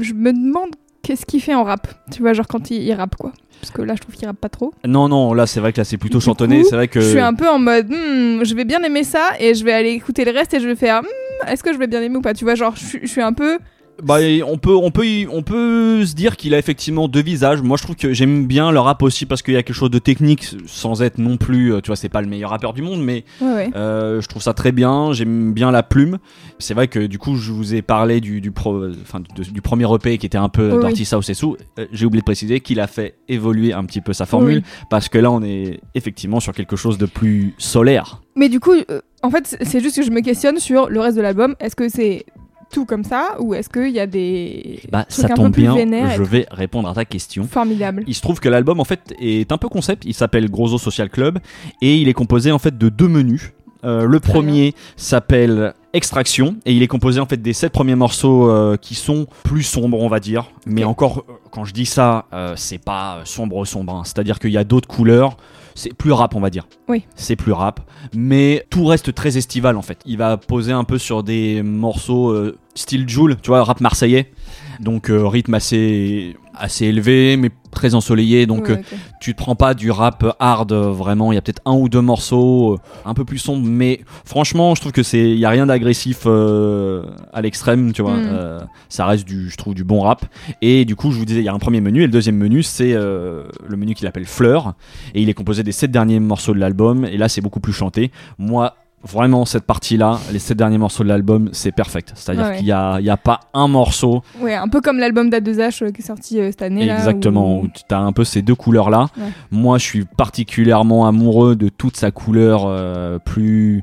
Je 0.00 0.12
me 0.12 0.32
demande 0.32 0.70
qu'est-ce 1.02 1.24
qu'il 1.24 1.40
fait 1.40 1.54
en 1.54 1.62
rap. 1.62 1.86
Tu 2.10 2.20
vois, 2.20 2.32
genre 2.32 2.48
quand 2.48 2.72
il, 2.72 2.82
il 2.82 2.92
rappe 2.94 3.14
quoi. 3.14 3.32
Parce 3.60 3.70
que 3.70 3.80
là, 3.80 3.94
je 3.94 4.00
trouve 4.00 4.16
qu'il 4.16 4.26
rappe 4.26 4.40
pas 4.40 4.48
trop. 4.48 4.74
Non, 4.84 5.08
non, 5.08 5.34
là 5.34 5.46
c'est 5.46 5.60
vrai 5.60 5.72
que 5.72 5.78
là 5.78 5.84
c'est 5.84 5.98
plutôt 5.98 6.18
chantonné. 6.18 6.64
C'est 6.64 6.74
vrai 6.74 6.88
que. 6.88 6.98
Je 6.98 7.10
suis 7.10 7.20
un 7.20 7.34
peu 7.34 7.48
en 7.48 7.60
mode, 7.60 7.90
hmm, 7.90 8.42
je 8.42 8.54
vais 8.56 8.64
bien 8.64 8.82
aimer 8.82 9.04
ça 9.04 9.34
et 9.38 9.54
je 9.54 9.64
vais 9.64 9.72
aller 9.72 9.90
écouter 9.90 10.24
le 10.24 10.32
reste 10.32 10.52
et 10.54 10.58
je 10.58 10.66
vais 10.66 10.74
faire, 10.74 11.02
hmm, 11.02 11.48
est-ce 11.48 11.62
que 11.62 11.72
je 11.72 11.78
vais 11.78 11.86
bien 11.86 12.02
aimer 12.02 12.16
ou 12.16 12.22
pas? 12.22 12.34
Tu 12.34 12.42
vois, 12.42 12.56
genre, 12.56 12.74
je 12.74 13.06
suis 13.06 13.22
un 13.22 13.34
peu 13.34 13.60
Bah, 14.02 14.18
on 14.46 14.58
peut, 14.58 14.74
on 14.76 14.90
peut, 14.92 15.06
y- 15.06 15.26
on 15.28 15.42
peut 15.42 16.06
se 16.06 16.14
dire 16.14 16.36
qu'il 16.36 16.54
a 16.54 16.58
effectivement 16.58 17.08
deux 17.08 17.22
visages. 17.22 17.62
Moi, 17.62 17.76
je 17.76 17.82
trouve 17.82 17.96
que 17.96 18.12
j'aime 18.12 18.46
bien 18.46 18.70
le 18.70 18.78
rap 18.78 19.02
aussi 19.02 19.26
parce 19.26 19.42
qu'il 19.42 19.54
y 19.54 19.56
a 19.56 19.62
quelque 19.64 19.74
chose 19.74 19.90
de 19.90 19.98
technique, 19.98 20.54
sans 20.66 21.02
être 21.02 21.18
non 21.18 21.36
plus, 21.36 21.72
euh, 21.74 21.80
tu 21.80 21.88
vois, 21.88 21.96
c'est 21.96 22.08
pas 22.08 22.20
le 22.22 22.28
meilleur 22.28 22.50
rappeur 22.50 22.72
du 22.74 22.82
monde, 22.82 23.02
mais 23.02 23.24
Ouais, 23.40 23.52
ouais. 23.54 23.70
euh, 23.74 24.20
je 24.20 24.28
trouve 24.28 24.40
ça 24.42 24.54
très 24.54 24.70
bien. 24.70 25.12
J'aime 25.12 25.52
bien 25.52 25.72
la 25.72 25.82
plume. 25.82 26.18
C'est 26.60 26.74
vrai 26.74 26.86
que 26.86 27.00
du 27.06 27.18
coup, 27.18 27.34
je 27.34 27.50
vous 27.50 27.74
ai 27.74 27.82
parlé 27.82 28.20
du, 28.20 28.40
du, 28.40 28.52
pro- 28.52 28.86
enfin, 29.02 29.20
de- 29.34 29.42
du 29.42 29.62
premier 29.62 29.92
EP 29.92 30.16
qui 30.18 30.26
était 30.26 30.38
un 30.38 30.48
peu 30.48 30.78
Dirty 30.80 31.04
South 31.04 31.28
et 31.28 31.34
sous. 31.34 31.56
J'ai 31.92 32.06
oublié 32.06 32.20
de 32.20 32.24
préciser 32.24 32.60
qu'il 32.60 32.78
a 32.78 32.86
fait 32.86 33.16
évoluer 33.28 33.72
un 33.72 33.84
petit 33.84 34.00
peu 34.00 34.12
sa 34.12 34.26
formule 34.26 34.58
Oui. 34.58 34.86
parce 34.90 35.08
que 35.08 35.18
là, 35.18 35.30
on 35.32 35.42
est 35.42 35.80
effectivement 35.96 36.38
sur 36.38 36.52
quelque 36.52 36.76
chose 36.76 36.98
de 36.98 37.06
plus 37.06 37.52
solaire. 37.58 38.20
Mais 38.36 38.48
du 38.48 38.60
coup, 38.60 38.74
euh, 38.90 39.00
en 39.24 39.30
fait, 39.30 39.56
c'est 39.62 39.80
juste 39.80 39.96
que 39.96 40.02
je 40.04 40.10
me 40.12 40.20
questionne 40.20 40.60
sur 40.60 40.88
le 40.88 41.00
reste 41.00 41.16
de 41.16 41.22
l'album. 41.22 41.56
Est-ce 41.58 41.74
que 41.74 41.88
c'est 41.88 42.24
tout 42.70 42.84
comme 42.84 43.04
ça 43.04 43.36
ou 43.40 43.54
est-ce 43.54 43.68
qu'il 43.68 43.90
y 43.90 44.00
a 44.00 44.06
des 44.06 44.80
Bah, 44.90 45.04
trucs 45.04 45.26
ça 45.26 45.32
un 45.32 45.36
tombe 45.36 45.46
peu 45.46 45.52
plus 45.52 45.62
bien. 45.62 45.74
vénères 45.74 46.10
Je 46.16 46.22
vais 46.22 46.46
répondre 46.50 46.88
à 46.88 46.94
ta 46.94 47.04
question. 47.04 47.44
formidables 47.44 48.04
Il 48.06 48.14
se 48.14 48.20
trouve 48.22 48.40
que 48.40 48.48
l'album 48.48 48.80
en 48.80 48.84
fait 48.84 49.14
est 49.18 49.50
un 49.52 49.58
peu 49.58 49.68
concept. 49.68 50.04
Il 50.04 50.14
s'appelle 50.14 50.50
Grosso 50.50 50.78
Social 50.78 51.08
Club 51.10 51.38
et 51.82 51.96
il 51.96 52.08
est 52.08 52.14
composé 52.14 52.52
en 52.52 52.58
fait 52.58 52.76
de 52.76 52.88
deux 52.88 53.08
menus. 53.08 53.52
Euh, 53.84 54.04
le 54.06 54.18
Très 54.20 54.32
premier 54.32 54.74
s'appelle 54.96 55.72
Extraction 55.92 56.56
et 56.66 56.72
il 56.74 56.82
est 56.82 56.88
composé 56.88 57.20
en 57.20 57.26
fait 57.26 57.40
des 57.40 57.52
sept 57.52 57.72
premiers 57.72 57.94
morceaux 57.94 58.50
euh, 58.50 58.76
qui 58.76 58.94
sont 58.94 59.26
plus 59.44 59.62
sombres 59.62 60.00
on 60.00 60.08
va 60.08 60.20
dire. 60.20 60.50
Mais 60.66 60.84
encore 60.84 61.24
euh, 61.28 61.32
quand 61.50 61.64
je 61.64 61.72
dis 61.72 61.86
ça, 61.86 62.26
euh, 62.32 62.52
c'est 62.56 62.78
pas 62.84 63.20
sombre 63.24 63.64
sombre. 63.64 63.94
hein. 63.94 64.02
C'est-à-dire 64.04 64.38
qu'il 64.40 64.50
y 64.50 64.58
a 64.58 64.64
d'autres 64.64 64.88
couleurs. 64.88 65.36
C'est 65.78 65.94
plus 65.94 66.10
rap 66.10 66.34
on 66.34 66.40
va 66.40 66.50
dire. 66.50 66.66
Oui. 66.88 67.04
C'est 67.14 67.36
plus 67.36 67.52
rap, 67.52 67.88
mais 68.12 68.66
tout 68.68 68.84
reste 68.84 69.14
très 69.14 69.38
estival 69.38 69.76
en 69.76 69.82
fait. 69.82 70.00
Il 70.06 70.18
va 70.18 70.36
poser 70.36 70.72
un 70.72 70.82
peu 70.82 70.98
sur 70.98 71.22
des 71.22 71.62
morceaux 71.62 72.30
euh, 72.30 72.58
style 72.74 73.08
Joule, 73.08 73.36
tu 73.40 73.50
vois, 73.50 73.62
rap 73.62 73.80
marseillais. 73.80 74.32
Donc 74.80 75.10
euh, 75.10 75.26
rythme 75.26 75.54
assez 75.54 76.36
assez 76.60 76.86
élevé 76.86 77.36
mais 77.36 77.50
très 77.70 77.94
ensoleillé. 77.94 78.46
Donc 78.46 78.68
Ouais, 78.68 78.78
euh, 78.78 78.96
tu 79.20 79.32
te 79.32 79.38
prends 79.38 79.54
pas 79.54 79.74
du 79.74 79.90
rap 79.90 80.24
hard 80.40 80.72
euh, 80.72 80.90
vraiment. 80.90 81.30
Il 81.30 81.36
y 81.36 81.38
a 81.38 81.42
peut-être 81.42 81.62
un 81.64 81.74
ou 81.74 81.88
deux 81.88 82.00
morceaux 82.00 82.74
euh, 82.74 82.78
un 83.04 83.14
peu 83.14 83.24
plus 83.24 83.38
sombres. 83.38 83.66
Mais 83.66 84.00
franchement 84.24 84.74
je 84.74 84.80
trouve 84.80 84.92
que 84.92 85.02
c'est 85.02 85.30
il 85.30 85.38
y 85.38 85.44
a 85.44 85.50
rien 85.50 85.66
d'agressif 85.66 86.22
euh, 86.26 87.04
à 87.32 87.40
l'extrême 87.42 87.92
tu 87.92 88.02
vois. 88.02 88.16
Mm. 88.16 88.26
Euh, 88.28 88.60
ça 88.88 89.06
reste 89.06 89.26
du 89.26 89.50
je 89.50 89.56
trouve 89.56 89.74
du 89.74 89.84
bon 89.84 90.00
rap. 90.00 90.24
Et 90.62 90.84
du 90.84 90.96
coup 90.96 91.12
je 91.12 91.18
vous 91.18 91.24
disais 91.24 91.40
il 91.40 91.44
y 91.44 91.48
a 91.48 91.54
un 91.54 91.58
premier 91.58 91.80
menu 91.80 92.00
et 92.02 92.06
le 92.06 92.12
deuxième 92.12 92.36
menu 92.36 92.62
c'est 92.62 92.92
euh, 92.94 93.44
le 93.66 93.76
menu 93.76 93.94
qu'il 93.94 94.06
appelle 94.06 94.26
Fleur. 94.26 94.74
Et 95.14 95.22
il 95.22 95.28
est 95.28 95.34
composé 95.34 95.62
des 95.62 95.72
sept 95.72 95.90
derniers 95.90 96.20
morceaux 96.20 96.54
de 96.54 96.58
l'album. 96.58 97.04
Et 97.04 97.16
là 97.16 97.28
c'est 97.28 97.40
beaucoup 97.40 97.60
plus 97.60 97.72
chanté. 97.72 98.10
Moi 98.38 98.74
Vraiment, 99.04 99.44
cette 99.44 99.64
partie-là, 99.64 100.18
les 100.32 100.40
sept 100.40 100.58
derniers 100.58 100.76
morceaux 100.78 101.04
de 101.04 101.08
l'album, 101.08 101.50
c'est 101.52 101.70
perfect. 101.72 102.12
C'est-à-dire 102.16 102.46
Ouais, 102.46 102.56
qu'il 102.56 102.64
n'y 102.66 102.72
a, 102.72 102.98
il 102.98 103.06
y 103.06 103.10
a 103.10 103.16
pas 103.16 103.40
un 103.54 103.68
morceau 103.68 104.22
Ouais, 104.40 104.54
un 104.54 104.66
peu 104.68 104.80
comme 104.80 104.98
l'album 104.98 105.30
d'A2H 105.30 105.84
euh, 105.84 105.90
qui 105.92 106.02
est 106.02 106.04
sorti 106.04 106.40
euh, 106.40 106.48
cette 106.50 106.62
année. 106.62 106.84
là, 106.84 106.96
Exactement, 106.96 107.58
où- 107.60 107.64
où 107.64 107.68
tu 107.68 107.94
as 107.94 107.98
un 108.00 108.12
peu 108.12 108.24
ces 108.24 108.42
deux 108.42 108.56
couleurs-là. 108.56 109.06
Ouais. 109.16 109.28
Moi, 109.52 109.78
je 109.78 109.84
suis 109.84 110.04
particulièrement 110.04 111.06
amoureux 111.06 111.54
de 111.54 111.68
toute 111.68 111.96
sa 111.96 112.10
couleur 112.10 112.64
euh, 112.66 113.18
plus 113.20 113.82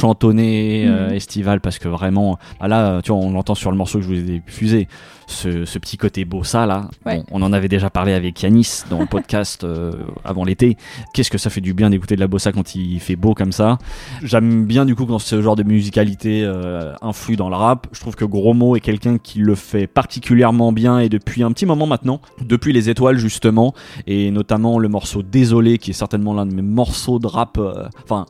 chantonnée, 0.00 0.86
Mhm. 0.86 1.14
estivale, 1.14 1.60
parce 1.60 1.78
que 1.78 1.88
vraiment, 1.88 2.38
ah 2.60 2.68
là, 2.68 3.00
tu 3.02 3.12
vois, 3.12 3.20
on 3.20 3.30
l'entend 3.32 3.54
sur 3.54 3.70
le 3.70 3.76
morceau 3.76 3.98
que 3.98 4.04
je 4.04 4.08
vous 4.08 4.18
ai 4.30 4.40
diffusé, 4.46 4.88
ce, 5.28 5.64
ce 5.64 5.78
petit 5.80 5.96
côté 5.96 6.24
bossa 6.24 6.66
là. 6.66 6.88
Ouais. 7.04 7.16
Bon, 7.18 7.24
on 7.32 7.42
en 7.42 7.52
avait 7.52 7.66
déjà 7.68 7.90
parlé 7.90 8.12
avec 8.12 8.40
Yanis 8.42 8.82
dans 8.90 9.00
le 9.00 9.06
podcast 9.06 9.66
avant 10.24 10.44
l'été. 10.44 10.76
Qu'est-ce 11.14 11.30
que 11.30 11.38
ça 11.38 11.50
fait 11.50 11.60
du 11.60 11.74
bien 11.74 11.90
d'écouter 11.90 12.14
de 12.14 12.20
la 12.20 12.28
bossa 12.28 12.52
quand 12.52 12.74
il 12.76 13.00
fait 13.00 13.16
beau 13.16 13.34
comme 13.34 13.50
ça? 13.52 13.78
J'aime 14.22 14.65
bien 14.66 14.84
du 14.84 14.94
coup 14.94 15.06
quand 15.06 15.18
ce 15.18 15.40
genre 15.40 15.56
de 15.56 15.62
musicalité 15.62 16.42
euh, 16.44 16.92
influe 17.00 17.36
dans 17.36 17.48
le 17.48 17.56
rap. 17.56 17.86
Je 17.92 18.00
trouve 18.00 18.14
que 18.16 18.24
Gros 18.24 18.52
Mot 18.54 18.76
est 18.76 18.80
quelqu'un 18.80 19.18
qui 19.18 19.38
le 19.38 19.54
fait 19.54 19.86
particulièrement 19.86 20.72
bien 20.72 20.98
et 20.98 21.08
depuis 21.08 21.42
un 21.42 21.52
petit 21.52 21.66
moment 21.66 21.86
maintenant, 21.86 22.20
depuis 22.44 22.72
les 22.72 22.90
étoiles 22.90 23.18
justement, 23.18 23.72
et 24.06 24.30
notamment 24.30 24.78
le 24.78 24.88
morceau 24.88 25.22
Désolé 25.22 25.78
qui 25.78 25.90
est 25.90 25.94
certainement 25.94 26.34
l'un 26.34 26.46
de 26.46 26.54
mes 26.54 26.62
morceaux 26.62 27.18
de 27.18 27.26
rap. 27.26 27.56
euh, 27.58 27.88
Enfin. 28.04 28.26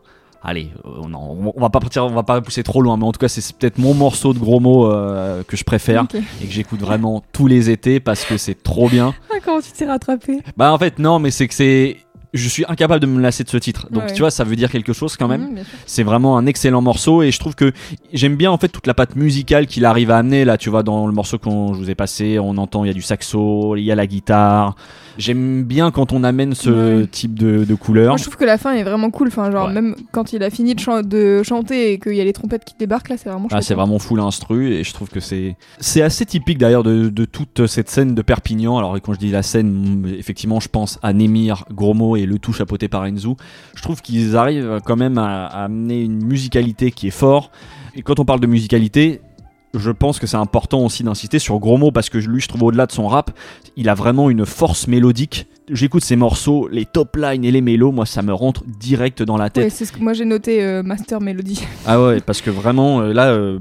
Allez, 0.48 0.70
euh, 0.84 1.08
non, 1.08 1.52
on 1.56 1.60
va 1.60 1.70
pas 1.70 1.80
partir, 1.80 2.04
on 2.04 2.10
va 2.14 2.22
pas 2.22 2.40
pousser 2.40 2.62
trop 2.62 2.80
loin, 2.80 2.96
mais 2.96 3.02
en 3.04 3.10
tout 3.10 3.18
cas, 3.18 3.26
c'est 3.26 3.56
peut-être 3.56 3.78
mon 3.78 3.94
morceau 3.94 4.32
de 4.32 4.38
gros 4.38 4.60
mots 4.60 4.86
euh, 4.88 5.42
que 5.42 5.56
je 5.56 5.64
préfère 5.64 6.04
et 6.14 6.46
que 6.46 6.52
j'écoute 6.52 6.78
vraiment 6.78 7.24
tous 7.32 7.48
les 7.48 7.68
étés 7.68 7.98
parce 7.98 8.24
que 8.24 8.36
c'est 8.36 8.62
trop 8.62 8.88
bien. 8.88 9.12
Ah, 9.32 9.38
comment 9.44 9.60
tu 9.60 9.72
t'es 9.72 9.86
rattrapé? 9.86 10.38
Bah 10.56 10.72
en 10.72 10.78
fait 10.78 10.98
non, 11.00 11.18
mais 11.18 11.30
c'est 11.32 11.48
que 11.48 11.54
c'est 11.54 11.96
je 12.36 12.48
suis 12.48 12.64
incapable 12.68 13.00
de 13.00 13.06
me 13.06 13.20
lasser 13.20 13.44
de 13.44 13.48
ce 13.48 13.56
titre. 13.56 13.88
Donc 13.90 14.04
Ouais. 14.04 14.12
tu 14.12 14.20
vois, 14.20 14.30
ça 14.30 14.44
veut 14.44 14.56
dire 14.56 14.70
quelque 14.70 14.92
chose 14.92 15.16
quand 15.16 15.28
même. 15.28 15.50
Mhm. 15.52 15.58
C'est 15.86 16.02
vraiment 16.02 16.38
un 16.38 16.46
excellent 16.46 16.82
morceau 16.82 17.22
et 17.22 17.30
je 17.30 17.38
trouve 17.38 17.54
que 17.54 17.72
j'aime 18.12 18.36
bien 18.36 18.50
en 18.50 18.58
fait 18.58 18.68
toute 18.68 18.86
la 18.86 18.94
patte 18.94 19.16
musicale 19.16 19.66
qu'il 19.66 19.84
arrive 19.84 20.10
à 20.10 20.18
amener 20.18 20.44
là, 20.44 20.56
tu 20.58 20.70
vois 20.70 20.82
dans 20.82 21.06
le 21.06 21.12
morceau 21.12 21.38
qu'on 21.38 21.74
je 21.74 21.78
vous 21.78 21.90
ai 21.90 21.94
passé, 21.94 22.38
on 22.38 22.56
entend 22.58 22.84
il 22.84 22.88
y 22.88 22.90
a 22.90 22.94
du 22.94 23.02
saxo, 23.02 23.76
il 23.76 23.82
y 23.84 23.90
a 23.92 23.94
la 23.94 24.06
guitare. 24.06 24.76
J'aime 25.18 25.62
bien 25.64 25.90
quand 25.90 26.12
on 26.12 26.24
amène 26.24 26.54
ce 26.54 27.00
Ouais. 27.00 27.06
type 27.06 27.38
de, 27.38 27.64
de 27.64 27.74
couleur. 27.74 28.08
Moi, 28.08 28.16
je 28.18 28.24
trouve 28.24 28.36
que 28.36 28.44
la 28.44 28.58
fin 28.58 28.72
est 28.74 28.82
vraiment 28.82 29.10
cool. 29.10 29.28
Enfin, 29.28 29.50
genre, 29.50 29.68
Ouais. 29.68 29.72
même 29.72 29.94
quand 30.12 30.34
il 30.34 30.42
a 30.42 30.50
fini 30.50 30.74
de, 30.74 30.80
chan- 30.80 31.00
de 31.02 31.42
chanter 31.42 31.92
et 31.92 31.98
qu'il 31.98 32.12
y 32.14 32.20
a 32.20 32.24
les 32.24 32.34
trompettes 32.34 32.66
qui 32.66 32.74
débarquent, 32.78 33.08
là, 33.08 33.16
c'est 33.16 33.30
vraiment 33.30 33.48
Ah, 33.50 33.62
c'est 33.62 33.72
vraiment 33.74 33.98
full 33.98 34.20
instru 34.20 34.74
et 34.74 34.84
je 34.84 34.92
trouve 34.92 35.08
que 35.08 35.20
c'est 35.20 35.56
c'est 35.80 36.02
assez 36.02 36.26
typique 36.26 36.58
d'ailleurs 36.58 36.82
de, 36.82 37.08
de 37.08 37.24
toute 37.24 37.66
cette 37.66 37.88
scène 37.88 38.14
de 38.14 38.20
Perpignan. 38.20 38.76
Alors 38.76 39.00
quand 39.00 39.14
je 39.14 39.18
dis 39.18 39.30
la 39.30 39.42
scène, 39.42 40.04
effectivement, 40.18 40.60
je 40.60 40.68
pense 40.68 40.98
à 41.02 41.14
Némir, 41.14 41.64
Gromo 41.72 42.16
et 42.16 42.25
le 42.26 42.38
tout 42.38 42.52
chapeauté 42.52 42.88
par 42.88 43.02
Enzu. 43.02 43.30
Je 43.74 43.82
trouve 43.82 44.02
qu'ils 44.02 44.36
arrivent 44.36 44.80
quand 44.84 44.96
même 44.96 45.18
à, 45.18 45.46
à 45.46 45.64
amener 45.64 46.02
une 46.02 46.22
musicalité 46.24 46.90
qui 46.90 47.08
est 47.08 47.10
fort. 47.10 47.50
Et 47.94 48.02
quand 48.02 48.18
on 48.20 48.24
parle 48.24 48.40
de 48.40 48.46
musicalité, 48.46 49.20
je 49.74 49.90
pense 49.90 50.18
que 50.18 50.26
c'est 50.26 50.36
important 50.36 50.84
aussi 50.84 51.02
d'insister 51.02 51.38
sur 51.38 51.58
Gromo 51.58 51.90
parce 51.90 52.08
que 52.10 52.18
lui, 52.18 52.40
je 52.40 52.48
trouve 52.48 52.62
au-delà 52.62 52.86
de 52.86 52.92
son 52.92 53.08
rap, 53.08 53.30
il 53.76 53.88
a 53.88 53.94
vraiment 53.94 54.30
une 54.30 54.46
force 54.46 54.88
mélodique. 54.88 55.46
J'écoute 55.70 56.04
ses 56.04 56.16
morceaux, 56.16 56.68
les 56.70 56.84
top 56.86 57.16
lines 57.16 57.44
et 57.44 57.50
les 57.50 57.60
mélos, 57.60 57.90
moi 57.92 58.06
ça 58.06 58.22
me 58.22 58.32
rentre 58.32 58.62
direct 58.80 59.22
dans 59.22 59.36
la 59.36 59.50
tête. 59.50 59.64
Ouais, 59.64 59.70
c'est 59.70 59.84
ce 59.84 59.92
que 59.92 59.98
moi 60.00 60.12
j'ai 60.12 60.24
noté 60.24 60.62
euh, 60.64 60.82
Master 60.82 61.20
Melody. 61.20 61.62
Ah 61.86 62.00
ouais, 62.02 62.20
parce 62.20 62.40
que 62.40 62.50
vraiment, 62.50 63.00
euh, 63.00 63.12
là, 63.12 63.30
euh, 63.32 63.58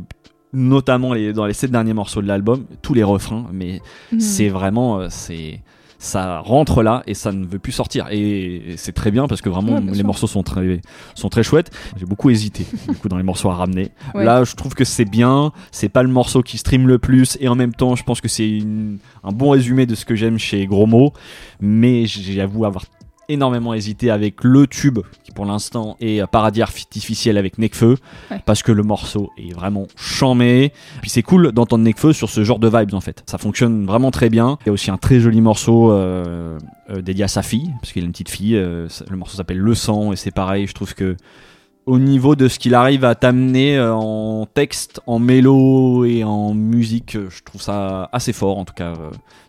notamment 0.54 1.14
les, 1.14 1.34
dans 1.34 1.46
les 1.48 1.54
sept 1.54 1.72
derniers 1.72 1.94
morceaux 1.94 2.22
de 2.22 2.28
l'album, 2.28 2.66
tous 2.82 2.94
les 2.94 3.04
refrains, 3.04 3.46
mais 3.52 3.82
Mhm. 4.12 4.20
c'est 4.20 4.50
vraiment, 4.50 5.10
c'est 5.10 5.62
ça 6.06 6.40
rentre 6.40 6.84
là 6.84 7.04
et 7.08 7.14
ça 7.14 7.32
ne 7.32 7.46
veut 7.46 7.60
plus 7.60 7.72
sortir. 7.72 8.08
Et 8.12 8.76
c'est 8.78 8.92
très 8.94 9.12
bien 9.12 9.28
parce 9.28 9.42
que 9.42 9.50
vraiment 9.50 9.74
Ouais, 9.76 9.82
les 9.82 9.96
sûr. 9.96 10.06
morceaux 10.06 10.28
sont 10.28 10.44
très 10.44 10.82
sont 11.16 11.30
très 11.30 11.44
chouettes. 11.44 11.72
J'ai 11.98 12.06
beaucoup 12.06 12.30
hésité 12.30 12.66
du 12.88 12.96
coup 12.96 13.10
dans 13.10 13.18
les 13.18 13.24
morceaux 13.24 13.50
à 13.50 13.56
ramener. 13.56 13.90
Ouais. 14.14 14.24
là 14.24 14.44
je 14.44 14.56
trouve 14.56 14.74
que 14.76 14.84
c'est 14.86 15.06
bien. 15.06 15.52
C'est 15.72 15.90
pas 15.90 16.04
le 16.04 16.10
morceau 16.10 16.42
qui 16.44 16.58
stream 16.58 16.88
le 16.88 17.00
plus. 17.00 17.38
Et 17.42 17.48
en 17.48 17.56
même 17.56 17.74
temps 17.74 17.96
je 17.96 18.04
pense 18.04 18.22
que 18.22 18.28
c'est 18.28 18.60
un 19.24 19.32
bon 19.32 19.50
résumé 19.50 19.86
de 19.86 19.96
ce 19.96 20.06
que 20.06 20.16
j'aime 20.16 20.38
chez 20.38 20.66
Gros 20.68 20.86
Mots 20.86 21.12
mais 21.60 22.06
j'avoue 22.06 22.66
avoir 22.66 22.86
énormément 23.30 23.74
hésité 23.74 24.10
avec 24.12 24.44
le 24.44 24.68
tube 24.68 25.00
qui 25.24 25.32
pour 25.32 25.46
l'instant 25.46 25.96
est 26.00 26.26
Paradis 26.28 26.62
artificiel 26.62 27.38
avec 27.38 27.58
Necfeu 27.58 27.98
Ouais. 28.32 28.42
parce 28.46 28.64
que 28.64 28.72
le 28.72 28.84
morceau 28.84 29.32
est 29.38 29.54
vraiment 29.54 29.88
chamé 29.98 30.72
puis 31.02 31.10
c'est 31.10 31.22
cool 31.24 31.52
d'entendre 31.52 31.84
Necfeu 31.84 32.14
sur 32.14 32.30
ce 32.30 32.44
genre 32.44 32.60
de 32.60 32.68
vibes 32.68 32.94
en 32.94 33.02
fait 33.02 33.24
ça 33.26 33.38
fonctionne 33.38 33.86
vraiment 33.86 34.12
très 34.12 34.30
bien 34.30 34.58
il 34.66 34.68
y 34.68 34.70
a 34.70 34.74
aussi 34.74 34.92
un 34.92 34.98
très 34.98 35.20
joli 35.20 35.42
morceau 35.42 35.92
euh, 35.92 36.58
euh, 36.90 37.02
dédié 37.02 37.24
à 37.26 37.28
sa 37.28 37.42
fille 37.44 37.72
parce 37.82 37.94
qu'il 37.94 38.04
a 38.04 38.06
une 38.06 38.12
petite 38.12 38.30
fille 38.30 38.56
euh, 38.56 38.88
le 39.10 39.18
morceau 39.18 39.38
s'appelle 39.38 39.58
Le 39.60 39.76
sang 39.76 40.12
et 40.12 40.16
c'est 40.16 40.32
pareil 40.32 40.68
je 40.68 40.74
trouve 40.74 40.94
que 40.96 41.16
au 41.86 42.00
niveau 42.00 42.36
de 42.36 42.48
ce 42.48 42.58
qu'il 42.58 42.74
arrive 42.74 43.06
à 43.06 43.14
t'amener 43.14 43.80
en 43.80 44.48
texte, 44.52 45.02
en 45.06 45.20
mélo 45.20 46.04
et 46.04 46.24
en 46.24 46.56
musique, 46.56 47.12
je 47.30 47.44
trouve 47.44 47.62
ça 47.62 48.10
assez 48.12 48.34
fort 48.34 48.58
en 48.58 48.66
tout 48.66 48.74
cas. 48.74 48.94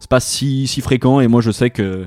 C'est 0.00 0.10
pas 0.10 0.20
si, 0.20 0.66
si 0.66 0.82
fréquent 0.82 1.20
et 1.20 1.28
moi 1.28 1.40
je 1.40 1.50
sais 1.50 1.70
que 1.70 2.06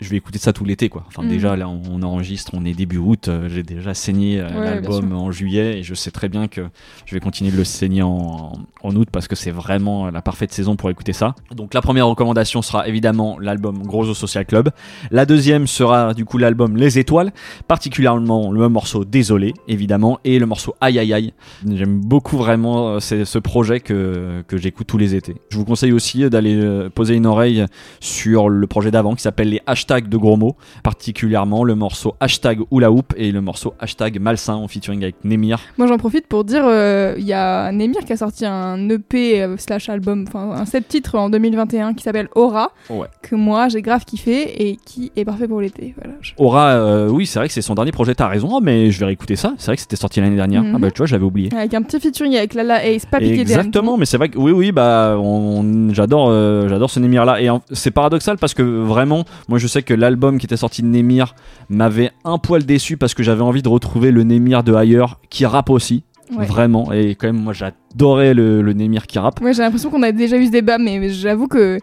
je 0.00 0.08
vais 0.08 0.16
écouter 0.16 0.38
ça 0.38 0.52
tout 0.52 0.64
l'été 0.64 0.88
quoi. 0.88 1.04
Enfin 1.08 1.22
Mhm. 1.22 1.28
déjà 1.28 1.56
là 1.56 1.68
on, 1.68 1.82
on 1.90 2.02
enregistre, 2.02 2.52
on 2.54 2.64
est 2.64 2.72
début 2.74 2.96
août, 2.98 3.28
euh, 3.28 3.48
j'ai 3.48 3.62
déjà 3.62 3.94
saigné 3.94 4.40
euh, 4.40 4.48
Ouais, 4.48 4.64
l'album 4.64 5.12
en 5.12 5.30
juillet 5.30 5.78
et 5.78 5.82
je 5.82 5.94
sais 5.94 6.10
très 6.10 6.28
bien 6.28 6.48
que 6.48 6.62
je 7.06 7.14
vais 7.14 7.20
continuer 7.20 7.50
de 7.52 7.56
le 7.56 7.64
saigner 7.64 8.02
en, 8.02 8.52
en 8.82 8.96
août 8.96 9.08
parce 9.12 9.28
que 9.28 9.36
c'est 9.36 9.50
vraiment 9.50 10.10
la 10.10 10.22
parfaite 10.22 10.52
saison 10.52 10.76
pour 10.76 10.90
écouter 10.90 11.12
ça. 11.12 11.34
Donc 11.54 11.74
la 11.74 11.82
première 11.82 12.06
recommandation 12.06 12.62
sera 12.62 12.88
évidemment 12.88 13.38
l'album 13.38 13.82
Grosso 13.82 14.14
Social 14.14 14.46
Club. 14.46 14.70
La 15.10 15.26
deuxième 15.26 15.66
sera 15.66 16.14
du 16.14 16.24
coup 16.24 16.38
l'album 16.38 16.76
Les 16.76 16.98
Étoiles, 16.98 17.32
particulièrement 17.68 18.52
le 18.52 18.68
morceau 18.68 19.04
Désolé 19.04 19.54
évidemment 19.68 20.18
et 20.24 20.38
le 20.38 20.46
morceau 20.46 20.74
Aïe 20.80 20.98
Aïe 20.98 21.12
Aïe. 21.12 21.32
J'aime 21.68 22.00
beaucoup 22.00 22.36
vraiment 22.36 22.94
euh, 22.96 23.00
ce 23.00 23.38
projet 23.38 23.80
que, 23.80 24.42
que 24.48 24.56
j'écoute 24.56 24.86
tous 24.86 24.98
les 24.98 25.14
étés. 25.14 25.36
Je 25.50 25.56
vous 25.58 25.64
conseille 25.64 25.92
aussi 25.92 26.28
d'aller 26.30 26.88
poser 26.94 27.14
une 27.14 27.26
oreille 27.26 27.64
sur 28.00 28.48
le 28.48 28.66
projet 28.66 28.90
d'avant 28.90 29.14
qui 29.14 29.22
s'appelle 29.22 29.50
les 29.50 29.60
Hashtags 29.66 29.89
hashtag 29.90 30.08
de 30.08 30.16
gros 30.16 30.36
mots, 30.36 30.54
particulièrement 30.84 31.64
le 31.64 31.74
morceau 31.74 32.14
hashtag 32.20 32.60
Hula 32.70 32.92
Hoop 32.92 33.12
et 33.16 33.32
le 33.32 33.40
morceau 33.40 33.74
hashtag 33.80 34.20
Malsain 34.20 34.54
en 34.54 34.68
featuring 34.68 35.02
avec 35.02 35.16
Nemir. 35.24 35.58
Moi 35.78 35.88
j'en 35.88 35.98
profite 35.98 36.28
pour 36.28 36.44
dire, 36.44 36.62
euh, 36.64 37.14
il 37.18 37.24
y 37.24 37.32
a 37.32 37.72
Nemir 37.72 38.04
qui 38.04 38.12
a 38.12 38.16
sorti 38.16 38.46
un 38.46 38.88
EP 38.88 39.42
euh, 39.42 39.56
slash 39.56 39.88
album, 39.88 40.26
enfin 40.28 40.50
un 40.52 40.64
set 40.64 40.86
titre 40.86 41.16
en 41.16 41.28
2021 41.28 41.94
qui 41.94 42.04
s'appelle 42.04 42.28
Aura, 42.36 42.70
Ouais. 42.88 43.08
que 43.22 43.34
moi 43.34 43.68
j'ai 43.68 43.82
grave 43.82 44.04
kiffé 44.04 44.68
et 44.70 44.76
qui 44.76 45.10
est 45.16 45.24
parfait 45.24 45.48
pour 45.48 45.60
l'été. 45.60 45.94
Voilà. 46.00 46.16
Aura, 46.36 46.68
euh, 46.68 47.08
oui, 47.08 47.26
c'est 47.26 47.38
vrai 47.40 47.48
que 47.48 47.54
c'est 47.54 47.62
son 47.62 47.74
dernier 47.74 47.90
projet, 47.92 48.14
t'as 48.14 48.28
raison, 48.28 48.60
mais 48.60 48.90
je 48.92 49.00
vais 49.00 49.06
réécouter 49.06 49.34
ça. 49.36 49.54
C'est 49.58 49.66
vrai 49.66 49.76
que 49.76 49.82
c'était 49.82 49.96
sorti 49.96 50.20
l'année 50.20 50.36
dernière. 50.36 50.62
Mhm. 50.62 50.74
Ah 50.76 50.78
bah 50.78 50.90
tu 50.92 50.98
vois, 50.98 51.06
j'avais 51.06 51.24
oublié. 51.24 51.48
Avec 51.56 51.74
un 51.74 51.82
petit 51.82 51.98
featuring 51.98 52.36
avec 52.36 52.54
Lala 52.54 52.84
Ace, 52.86 53.06
pas 53.06 53.18
piqué 53.18 53.40
Exactement, 53.40 53.96
mais 53.96 54.04
c'est 54.06 54.18
vrai 54.18 54.28
que 54.28 54.38
oui, 54.38 54.52
oui, 54.52 54.70
bah, 54.70 55.16
on- 55.18 55.92
j'adore, 55.92 56.28
euh, 56.30 56.68
j'adore 56.68 56.90
ce 56.90 57.00
Nemir 57.00 57.24
là, 57.24 57.40
et 57.42 57.48
c'est 57.72 57.90
paradoxal 57.90 58.36
parce 58.38 58.54
que 58.54 58.62
vraiment, 58.62 59.24
moi, 59.48 59.58
je 59.58 59.66
sais 59.66 59.79
que 59.82 59.94
l'album 59.94 60.38
qui 60.38 60.46
était 60.46 60.56
sorti 60.56 60.82
de 60.82 60.86
Nemir 60.88 61.34
m'avait 61.68 62.10
un 62.24 62.38
poil 62.38 62.64
déçu 62.64 62.96
parce 62.96 63.14
que 63.14 63.22
j'avais 63.22 63.42
envie 63.42 63.62
de 63.62 63.68
retrouver 63.68 64.10
le 64.10 64.22
Nemir 64.24 64.62
de 64.64 64.74
ailleurs 64.74 65.20
qui 65.30 65.46
rappe 65.46 65.70
aussi, 65.70 66.04
Ouais. 66.36 66.46
vraiment, 66.46 66.92
et 66.92 67.16
quand 67.16 67.26
même, 67.26 67.42
moi, 67.42 67.52
j'adorais 67.52 68.34
le, 68.34 68.62
le 68.62 68.72
Nemir 68.72 69.06
qui 69.06 69.18
rappe. 69.18 69.40
Ouais, 69.40 69.52
j'ai 69.52 69.62
l'impression 69.62 69.90
qu'on 69.90 70.02
a 70.04 70.12
déjà 70.12 70.36
eu 70.36 70.46
ce 70.46 70.52
débat, 70.52 70.78
mais 70.78 71.08
j'avoue 71.10 71.48
que 71.48 71.78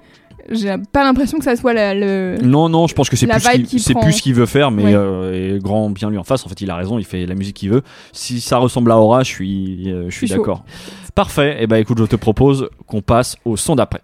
j'ai 0.50 0.74
pas 0.94 1.04
l'impression 1.04 1.38
que 1.38 1.44
ça 1.44 1.58
soit 1.58 1.74
la- 1.74 1.94
le. 1.94 2.38
Non, 2.42 2.70
non, 2.70 2.88
je 2.88 2.94
pense 2.96 3.10
que 3.10 3.18
c'est 3.18 3.28
plus, 3.28 3.78
c'est 3.80 3.94
plus 4.00 4.14
ce 4.14 4.22
qu'il 4.22 4.34
veut 4.34 4.46
faire, 4.46 4.72
mais 4.72 4.84
Ouais. 4.86 4.94
euh, 4.96 5.56
et 5.58 5.60
grand 5.60 5.90
bien 5.90 6.10
lui 6.10 6.18
en 6.18 6.24
face. 6.24 6.46
En 6.46 6.50
fait, 6.50 6.62
il 6.62 6.70
a 6.72 6.78
raison, 6.78 6.98
il 6.98 7.04
fait 7.04 7.26
la 7.26 7.36
musique 7.36 7.58
qu'il 7.58 7.70
veut. 7.70 7.82
Si 8.14 8.40
ça 8.40 8.58
ressemble 8.58 8.90
à 8.94 8.98
Aura, 8.98 9.24
je 9.24 9.30
suis, 9.30 9.92
euh, 9.92 10.06
je 10.10 10.16
suis 10.16 10.30
d'accord. 10.30 10.64
Parfait. 11.14 11.58
Et 11.62 11.68
bah 11.68 11.80
écoute, 11.80 11.98
je 12.00 12.06
te 12.06 12.16
propose 12.16 12.70
qu'on 12.86 13.02
passe 13.02 13.36
au 13.44 13.58
son 13.58 13.76
d'après. 13.76 14.00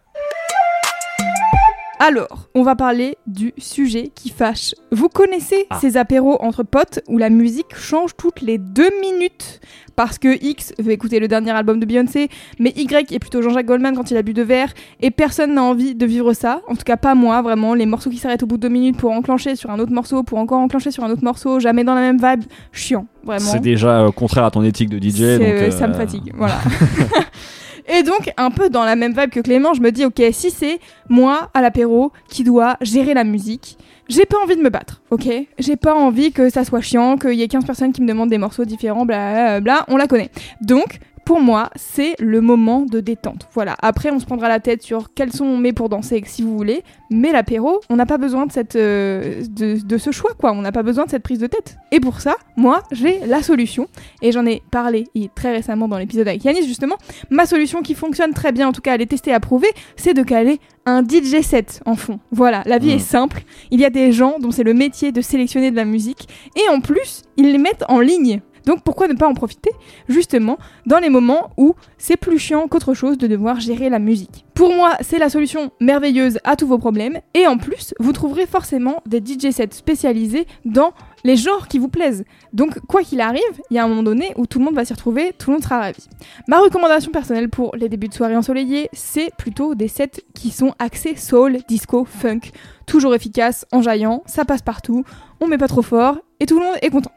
Alors, 2.05 2.49
on 2.53 2.63
va 2.63 2.75
parler 2.75 3.15
du 3.27 3.53
sujet 3.57 4.11
qui 4.13 4.27
fâche. 4.29 4.75
Vous 4.91 5.07
connaissez 5.07 5.67
Ah. 5.69 5.77
ces 5.79 5.95
apéros 5.95 6.35
entre 6.41 6.63
potes 6.63 6.99
où 7.07 7.17
la 7.17 7.29
musique 7.29 7.73
change 7.77 8.11
toutes 8.17 8.41
les 8.41 8.57
deux 8.57 8.89
minutes 8.99 9.61
parce 9.95 10.17
que 10.19 10.43
X 10.43 10.73
veut 10.79 10.91
écouter 10.91 11.21
le 11.21 11.29
dernier 11.29 11.51
album 11.51 11.79
de 11.79 11.85
Beyoncé, 11.85 12.27
mais 12.59 12.73
Y 12.75 13.13
est 13.13 13.19
plutôt 13.19 13.41
Jean-Jacques 13.41 13.67
Goldman 13.67 13.95
quand 13.95 14.11
il 14.11 14.17
a 14.17 14.21
bu 14.21 14.33
deux 14.33 14.43
verres 14.43 14.73
et 14.99 15.11
personne 15.11 15.53
n'a 15.53 15.63
envie 15.63 15.95
de 15.95 16.05
vivre 16.05 16.33
ça. 16.33 16.59
En 16.67 16.75
tout 16.75 16.83
cas, 16.83 16.97
pas 16.97 17.15
moi, 17.15 17.41
vraiment. 17.41 17.73
Les 17.73 17.85
morceaux 17.85 18.09
qui 18.09 18.17
s'arrêtent 18.17 18.43
au 18.43 18.47
bout 18.47 18.57
de 18.57 18.63
deux 18.63 18.73
minutes 18.73 18.97
pour 18.97 19.11
enclencher 19.11 19.55
sur 19.55 19.69
un 19.69 19.79
autre 19.79 19.93
morceau, 19.93 20.23
pour 20.23 20.39
encore 20.39 20.59
enclencher 20.59 20.91
sur 20.91 21.05
un 21.05 21.09
autre 21.09 21.23
morceau, 21.23 21.61
jamais 21.61 21.85
dans 21.85 21.95
la 21.95 22.01
même 22.01 22.17
vibe, 22.17 22.43
chiant, 22.73 23.05
vraiment. 23.23 23.45
C'est 23.45 23.61
déjà 23.61 24.01
euh, 24.01 24.11
contraire 24.11 24.43
à 24.43 24.51
ton 24.51 24.61
éthique 24.63 24.89
de 24.89 24.99
DJ. 24.99 25.21
Euh, 25.21 25.71
Ça 25.71 25.87
me 25.87 25.93
fatigue, 25.93 26.33
voilà. 26.35 26.59
Et 27.87 28.03
donc, 28.03 28.31
un 28.37 28.51
peu 28.51 28.69
dans 28.69 28.85
la 28.85 28.95
même 28.95 29.13
vibe 29.17 29.29
que 29.29 29.39
Clément, 29.39 29.73
je 29.73 29.81
me 29.81 29.91
dis, 29.91 30.05
ok, 30.05 30.21
si 30.31 30.51
c'est 30.51 30.79
moi 31.09 31.49
à 31.53 31.61
l'apéro 31.61 32.11
qui 32.29 32.43
dois 32.43 32.77
gérer 32.81 33.13
la 33.13 33.23
musique, 33.23 33.77
j'ai 34.09 34.25
pas 34.25 34.37
envie 34.43 34.55
de 34.55 34.61
me 34.61 34.69
battre, 34.69 35.01
ok? 35.11 35.27
J'ai 35.59 35.75
pas 35.75 35.93
envie 35.93 36.31
que 36.31 36.49
ça 36.49 36.63
soit 36.65 36.81
chiant, 36.81 37.17
qu'il 37.17 37.33
y 37.33 37.41
ait 37.41 37.47
15 37.47 37.65
personnes 37.65 37.93
qui 37.93 38.01
me 38.01 38.07
demandent 38.07 38.29
des 38.29 38.37
morceaux 38.37 38.65
différents, 38.65 39.05
bla 39.05 39.59
bla 39.61 39.85
on 39.87 39.97
la 39.97 40.07
connaît. 40.07 40.29
Donc, 40.61 40.99
pour 41.25 41.39
moi, 41.39 41.69
c'est 41.75 42.15
le 42.19 42.41
moment 42.41 42.81
de 42.81 42.99
détente. 42.99 43.47
Voilà. 43.53 43.75
Après, 43.81 44.11
on 44.11 44.19
se 44.19 44.25
prendra 44.25 44.49
la 44.49 44.59
tête 44.59 44.81
sur 44.83 45.13
quels 45.13 45.31
son 45.31 45.45
on 45.45 45.57
met 45.57 45.71
pour 45.73 45.89
danser, 45.89 46.21
si 46.25 46.41
vous 46.41 46.55
voulez. 46.57 46.83
Mais 47.09 47.31
l'apéro, 47.31 47.79
on 47.89 47.95
n'a 47.95 48.05
pas 48.05 48.17
besoin 48.17 48.45
de, 48.45 48.51
cette, 48.51 48.75
euh, 48.75 49.43
de, 49.49 49.77
de 49.85 49.97
ce 49.97 50.11
choix, 50.11 50.31
quoi. 50.37 50.51
On 50.51 50.61
n'a 50.61 50.71
pas 50.71 50.83
besoin 50.83 51.05
de 51.05 51.09
cette 51.09 51.23
prise 51.23 51.39
de 51.39 51.47
tête. 51.47 51.77
Et 51.91 51.99
pour 51.99 52.19
ça, 52.19 52.35
moi, 52.57 52.83
j'ai 52.91 53.19
la 53.25 53.41
solution. 53.41 53.87
Et 54.21 54.31
j'en 54.31 54.45
ai 54.45 54.61
parlé 54.71 55.05
très 55.35 55.51
récemment 55.53 55.87
dans 55.87 55.97
l'épisode 55.97 56.27
avec 56.27 56.43
Yanis, 56.43 56.67
justement. 56.67 56.95
Ma 57.29 57.45
solution 57.45 57.81
qui 57.81 57.93
fonctionne 57.95 58.33
très 58.33 58.51
bien, 58.51 58.67
en 58.67 58.71
tout 58.71 58.81
cas, 58.81 58.95
elle 58.95 59.01
est 59.01 59.05
testée, 59.05 59.33
approuvée, 59.33 59.69
c'est 59.95 60.13
de 60.13 60.23
caler 60.23 60.59
un 60.85 61.03
DJ 61.03 61.41
set 61.41 61.81
en 61.85 61.95
fond. 61.95 62.19
Voilà, 62.31 62.63
la 62.65 62.77
vie 62.79 62.89
Mm. 62.93 62.97
est 62.97 62.99
simple. 62.99 63.43
Il 63.71 63.79
y 63.79 63.85
a 63.85 63.89
des 63.89 64.11
gens 64.11 64.35
dont 64.39 64.51
c'est 64.51 64.63
le 64.63 64.73
métier 64.73 65.11
de 65.11 65.21
sélectionner 65.21 65.71
de 65.71 65.75
la 65.77 65.85
musique. 65.85 66.27
Et 66.57 66.69
en 66.69 66.81
plus, 66.81 67.21
ils 67.37 67.51
les 67.51 67.57
mettent 67.57 67.85
en 67.87 67.99
ligne. 67.99 68.41
Donc 68.65 68.83
pourquoi 68.83 69.07
ne 69.07 69.13
pas 69.13 69.27
en 69.27 69.33
profiter 69.33 69.71
justement 70.07 70.57
dans 70.85 70.99
les 70.99 71.09
moments 71.09 71.51
où 71.57 71.75
c'est 71.97 72.17
plus 72.17 72.39
chiant 72.39 72.67
qu'autre 72.67 72.93
chose 72.93 73.17
de 73.17 73.27
devoir 73.27 73.59
gérer 73.59 73.89
la 73.89 73.99
musique? 73.99 74.45
Pour 74.53 74.73
moi, 74.73 74.93
c'est 75.01 75.19
la 75.19 75.29
solution 75.29 75.71
merveilleuse 75.79 76.39
à 76.43 76.55
tous 76.55 76.67
vos 76.67 76.77
problèmes 76.77 77.19
et 77.33 77.47
en 77.47 77.57
plus, 77.57 77.93
vous 77.99 78.13
trouverez 78.13 78.45
forcément 78.45 79.01
des 79.05 79.19
DJ 79.19 79.51
sets 79.51 79.69
spécialisés 79.71 80.47
dans 80.65 80.93
les 81.23 81.35
genres 81.35 81.67
qui 81.67 81.79
vous 81.79 81.87
plaisent. 81.87 82.25
Donc 82.51 82.79
quoi 82.87 83.01
qu'il 83.03 83.21
arrive, 83.21 83.41
il 83.69 83.75
y 83.75 83.79
a 83.79 83.83
un 83.83 83.87
moment 83.87 84.03
donné 84.03 84.33
où 84.35 84.45
tout 84.45 84.59
le 84.59 84.65
monde 84.65 84.75
va 84.75 84.85
s'y 84.85 84.93
retrouver, 84.93 85.33
tout 85.37 85.49
le 85.49 85.55
monde 85.55 85.63
sera 85.63 85.79
ravi. 85.79 86.07
Ma 86.47 86.59
recommandation 86.59 87.11
personnelle 87.11 87.49
pour 87.49 87.75
les 87.75 87.89
débuts 87.89 88.09
de 88.09 88.13
soirée 88.13 88.35
ensoleillée, 88.35 88.89
c'est 88.93 89.31
plutôt 89.37 89.75
des 89.75 89.87
sets 89.87 90.23
qui 90.33 90.51
sont 90.51 90.73
axés 90.79 91.15
soul, 91.15 91.59
disco, 91.67 92.05
funk, 92.05 92.51
toujours 92.85 93.15
efficaces, 93.15 93.65
enjaillants, 93.71 94.23
ça 94.25 94.45
passe 94.45 94.61
partout, 94.61 95.03
on 95.39 95.47
met 95.47 95.57
pas 95.57 95.67
trop 95.67 95.81
fort 95.81 96.17
et 96.39 96.45
tout 96.45 96.59
le 96.59 96.65
monde 96.65 96.75
est 96.81 96.89
content. 96.89 97.11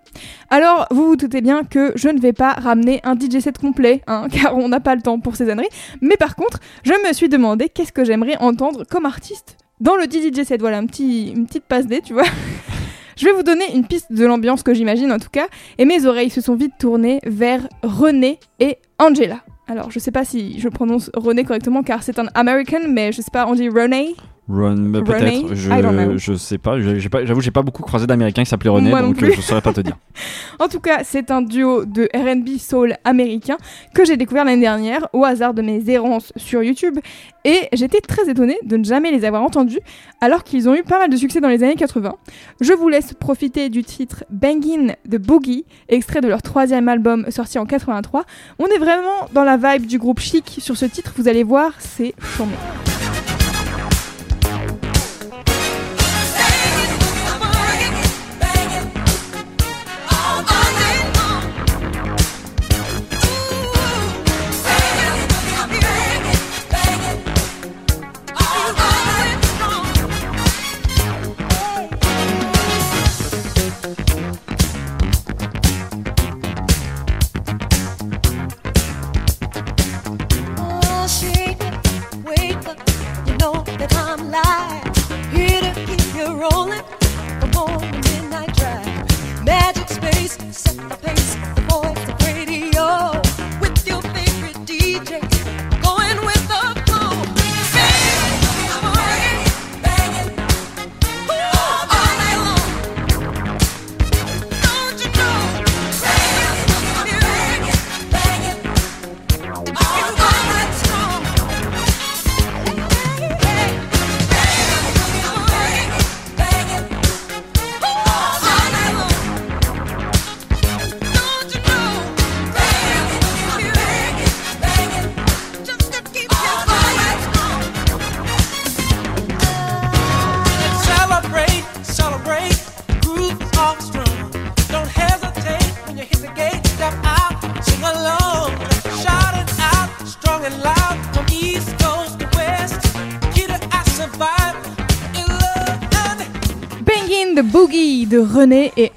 Alors, 0.51 0.87
vous 0.91 1.09
vous 1.09 1.17
doutez 1.17 1.41
bien 1.41 1.65
que 1.65 1.93
je 1.97 2.09
ne 2.09 2.21
vais 2.21 2.33
pas 2.33 2.53
ramener 2.53 3.01
un 3.05 3.15
DJ 3.15 3.41
set 3.41 3.59
complet, 3.59 4.03
hein, 4.07 4.29
car 4.33 4.57
on 4.57 4.69
n'a 4.69 4.81
pas 4.81 4.95
le 4.95 5.03
temps 5.03 5.19
pour 5.19 5.37
ces 5.37 5.51
âneries. 5.51 5.69
Mais 6.01 6.17
par 6.17 6.37
contre, 6.37 6.61
je 6.85 6.93
me 7.07 7.13
suis 7.13 7.29
demandé 7.29 7.69
qu'est-ce 7.69 7.93
que 7.93 8.05
j'aimerais 8.05 8.37
entendre 8.39 8.85
comme 8.89 9.07
artiste 9.07 9.57
dans 9.81 9.97
le 9.97 10.05
DJ 10.05 10.45
set. 10.45 10.61
Voilà, 10.61 10.79
un 10.79 10.87
petit, 10.87 11.31
une 11.31 11.47
petite 11.47 11.65
passe 11.65 11.87
D, 11.87 12.01
tu 12.03 12.15
vois. 12.15 12.25
Je 13.17 13.25
vais 13.25 13.33
vous 13.33 13.43
donner 13.43 13.65
une 13.75 13.87
piste 13.87 14.13
de 14.13 14.27
l'ambiance 14.27 14.63
que 14.63 14.75
j'imagine 14.75 15.11
en 15.11 15.19
tout 15.19 15.31
cas, 15.33 15.47
et 15.79 15.87
mes 15.87 16.05
oreilles 16.05 16.29
se 16.29 16.43
sont 16.43 16.55
vite 16.55 16.75
tournées 16.79 17.21
vers 17.25 17.67
René 17.83 18.39
et 18.61 18.77
Angela. 18.99 19.41
Alors, 19.69 19.91
je 19.91 19.99
sais 19.99 20.13
pas 20.13 20.27
si 20.27 20.61
je 20.61 20.69
prononce 20.69 21.11
René 21.15 21.43
correctement 21.45 21.83
car 21.83 22.03
c'est 22.03 22.19
un 22.19 22.27
American, 22.35 22.81
mais 22.89 23.13
je 23.13 23.23
sais 23.23 23.31
pas, 23.33 23.47
on 23.49 23.55
dit 23.55 23.71
René? 23.71 24.15
Run, 24.49 24.93
René 24.93 25.03
peut-être. 25.03 25.55
Je, 25.55 26.17
je 26.17 26.35
sais 26.35 26.59
pas. 26.59 26.79
J'avoue, 26.81 27.41
j'ai 27.41 27.51
pas 27.51 27.63
beaucoup 27.63 27.83
croisé 27.83 28.07
d'Américains 28.07 28.45
qui 28.45 28.51
s'appelaient 28.51 28.71
René, 28.71 28.91
Moi 28.91 29.03
donc 29.03 29.23
je 29.23 29.41
saurais 29.41 29.61
pas 29.61 29.73
te 29.73 29.81
dire. 29.81 29.97
En 30.59 30.69
tout 30.69 30.81
cas, 30.81 31.05
c'est 31.05 31.31
un 31.31 31.43
duo 31.43 31.85
de 31.85 32.09
RB 32.15 32.59
soul 32.59 32.95
américain 33.05 33.59
que 33.95 34.07
j'ai 34.07 34.17
découvert 34.17 34.47
l'année 34.47 34.63
dernière 34.63 35.07
au 35.13 35.23
hasard 35.23 35.53
de 35.53 35.61
mes 35.61 35.91
errances 35.91 36.33
sur 36.37 36.63
YouTube 36.63 36.99
et 37.45 37.69
j'étais 37.75 38.01
très 38.01 38.31
étonnée 38.31 38.57
de 38.65 38.79
ne 38.79 38.85
jamais 38.85 39.11
les 39.11 39.27
avoir 39.27 39.43
entendus 39.43 39.81
alors 40.23 40.45
qu'ils 40.45 40.67
ont 40.67 40.75
eu 40.75 40.83
pas 40.83 40.99
mal 40.99 41.11
de 41.11 41.17
succès 41.17 41.41
dans 41.41 41.51
les 41.51 41.63
années 41.63 41.75
80. 41.75 42.15
Je 42.63 42.73
vous 42.73 42.89
laisse 42.89 43.13
profiter 43.13 43.69
du 43.69 43.85
titre 43.85 44.25
Bangin' 44.31 44.95
de 45.07 45.19
Boogie, 45.19 45.67
extrait 45.91 46.23
de 46.23 46.29
leur 46.29 46.41
troisième 46.41 46.89
album 46.89 47.27
sorti 47.31 47.59
en 47.59 47.67
83. 47.67 48.25
On 48.59 48.67
est 48.67 48.79
vraiment 48.79 49.29
dans 49.35 49.45
la 49.45 49.59
vibe 49.59 49.87
du 49.87 49.99
groupe 49.99 50.21
Chic 50.21 50.57
sur 50.59 50.79
ce 50.79 50.87
titre, 50.87 51.13
vous 51.19 51.29
allez 51.29 51.43
voir, 51.43 51.73
c'est 51.79 52.15
charmé. 52.39 52.55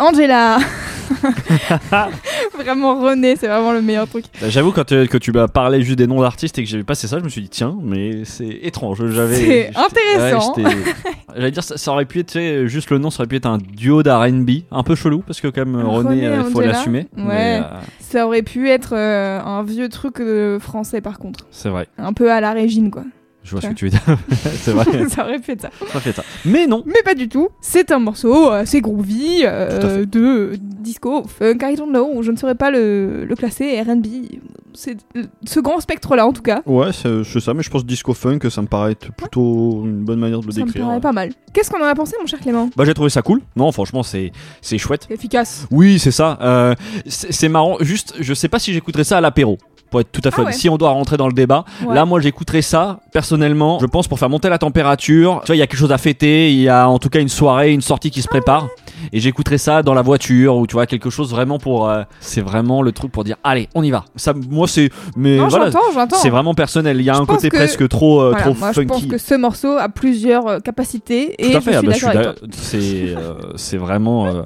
Angela. 0.09 0.57
vraiment 2.55 2.99
René, 2.99 3.35
c'est 3.35 3.47
vraiment 3.47 3.71
le 3.71 3.81
meilleur 3.81 4.07
truc. 4.07 4.25
Bah, 4.41 4.49
J'avoue, 4.49 4.71
quand 4.71 4.91
euh, 4.91 5.05
que 5.07 5.17
tu 5.17 5.31
m'as 5.31 5.47
parlé 5.47 5.81
juste 5.81 5.97
des 5.97 6.07
noms 6.07 6.21
d'artistes 6.21 6.57
et 6.59 6.63
que 6.63 6.69
j'avais 6.69 6.83
passé 6.83 7.07
ça, 7.07 7.19
je 7.19 7.23
me 7.23 7.29
suis 7.29 7.41
dit, 7.41 7.49
tiens, 7.49 7.75
mais 7.81 8.25
c'est 8.25 8.59
étrange. 8.63 9.05
J'avais. 9.07 9.35
C'est 9.35 9.71
intéressant. 9.75 10.53
ouais, 10.57 10.63
J'allais 11.35 11.51
dire, 11.51 11.63
ça, 11.63 11.77
ça 11.77 11.91
aurait 11.91 12.05
pu 12.05 12.19
être, 12.19 12.31
tu 12.33 12.69
juste 12.69 12.89
le 12.91 12.97
nom, 12.97 13.09
ça 13.09 13.21
aurait 13.21 13.27
pu 13.27 13.35
être 13.37 13.45
un 13.47 13.57
duo 13.57 14.03
d'R&B, 14.03 14.49
un 14.71 14.83
peu 14.83 14.95
chelou, 14.95 15.19
parce 15.25 15.41
que 15.41 15.47
quand 15.47 15.65
même, 15.65 15.75
René, 15.77 16.09
René, 16.09 16.27
euh, 16.27 16.43
il 16.45 16.51
faut 16.51 16.59
Angela. 16.59 16.73
l'assumer. 16.73 17.07
Ouais. 17.17 17.61
euh, 17.63 17.79
Ça 17.99 18.25
aurait 18.27 18.43
pu 18.43 18.69
être 18.69 18.93
euh, 18.95 19.39
un 19.41 19.63
vieux 19.63 19.89
truc 19.89 20.19
euh, 20.19 20.59
français 20.59 21.01
par 21.01 21.17
contre. 21.19 21.45
c'est 21.51 21.69
vrai. 21.69 21.87
Un 21.97 22.13
peu 22.13 22.31
à 22.31 22.39
la 22.41 22.51
Régine 22.53 22.91
quoi. 22.91 23.03
Je 23.43 23.51
vois 23.51 23.61
ce 23.61 23.67
que 23.67 23.73
tu 23.73 23.85
veux 23.85 23.91
dire. 23.91 24.01
c'est 24.55 24.71
vrai. 24.71 24.85
ça 25.09 25.23
aurait 25.23 25.35
être 25.35 25.61
ça. 25.61 25.69
ça 25.91 25.99
fait 25.99 26.11
ça. 26.11 26.23
Mais 26.45 26.67
non. 26.67 26.83
Mais 26.85 27.01
pas 27.03 27.15
du 27.15 27.29
tout. 27.29 27.49
C'est 27.61 27.91
un 27.91 27.99
morceau 27.99 28.49
assez 28.49 28.81
groovy 28.81 29.43
euh, 29.45 29.99
fait. 30.01 30.05
de 30.05 30.51
disco, 30.59 31.23
funk, 31.23 31.57
I 31.63 31.75
don't 31.75 31.89
know. 31.89 32.21
Je 32.21 32.31
ne 32.31 32.37
saurais 32.37 32.55
pas 32.55 32.69
le, 32.69 33.25
le 33.25 33.35
classer. 33.35 33.81
R&B, 33.81 34.05
c'est 34.73 34.97
ce 35.45 35.59
grand 35.59 35.79
spectre-là 35.79 36.27
en 36.27 36.33
tout 36.33 36.41
cas. 36.41 36.61
Ouais, 36.65 36.91
c'est 36.93 37.39
ça, 37.39 37.53
mais 37.53 37.63
je 37.63 37.69
pense 37.69 37.85
disco 37.85 38.13
funk, 38.13 38.39
ça 38.49 38.61
me 38.61 38.67
paraît 38.67 38.91
être 38.91 39.11
plutôt 39.13 39.83
une 39.85 40.03
bonne 40.03 40.19
manière 40.19 40.41
de 40.41 40.45
le 40.45 40.51
Ça 40.51 40.61
me 40.61 40.65
décrire. 40.65 40.85
paraît 40.85 40.99
pas 41.01 41.11
mal. 41.11 41.31
Qu'est-ce 41.53 41.71
qu'on 41.71 41.81
en 41.81 41.87
a 41.87 41.95
pensé, 41.95 42.15
mon 42.19 42.27
cher 42.27 42.39
Clément? 42.39 42.69
Bah, 42.75 42.85
j'ai 42.85 42.93
trouvé 42.93 43.09
ça 43.09 43.21
cool. 43.21 43.41
Non, 43.55 43.71
franchement, 43.71 44.03
c'est 44.03 44.31
c'est 44.61 44.77
chouette. 44.77 45.07
Efficace. 45.09 45.65
Oui, 45.71 45.97
c'est 45.97 46.11
ça. 46.11 46.37
Euh, 46.41 46.75
c'est 47.07 47.31
c'est 47.31 47.49
marrant. 47.49 47.77
Juste, 47.81 48.15
je 48.19 48.33
sais 48.33 48.47
pas 48.49 48.59
si 48.59 48.73
j'écouterais 48.73 49.03
ça 49.03 49.17
à 49.17 49.21
l'apéro. 49.21 49.57
Pour 49.89 50.01
être 50.01 50.11
tout 50.11 50.21
à 50.23 50.31
fait 50.31 50.41
Ah 50.43 50.45
ouais. 50.47 50.51
Si 50.53 50.69
on 50.69 50.77
doit 50.77 50.89
rentrer 50.91 51.17
dans 51.17 51.27
le 51.27 51.33
débat, 51.33 51.65
Ouais. 51.85 51.95
là, 51.95 52.05
moi, 52.05 52.19
j'écouterais 52.19 52.61
ça 52.61 52.99
personnellement. 53.11 53.79
Je 53.79 53.85
pense 53.87 54.07
pour 54.07 54.19
faire 54.19 54.29
monter 54.29 54.49
la 54.49 54.57
température. 54.57 55.41
Tu 55.43 55.47
vois, 55.47 55.55
il 55.55 55.59
y 55.59 55.61
a 55.61 55.67
quelque 55.67 55.79
chose 55.79 55.91
à 55.91 55.97
fêter. 55.97 56.51
Il 56.51 56.59
y 56.61 56.69
a 56.69 56.87
en 56.87 56.99
tout 56.99 57.09
cas 57.09 57.19
une 57.19 57.29
soirée, 57.29 57.71
une 57.73 57.81
sortie 57.81 58.11
qui 58.11 58.21
se 58.21 58.27
prépare. 58.27 58.67
Et 59.13 59.19
j'écouterais 59.19 59.57
ça 59.57 59.81
dans 59.81 59.93
la 59.93 60.01
voiture 60.01 60.57
ou 60.57 60.67
tu 60.67 60.73
vois 60.73 60.85
quelque 60.85 61.09
chose 61.09 61.31
vraiment 61.31 61.57
pour. 61.57 61.89
euh, 61.89 62.03
c'est 62.19 62.41
vraiment 62.41 62.81
le 62.81 62.91
truc 62.91 63.11
pour 63.11 63.23
dire 63.23 63.37
allez, 63.43 63.67
on 63.75 63.83
y 63.83 63.91
va. 63.91 64.05
Ça, 64.15 64.33
moi, 64.49 64.67
c'est. 64.67 64.89
Mais 65.15 65.37
non, 65.37 65.47
voilà. 65.47 65.71
j'entends, 65.71 65.85
j'entends. 65.93 66.17
C'est 66.17 66.29
vraiment 66.29 66.53
personnel. 66.53 66.97
Il 66.99 67.03
y 67.03 67.09
a 67.09 67.13
Je 67.13 67.21
un 67.21 67.25
côté 67.25 67.49
que- 67.49 67.55
presque 67.57 67.87
trop, 67.87 68.21
euh, 68.21 68.29
Voilà, 68.31 68.43
trop 68.45 68.53
moi, 68.53 68.71
je 68.73 68.81
pense 68.81 68.97
funky. 68.99 69.07
que 69.09 69.17
ce 69.17 69.35
morceau 69.35 69.77
a 69.77 69.89
plusieurs 69.89 70.47
euh, 70.47 70.59
capacités 70.59 71.35
et 71.39 71.51
Tout 71.51 71.57
à 71.57 71.61
fait, 71.61 71.73
je 71.73 71.77
ah 71.89 71.93
suis 71.93 72.05
bah, 72.05 72.13
d'accord. 72.13 72.33
C'est 72.51 72.77
euh, 73.17 73.33
c'est 73.55 73.77
vraiment. 73.77 74.27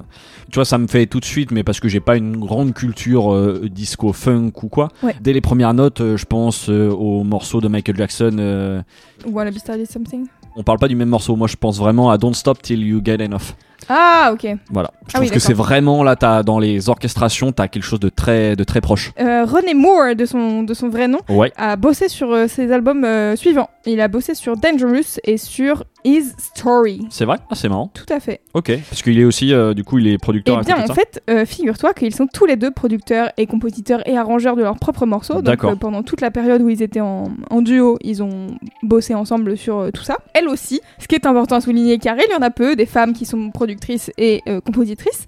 tu 0.54 0.60
vois, 0.60 0.66
ça 0.66 0.78
me 0.78 0.86
fait 0.86 1.08
tout 1.08 1.20
de 1.20 1.26
suite, 1.26 1.50
mais 1.50 1.64
parce 1.64 1.80
que 1.80 1.88
j'ai 1.90 2.00
pas 2.00 2.16
une 2.16 2.38
grande 2.38 2.76
culture 2.76 3.34
euh, 3.34 3.68
disco 3.72 4.14
funk 4.14 4.52
ou 4.62 4.68
quoi. 4.70 4.90
Ouais. 5.02 5.16
Dès 5.20 5.34
les 5.34 5.42
premières 5.42 5.74
notes, 5.74 6.02
euh, 6.02 6.16
je 6.16 6.26
pense 6.26 6.70
euh, 6.70 6.92
au 6.92 7.24
morceau 7.24 7.60
de 7.60 7.68
Michael 7.68 7.98
Jackson. 7.98 8.36
euh, 8.38 8.84
Wanna 9.26 9.50
be 9.50 9.58
started 9.58 9.90
something 9.90 10.28
on 10.56 10.62
parle 10.62 10.78
pas 10.78 10.88
du 10.88 10.96
même 10.96 11.10
morceau. 11.10 11.36
Moi, 11.36 11.48
je 11.48 11.56
pense 11.56 11.80
vraiment 11.80 12.12
à 12.12 12.20
Don't 12.20 12.36
Stop 12.36 12.62
Till 12.62 12.86
You 12.86 13.02
Get 13.04 13.26
Enough. 13.26 13.56
Ah, 13.90 14.30
ok. 14.32 14.56
Voilà. 14.70 14.92
Je 14.94 15.04
Ah 15.08 15.14
trouve 15.14 15.22
oui, 15.22 15.32
que 15.32 15.40
c'est 15.40 15.54
vraiment 15.56 16.04
là, 16.04 16.16
as, 16.22 16.44
dans 16.44 16.60
les 16.60 16.90
orchestrations, 16.90 17.52
t'as 17.52 17.68
quelque 17.68 17.82
chose 17.84 18.00
de 18.00 18.10
très, 18.10 18.56
de 18.56 18.64
très 18.64 18.80
proche. 18.80 19.14
Euh, 19.20 19.46
René 19.46 19.74
Moore, 19.74 20.16
de 20.16 20.26
son, 20.28 20.62
de 20.62 20.76
son 20.76 20.90
vrai 20.90 21.08
nom, 21.08 21.18
Ouais. 21.28 21.52
a 21.58 21.76
bossé 21.76 22.08
sur 22.08 22.32
euh, 22.32 22.48
ses 22.48 22.72
albums 22.72 23.04
euh, 23.04 23.36
suivants. 23.36 23.68
Il 23.88 24.00
a 24.00 24.08
bossé 24.08 24.36
sur 24.36 24.56
Dangerous 24.56 25.18
et 25.24 25.38
sur 25.38 25.86
His 26.06 26.34
Story. 26.38 27.06
C'est 27.10 27.26
vrai? 27.26 27.38
Ah, 27.50 27.56
c'est 27.56 27.70
marrant. 27.70 27.92
Tout 27.94 28.12
à 28.12 28.20
fait. 28.20 28.42
Ok. 28.54 28.72
Parce 28.90 29.02
qu'il 29.02 29.20
est 29.20 29.24
aussi, 29.24 29.54
euh, 29.54 29.74
du 29.74 29.84
coup, 29.84 30.00
il 30.00 30.08
est 30.08 30.18
producteur. 30.18 30.60
Eh 30.62 30.66
bien, 30.66 30.78
en 30.78 30.94
fait, 30.94 31.22
euh, 31.30 31.46
figure-toi 31.46 31.94
qu'ils 31.94 32.14
sont 32.14 32.28
tous 32.28 32.46
les 32.46 32.56
deux 32.56 32.72
producteurs 32.72 33.32
et 33.38 33.48
compositeurs 33.48 34.08
et 34.08 34.18
arrangeurs 34.18 34.56
de 34.56 34.62
leurs 34.62 34.78
propres 34.78 35.06
morceaux. 35.06 35.36
Donc, 35.36 35.46
D'accord. 35.46 35.72
euh, 35.72 35.76
pendant 35.76 36.04
toute 36.04 36.22
la 36.22 36.32
période 36.32 36.62
où 36.62 36.70
ils 36.70 36.82
étaient 36.82 37.02
en, 37.02 37.26
en 37.50 37.62
duo, 37.62 37.98
ils 38.02 38.22
ont 38.22 38.48
bossé 38.82 39.14
ensemble 39.14 39.58
sur 39.58 39.92
tout 39.94 40.04
ça. 40.04 40.18
Elle 40.34 40.48
aussi, 40.48 40.82
ce 41.00 41.08
qui 41.08 41.16
est 41.16 41.26
important 41.26 41.56
à 41.56 41.62
souligner, 41.62 41.98
car 41.98 42.16
il 42.18 42.32
y 42.32 42.36
en 42.36 42.42
a 42.42 42.50
peu, 42.50 42.76
des 42.76 42.86
femmes 42.86 43.14
qui 43.14 43.26
sont 43.26 43.50
productrices 43.52 44.12
et 44.18 44.42
compositrices. 44.66 45.26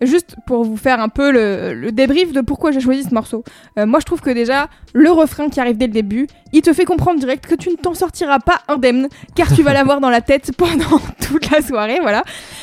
Juste 0.00 0.36
pour 0.46 0.64
vous 0.64 0.76
faire 0.76 1.00
un 1.00 1.08
peu 1.08 1.30
le, 1.30 1.74
le 1.74 1.92
débrief 1.92 2.32
de 2.32 2.40
pourquoi 2.40 2.72
j'ai 2.72 2.80
choisi 2.80 3.02
ce 3.04 3.14
morceau. 3.14 3.44
Euh, 3.78 3.86
moi, 3.86 4.00
je 4.00 4.06
trouve 4.06 4.20
que 4.20 4.30
déjà, 4.30 4.68
le 4.92 5.10
refrain 5.10 5.48
qui 5.48 5.60
arrive 5.60 5.76
dès 5.76 5.86
le 5.86 5.92
début, 5.92 6.26
il 6.52 6.62
te 6.62 6.72
fait 6.72 6.84
comprendre 6.84 7.18
direct 7.18 7.46
que 7.46 7.54
tu 7.54 7.70
ne 7.70 7.76
t'en 7.76 7.94
sortiras 7.94 8.38
pas 8.38 8.60
indemne, 8.68 9.08
car 9.34 9.52
tu 9.52 9.62
vas 9.62 9.72
l'avoir 9.74 10.00
dans 10.00 10.10
la 10.10 10.20
tête 10.20 10.52
pendant 10.56 11.00
toute 11.28 11.50
la 11.50 11.62
soirée, 11.62 11.98
voilà. 12.00 12.22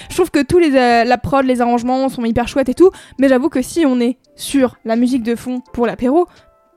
Je 0.10 0.16
trouve 0.16 0.32
que 0.32 0.44
tous 0.44 0.60
les 0.60 0.76
euh, 0.76 1.04
la 1.04 1.18
prod, 1.18 1.46
les 1.46 1.62
arrangements 1.62 2.10
sont 2.10 2.24
hyper 2.26 2.48
chouettes 2.48 2.70
et 2.70 2.74
tout, 2.74 2.92
mais 3.20 3.28
j'avoue 3.28 3.50
que 3.50 3.62
si 3.62 3.86
on 3.86 4.00
est 4.00 4.18
sur 4.36 4.78
la 4.86 4.96
musique 4.96 5.24
de 5.24 5.36
fond 5.36 5.62
pour 5.74 5.86
l'apéro, 5.88 6.28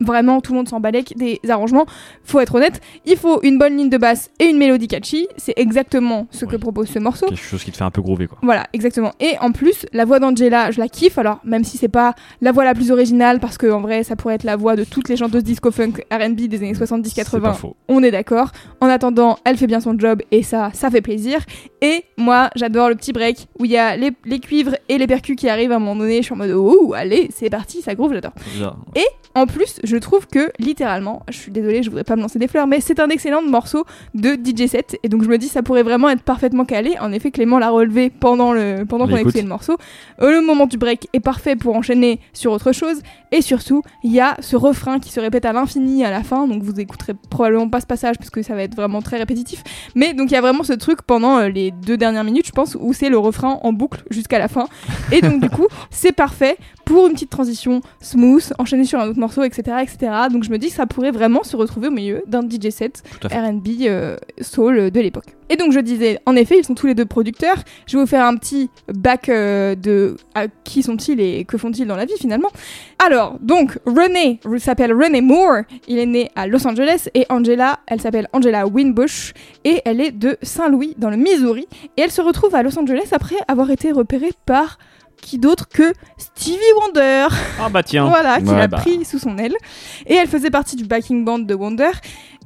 vraiment 0.01 0.40
tout 0.40 0.53
le 0.53 0.59
monde 0.59 0.68
s'en 0.68 0.80
balèque 0.80 1.14
des 1.16 1.40
arrangements. 1.49 1.86
Faut 2.24 2.40
être 2.40 2.55
honnête, 2.55 2.80
il 3.07 3.16
faut 3.16 3.40
une 3.42 3.59
bonne 3.59 3.76
ligne 3.76 3.90
de 3.90 3.99
basse 3.99 4.30
et 4.38 4.45
une 4.47 4.59
mélodie 4.59 4.88
catchy. 4.88 5.26
C'est 5.36 5.55
exactement 5.57 6.26
ce 6.30 6.45
que 6.45 6.57
propose 6.57 6.88
ce 6.88 6.99
morceau. 6.99 7.26
Quelque 7.26 7.38
chose 7.42 7.64
qui 7.64 7.70
te 7.72 7.76
fait 7.76 7.84
un 7.84 7.90
peu 7.90 8.03
groover, 8.03 8.26
quoi. 8.26 8.38
Voilà, 8.42 8.66
exactement. 8.72 9.12
Et 9.20 9.36
en 9.40 9.53
plus, 9.53 9.86
la 9.92 10.05
voix 10.05 10.18
d'Angela, 10.18 10.70
je 10.70 10.80
la 10.80 10.88
kiffe. 10.88 11.18
Alors, 11.18 11.40
même 11.45 11.64
si 11.64 11.76
c'est 11.78 11.88
pas 11.88 12.14
la 12.40 12.53
voix 12.53 12.64
la 12.64 12.74
plus 12.74 12.90
originale, 12.90 13.40
parce 13.40 13.59
que 13.59 13.70
en 13.70 13.80
vrai, 13.80 14.03
ça 14.05 14.16
pourrait 14.16 14.34
être 14.34 14.45
la 14.45 14.57
voix 14.57 14.76
de 14.76 14.84
toutes 14.84 15.09
les 15.09 15.16
chanteuses 15.16 15.45
disco 15.45 15.70
funk 15.70 15.92
R&B 16.11 16.42
des 16.49 16.59
années 16.59 16.74
C'est 16.74 16.86
pas 16.88 16.97
70-80 16.97 17.55
faux. 17.55 17.76
on 17.88 18.03
est 18.03 18.11
d'accord. 18.11 18.51
En 18.80 18.86
attendant, 18.88 19.38
elle 19.45 19.57
fait 19.57 19.66
bien 19.66 19.80
son 19.80 19.99
job 19.99 20.22
et 20.30 20.42
ça, 20.42 20.70
ça 20.74 20.90
fait 20.90 21.01
plaisir. 21.03 21.40
Et 21.80 22.05
moi, 22.16 22.51
j'adore 22.57 22.88
le 22.88 22.95
petit 22.95 23.12
break 23.12 23.47
où 23.59 23.64
il 23.64 23.70
y 23.70 23.76
a 23.76 23.97
les, 23.97 24.11
les 24.24 24.40
cuivres 24.40 24.74
et 24.88 24.99
les 24.99 25.07
percus 25.07 25.36
qui 25.36 25.49
arrivent 25.49 25.72
à 25.72 25.76
un 25.76 25.78
moment 25.78 25.97
donné. 25.97 26.18
Je 26.18 26.22
suis 26.24 26.32
en 26.34 26.36
mode, 26.36 26.53
oh, 26.53 26.92
allez, 26.97 27.28
c'est 27.34 27.51
parti, 27.51 27.82
ça 27.82 27.95
groove, 27.95 28.12
j'adore. 28.14 28.32
Déjà, 28.53 28.76
En 29.34 29.47
plus, 29.47 29.80
je 29.85 29.97
trouve 29.97 30.26
que 30.26 30.51
littéralement, 30.59 31.22
je 31.28 31.37
suis 31.37 31.53
désolée, 31.53 31.82
je 31.82 31.91
voudrais 31.91 32.05
pas 32.05 32.16
me 32.16 32.22
lancer 32.22 32.39
des 32.39 32.49
fleurs, 32.49 32.66
mais 32.66 32.80
c'est 32.80 33.01
un 33.01 33.09
excellent 33.09 33.43
morceau 33.43 33.85
de 34.14 34.30
DJ 34.30 34.66
set. 34.68 34.99
Et 35.03 35.09
donc 35.09 35.22
je 35.22 35.28
me 35.28 35.39
dis, 35.39 35.49
ça 35.49 35.62
pourrait 35.62 35.82
vraiment 35.82 36.09
être 36.09 36.22
parfaitement 36.22 36.64
calé. 36.64 36.97
En 37.01 37.12
effet, 37.12 37.30
Clément 37.30 37.59
l'a 37.59 37.70
relevé 37.70 38.11
pendant 38.11 38.53
le 38.53 38.85
pendant 38.89 39.07
qu'on 39.07 39.16
écoutait 39.16 39.43
le 39.43 39.49
morceau. 39.49 39.76
Euh, 40.22 40.30
le 40.30 40.41
moment 40.45 40.66
du 40.66 40.78
break 40.78 41.09
est 41.12 41.20
parfait 41.20 41.57
pour 41.57 41.76
enchaîner 41.76 42.20
sur 42.32 42.53
autre 42.53 42.72
chose. 42.72 43.03
Et 43.32 43.43
surtout, 43.43 43.82
il 44.03 44.12
y 44.12 44.20
a 44.20 44.37
ce 44.41 44.57
refrain 44.57 45.01
qui 45.01 45.11
se 45.11 45.20
répète 45.20 45.45
à 45.45 45.53
l'infini 45.53 46.05
à 46.05 46.11
la 46.11 46.22
fin. 46.22 46.47
Donc 46.47 46.62
vous 46.62 46.78
écouterez 46.78 47.14
probablement 47.30 47.68
pas 47.68 47.80
ce 47.80 47.87
passage 47.87 48.16
parce 48.18 48.30
que 48.30 48.43
ça 48.43 48.55
va 48.55 48.62
être 48.62 48.76
vraiment 48.76 49.03
très 49.03 49.18
répétitif. 49.18 49.62
Mais 49.95 50.14
donc 50.14 50.30
il 50.30 50.35
y 50.35 50.37
a 50.37 50.41
vraiment 50.41 50.62
ce 50.62 50.72
truc 50.72 51.03
pendant 51.03 51.39
euh, 51.39 51.49
les 51.49 51.70
deux 51.70 51.97
dernières 51.97 52.24
minutes, 52.24 52.47
je 52.47 52.53
pense, 52.53 52.76
où 52.78 52.93
c'est 52.93 53.09
le 53.09 53.18
refrain 53.18 53.59
en 53.62 53.72
boucle 53.72 54.03
jusqu'à 54.11 54.39
la 54.39 54.49
fin. 54.49 54.66
Et 55.12 55.20
donc 55.20 55.41
du 55.41 55.51
coup, 55.51 55.66
c'est 55.91 56.12
parfait 56.12 56.57
pour 56.85 57.07
une 57.07 57.14
petite 57.14 57.30
transition 57.30 57.80
smooth, 58.01 58.53
enchaîner 58.59 58.85
sur 58.85 59.01
un 59.01 59.09
autre 59.09 59.18
morceau, 59.18 59.43
etc., 59.43 59.74
etc. 59.83 60.12
Donc 60.31 60.45
je 60.45 60.51
me 60.51 60.59
dis 60.59 60.68
que 60.68 60.75
ça 60.75 60.87
pourrait 60.87 61.11
vraiment 61.11 61.43
se 61.43 61.57
retrouver 61.57 61.89
au 61.89 61.91
milieu 61.91 62.22
d'un 62.27 62.43
DJ 62.43 62.70
set. 62.70 63.03
R&B 63.25 63.68
euh, 63.83 64.16
soul 64.41 64.79
euh, 64.79 64.91
de 64.91 65.01
l'époque. 65.01 65.37
Et 65.51 65.57
donc 65.57 65.72
je 65.72 65.81
disais, 65.81 66.18
en 66.27 66.37
effet, 66.37 66.57
ils 66.59 66.64
sont 66.64 66.75
tous 66.75 66.87
les 66.87 66.95
deux 66.95 67.05
producteurs. 67.05 67.57
Je 67.87 67.97
vais 67.97 68.03
vous 68.03 68.09
faire 68.09 68.25
un 68.25 68.37
petit 68.37 68.70
back 68.89 69.29
euh, 69.29 69.75
de 69.75 70.16
à 70.35 70.49
qui 70.49 70.83
sont-ils 70.83 71.20
et 71.20 71.45
que 71.45 71.59
font-ils 71.59 71.87
dans 71.87 71.97
la 71.97 72.07
vie 72.07 72.16
finalement. 72.18 72.51
Alors, 73.05 73.39
donc 73.41 73.79
René 73.87 74.41
s'appelle 74.59 74.93
René 74.93 75.20
Moore. 75.20 75.62
Il 75.89 75.99
est 75.99 76.07
né 76.07 76.31
à 76.35 76.47
Los 76.47 76.66
Angeles 76.66 77.09
et 77.14 77.27
Angela, 77.29 77.81
elle 77.87 78.01
s'appelle 78.01 78.29
Angela 78.33 78.66
Winbush 78.66 79.35
et 79.64 79.83
elle 79.85 80.01
est 80.01 80.12
de 80.12 80.39
Saint-Louis 80.43 80.95
dans 80.99 81.11
le 81.11 81.16
Missouri. 81.16 81.66
Et 81.97 82.03
elle 82.03 82.11
se 82.11 82.22
retrouve 82.22 82.55
à 82.55 82.62
Los 82.62 82.79
Angeles 82.79 83.09
après 83.12 83.37
avoir 83.49 83.70
été 83.70 83.93
repérée 83.93 84.33
par 84.47 84.79
qui 85.21 85.39
d'autre 85.39 85.69
que 85.69 85.93
Stevie 86.19 86.59
Wonder. 86.81 87.27
Ah 87.61 87.69
bah 87.69 87.83
tiens. 87.83 88.07
Voilà, 88.09 88.41
qui 88.41 88.47
Ouais, 88.49 88.57
l'a 88.57 88.69
bah, 88.69 88.79
pris 88.79 89.05
sous 89.05 89.19
son 89.19 89.39
aile. 89.39 89.55
Et 90.07 90.15
elle 90.15 90.29
faisait 90.29 90.51
partie 90.51 90.77
du 90.77 90.85
backing 90.85 91.25
band 91.25 91.39
de 91.41 91.55
Wonder. 91.55 91.91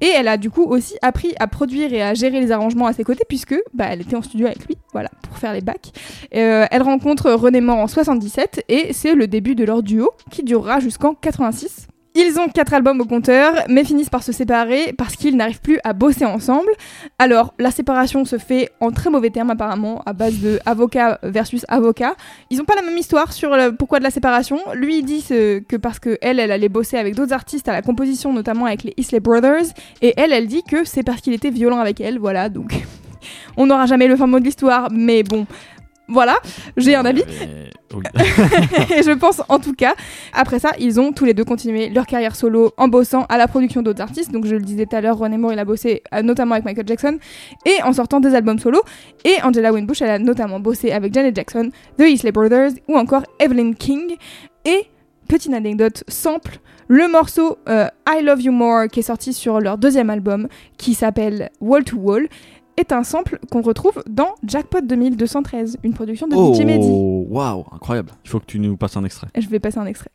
Et 0.00 0.06
elle 0.14 0.28
a 0.28 0.36
du 0.36 0.48
coup 0.50 0.62
aussi 0.64 0.94
appris 1.02 1.34
à 1.40 1.48
produire 1.48 1.92
et 1.92 2.02
à 2.02 2.14
gérer 2.14 2.40
les 2.40 2.52
arrangements 2.52 2.86
à 2.86 2.92
ses 2.92 3.02
côtés, 3.04 3.24
puisque 3.28 3.56
bah, 3.74 3.86
elle 3.90 4.00
était 4.00 4.14
en 4.14 4.22
studio 4.22 4.46
avec 4.46 4.64
lui, 4.66 4.76
voilà, 4.92 5.10
pour 5.22 5.36
faire 5.38 5.52
les 5.52 5.60
backs. 5.60 5.92
Euh, 6.34 6.66
elle 6.70 6.82
rencontre 6.82 7.32
René 7.32 7.60
Mort 7.60 7.78
en 7.78 7.88
77 7.88 8.64
et 8.68 8.92
c'est 8.92 9.14
le 9.14 9.26
début 9.26 9.54
de 9.56 9.64
leur 9.64 9.82
duo 9.82 10.10
qui 10.30 10.44
durera 10.44 10.78
jusqu'en 10.78 11.14
86. 11.14 11.88
Ils 12.14 12.38
ont 12.40 12.48
quatre 12.48 12.74
albums 12.74 13.00
au 13.00 13.04
compteur, 13.04 13.52
mais 13.68 13.84
finissent 13.84 14.08
par 14.10 14.22
se 14.24 14.32
séparer 14.32 14.92
parce 14.96 15.14
qu'ils 15.14 15.36
n'arrivent 15.36 15.60
plus 15.60 15.78
à 15.84 15.92
bosser 15.92 16.24
ensemble. 16.24 16.70
Alors, 17.18 17.54
la 17.58 17.70
séparation 17.70 18.24
se 18.24 18.38
fait 18.38 18.70
en 18.80 18.90
très 18.90 19.08
mauvais 19.10 19.30
termes 19.30 19.50
apparemment, 19.50 20.02
à 20.04 20.14
base 20.14 20.38
de 20.40 20.58
avocat 20.66 21.18
versus 21.22 21.64
avocat. 21.68 22.14
Ils 22.50 22.60
ont 22.60 22.64
pas 22.64 22.74
la 22.74 22.82
même 22.82 22.96
histoire 22.98 23.32
sur 23.32 23.50
le 23.56 23.72
pourquoi 23.76 23.98
de 24.00 24.04
la 24.04 24.10
séparation. 24.10 24.58
Lui, 24.74 24.98
il 24.98 25.04
dit 25.04 25.20
ce- 25.20 25.60
que 25.60 25.76
parce 25.76 26.00
que 26.00 26.18
elle, 26.20 26.40
elle 26.40 26.50
allait 26.50 26.68
bosser 26.68 26.96
avec 26.96 27.14
d'autres 27.14 27.34
artistes 27.34 27.68
à 27.68 27.72
la 27.72 27.82
composition, 27.82 28.32
notamment 28.32 28.64
avec 28.66 28.82
les 28.82 28.94
Isley 28.96 29.20
Brothers, 29.20 29.66
et 30.02 30.14
elle, 30.16 30.32
elle 30.32 30.46
dit 30.48 30.62
que 30.64 30.84
c'est 30.84 31.02
parce 31.04 31.20
qu'il 31.20 31.34
était 31.34 31.50
violent 31.50 31.78
avec 31.78 32.00
elle. 32.00 32.18
Voilà, 32.18 32.48
donc 32.48 32.72
on 33.56 33.66
n'aura 33.66 33.86
jamais 33.86 34.08
le 34.08 34.16
fin 34.16 34.26
mot 34.26 34.40
de 34.40 34.44
l'histoire, 34.44 34.88
mais 34.90 35.22
bon. 35.22 35.46
Voilà, 36.08 36.36
j'ai 36.76 36.94
un 36.94 37.04
avis. 37.04 37.22
euh, 37.22 37.68
oui. 37.94 38.02
Et 38.96 39.02
je 39.02 39.12
pense 39.12 39.42
en 39.48 39.58
tout 39.58 39.74
cas, 39.74 39.94
après 40.32 40.58
ça, 40.58 40.72
ils 40.78 40.98
ont 40.98 41.12
tous 41.12 41.24
les 41.26 41.34
deux 41.34 41.44
continué 41.44 41.90
leur 41.90 42.06
carrière 42.06 42.34
solo 42.34 42.72
en 42.78 42.88
bossant 42.88 43.26
à 43.28 43.36
la 43.36 43.46
production 43.46 43.82
d'autres 43.82 44.00
artistes. 44.00 44.32
Donc 44.32 44.46
je 44.46 44.54
le 44.54 44.62
disais 44.62 44.86
tout 44.86 44.96
à 44.96 45.00
l'heure, 45.02 45.18
René 45.18 45.36
Moore, 45.36 45.52
il 45.52 45.58
a 45.58 45.64
bossé 45.66 46.02
euh, 46.14 46.22
notamment 46.22 46.54
avec 46.54 46.64
Michael 46.64 46.88
Jackson 46.88 47.18
et 47.66 47.82
en 47.82 47.92
sortant 47.92 48.20
des 48.20 48.34
albums 48.34 48.58
solo. 48.58 48.80
Et 49.24 49.36
Angela 49.42 49.72
Winbush, 49.72 50.00
elle 50.02 50.10
a 50.10 50.18
notamment 50.18 50.60
bossé 50.60 50.92
avec 50.92 51.12
Janet 51.12 51.36
Jackson, 51.36 51.70
The 51.98 52.02
Isley 52.02 52.32
Brothers 52.32 52.70
ou 52.88 52.96
encore 52.96 53.24
Evelyn 53.38 53.72
King. 53.74 54.16
Et 54.64 54.86
petite 55.28 55.52
anecdote 55.52 56.04
sample, 56.08 56.58
le 56.88 57.06
morceau 57.06 57.58
euh, 57.68 57.86
I 58.08 58.22
Love 58.22 58.40
You 58.40 58.52
More 58.52 58.88
qui 58.88 59.00
est 59.00 59.02
sorti 59.02 59.34
sur 59.34 59.60
leur 59.60 59.76
deuxième 59.76 60.08
album 60.08 60.48
qui 60.78 60.94
s'appelle 60.94 61.50
Wall 61.60 61.84
to 61.84 61.96
Wall. 61.96 62.28
Est 62.78 62.92
un 62.92 63.02
sample 63.04 63.38
qu'on 63.50 63.62
retrouve 63.62 64.02
dans 64.08 64.34
Jackpot 64.44 64.80
2213, 64.80 65.78
une 65.82 65.94
production 65.94 66.26
de 66.28 66.34
Oh, 66.36 66.54
DJ 66.54 66.60
Mehdi. 66.64 66.88
waouh, 66.88 67.64
incroyable. 67.72 68.12
Il 68.24 68.30
faut 68.30 68.40
que 68.40 68.46
tu 68.46 68.58
nous 68.60 68.76
passes 68.76 68.96
un 68.96 69.04
extrait. 69.04 69.28
Je 69.36 69.48
vais 69.48 69.58
passer 69.60 69.78
un 69.78 69.86
extrait. 69.86 70.10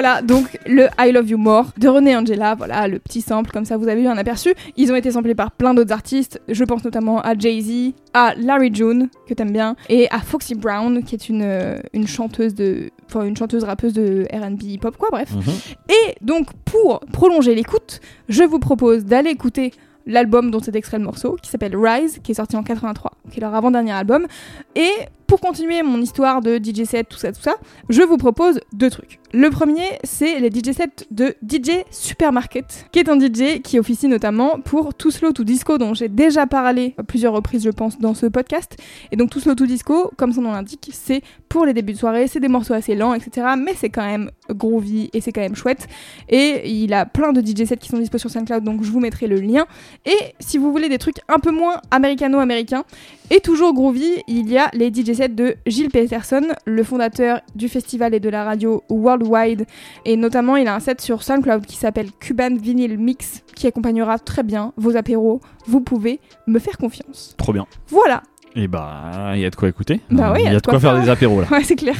Voilà, 0.00 0.22
donc 0.22 0.60
le 0.64 0.86
I 0.96 1.10
Love 1.10 1.30
You 1.30 1.38
More 1.38 1.72
de 1.76 1.88
René 1.88 2.14
Angela, 2.14 2.54
voilà 2.54 2.86
le 2.86 3.00
petit 3.00 3.20
sample, 3.20 3.50
comme 3.50 3.64
ça 3.64 3.76
vous 3.76 3.88
avez 3.88 4.00
eu 4.00 4.06
un 4.06 4.16
aperçu. 4.16 4.54
Ils 4.76 4.92
ont 4.92 4.94
été 4.94 5.10
samplés 5.10 5.34
par 5.34 5.50
plein 5.50 5.74
d'autres 5.74 5.90
artistes, 5.92 6.40
je 6.46 6.62
pense 6.62 6.84
notamment 6.84 7.20
à 7.20 7.36
Jay-Z, 7.36 7.94
à 8.14 8.32
Larry 8.36 8.72
June, 8.72 9.08
que 9.26 9.34
t'aimes 9.34 9.50
bien, 9.50 9.74
et 9.88 10.08
à 10.12 10.20
Foxy 10.20 10.54
Brown, 10.54 11.02
qui 11.02 11.16
est 11.16 11.28
une, 11.28 11.42
euh, 11.42 11.78
une 11.94 12.06
chanteuse 12.06 12.54
de. 12.54 12.90
Enfin, 13.06 13.24
une 13.24 13.36
chanteuse 13.36 13.64
rappeuse 13.64 13.92
de 13.92 14.28
RB 14.32 14.62
hip-hop, 14.62 14.96
quoi, 14.96 15.08
bref. 15.10 15.32
Mhm. 15.32 15.42
Et 15.88 16.14
donc, 16.20 16.46
pour 16.64 17.00
prolonger 17.12 17.56
l'écoute, 17.56 18.00
je 18.28 18.44
vous 18.44 18.60
propose 18.60 19.04
d'aller 19.04 19.30
écouter 19.30 19.72
l'album 20.06 20.52
dont 20.52 20.60
c'est 20.60 20.76
extrait 20.76 20.98
le 20.98 21.04
morceau, 21.06 21.36
qui 21.42 21.50
s'appelle 21.50 21.76
Rise, 21.76 22.20
qui 22.22 22.30
est 22.30 22.36
sorti 22.36 22.56
en 22.56 22.62
83, 22.62 23.14
qui 23.32 23.38
est 23.38 23.40
leur 23.40 23.56
avant-dernier 23.56 23.90
album. 23.90 24.28
Et 24.76 24.92
pour 25.28 25.40
continuer 25.42 25.82
mon 25.82 26.00
histoire 26.00 26.40
de 26.40 26.56
DJ 26.56 26.84
set, 26.84 27.06
tout 27.06 27.18
ça, 27.18 27.32
tout 27.32 27.42
ça, 27.42 27.56
je 27.90 28.00
vous 28.00 28.16
propose 28.16 28.60
deux 28.72 28.88
trucs. 28.88 29.20
Le 29.34 29.50
premier, 29.50 29.98
c'est 30.02 30.40
les 30.40 30.48
DJ 30.48 30.72
sets 30.74 31.06
de 31.10 31.36
DJ 31.46 31.84
Supermarket, 31.90 32.86
qui 32.92 32.98
est 32.98 33.10
un 33.10 33.20
DJ 33.20 33.60
qui 33.62 33.78
officie 33.78 34.08
notamment 34.08 34.58
pour 34.58 34.94
Too 34.94 35.10
Slow 35.10 35.32
to 35.32 35.44
Disco, 35.44 35.76
dont 35.76 35.92
j'ai 35.92 36.08
déjà 36.08 36.46
parlé 36.46 36.94
à 36.96 37.02
plusieurs 37.02 37.34
reprises, 37.34 37.62
je 37.62 37.68
pense, 37.68 37.98
dans 37.98 38.14
ce 38.14 38.24
podcast. 38.24 38.78
Et 39.12 39.16
donc 39.16 39.28
Too 39.28 39.40
Slow 39.40 39.54
to 39.54 39.66
Disco, 39.66 40.10
comme 40.16 40.32
son 40.32 40.40
nom 40.40 40.52
l'indique, 40.52 40.88
c'est 40.94 41.20
pour 41.50 41.66
les 41.66 41.74
débuts 41.74 41.92
de 41.92 41.98
soirée, 41.98 42.26
c'est 42.26 42.40
des 42.40 42.48
morceaux 42.48 42.72
assez 42.72 42.94
lents, 42.94 43.12
etc. 43.12 43.48
Mais 43.62 43.74
c'est 43.76 43.90
quand 43.90 44.06
même 44.06 44.30
groovy 44.48 45.10
et 45.12 45.20
c'est 45.20 45.32
quand 45.32 45.42
même 45.42 45.56
chouette. 45.56 45.88
Et 46.30 46.70
il 46.70 46.94
a 46.94 47.04
plein 47.04 47.34
de 47.34 47.42
DJ 47.42 47.66
sets 47.66 47.76
qui 47.76 47.88
sont 47.90 47.98
dispo 47.98 48.16
sur 48.16 48.30
SoundCloud, 48.30 48.64
donc 48.64 48.82
je 48.82 48.90
vous 48.90 49.00
mettrai 49.00 49.26
le 49.26 49.40
lien. 49.40 49.66
Et 50.06 50.34
si 50.40 50.56
vous 50.56 50.72
voulez 50.72 50.88
des 50.88 50.98
trucs 50.98 51.18
un 51.28 51.38
peu 51.38 51.50
moins 51.50 51.82
américano-américains, 51.90 52.84
et 53.30 53.40
toujours 53.40 53.74
groovy, 53.74 54.22
il 54.26 54.50
y 54.50 54.56
a 54.56 54.70
les 54.72 54.88
DJ 54.88 55.12
sets 55.12 55.17
de 55.26 55.56
Gilles 55.66 55.90
Peterson, 55.90 56.42
le 56.64 56.84
fondateur 56.84 57.40
du 57.56 57.68
festival 57.68 58.14
et 58.14 58.20
de 58.20 58.28
la 58.28 58.44
radio 58.44 58.84
Worldwide. 58.88 59.66
Et 60.04 60.16
notamment, 60.16 60.54
il 60.54 60.68
a 60.68 60.74
un 60.76 60.80
set 60.80 61.00
sur 61.00 61.24
SoundCloud 61.24 61.66
qui 61.66 61.76
s'appelle 61.76 62.12
Cuban 62.20 62.54
Vinyl 62.54 62.96
Mix, 62.98 63.42
qui 63.56 63.66
accompagnera 63.66 64.20
très 64.20 64.44
bien 64.44 64.72
vos 64.76 64.96
apéros. 64.96 65.40
Vous 65.66 65.80
pouvez 65.80 66.20
me 66.46 66.60
faire 66.60 66.78
confiance. 66.78 67.34
Trop 67.36 67.52
bien. 67.52 67.66
Voilà, 67.88 68.22
Et 68.56 68.68
bah, 68.68 69.32
il 69.34 69.40
y 69.40 69.44
a 69.44 69.50
de 69.50 69.56
quoi 69.56 69.68
écouter. 69.68 70.00
Bah 70.10 70.32
oui, 70.32 70.40
il 70.44 70.52
y 70.52 70.54
a 70.54 70.58
de 70.58 70.64
quoi, 70.64 70.80
faire 70.80 70.92
faire. 70.92 71.02
des 71.02 71.08
apéros 71.08 71.40
là. 71.40 71.46
Ouais, 71.50 71.62
c'est 71.62 71.76
clair. 71.76 71.94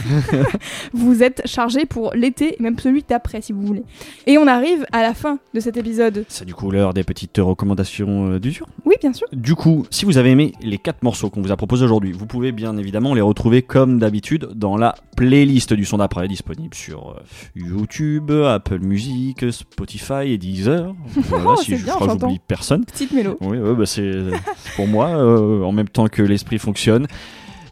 vous 0.92 1.22
êtes 1.22 1.42
chargé 1.46 1.86
pour 1.86 2.12
l'été, 2.14 2.57
même 2.61 2.78
celui 2.78 3.05
d'après 3.09 3.40
si 3.40 3.53
vous 3.53 3.62
voulez. 3.62 3.82
Et 4.26 4.38
on 4.38 4.46
arrive 4.46 4.86
à 4.92 5.03
la 5.03 5.14
fin 5.14 5.38
de 5.55 5.61
cet 5.61 5.76
épisode. 5.76 6.24
C'est 6.28 6.44
du 6.44 6.55
coup 6.55 6.70
l'heure 6.70 6.94
des 6.94 7.05
petites 7.05 7.38
recommandations 7.38 8.32
euh, 8.32 8.40
du 8.40 8.51
jour. 8.51 8.66
Oui, 8.84 8.94
bien 9.01 9.12
sûr. 9.12 9.26
Du 9.32 9.55
coup, 9.55 9.86
si 9.90 10.05
vous 10.05 10.18
avez 10.18 10.30
aimé 10.30 10.53
les 10.62 10.78
quatre 10.78 11.03
morceaux 11.03 11.30
qu'on 11.30 11.42
vous 11.42 11.53
a 11.53 11.57
proposés 11.57 11.84
aujourd'hui, 11.84 12.12
vous 12.12 12.26
pouvez 12.26 12.53
bien 12.53 12.76
évidemment 12.76 13.14
les 13.14 13.20
retrouver 13.20 13.62
comme 13.62 13.99
d'habitude 13.99 14.49
dans 14.55 14.76
la 14.76 14.94
playlist 15.18 15.72
du 15.72 15.84
son 15.84 15.98
d'après, 15.98 16.28
disponible 16.28 16.74
sur 16.74 17.10
euh, 17.10 17.20
YouTube, 17.56 18.30
Apple 18.30 18.78
Music, 18.78 19.50
Spotify 19.50 20.28
et 20.28 20.38
Deezer. 20.38 20.94
Voilà, 21.16 21.56
si 21.56 21.72
c'est 21.72 21.78
je 21.78 21.84
bien, 21.84 21.94
crois 21.94 22.16
j'oublie 22.20 22.40
personne. 22.46 22.84
Petite 22.84 23.10
mélo. 23.10 23.36
Oui, 23.40 23.58
ouais, 23.58 23.74
bah 23.74 23.84
c'est 23.84 24.12
pour 24.76 24.86
moi, 24.86 25.08
euh, 25.08 25.64
en 25.64 25.72
même 25.72 25.88
temps 25.88 26.06
que 26.06 26.22
l'esprit 26.22 26.58
fonctionne. 26.58 27.08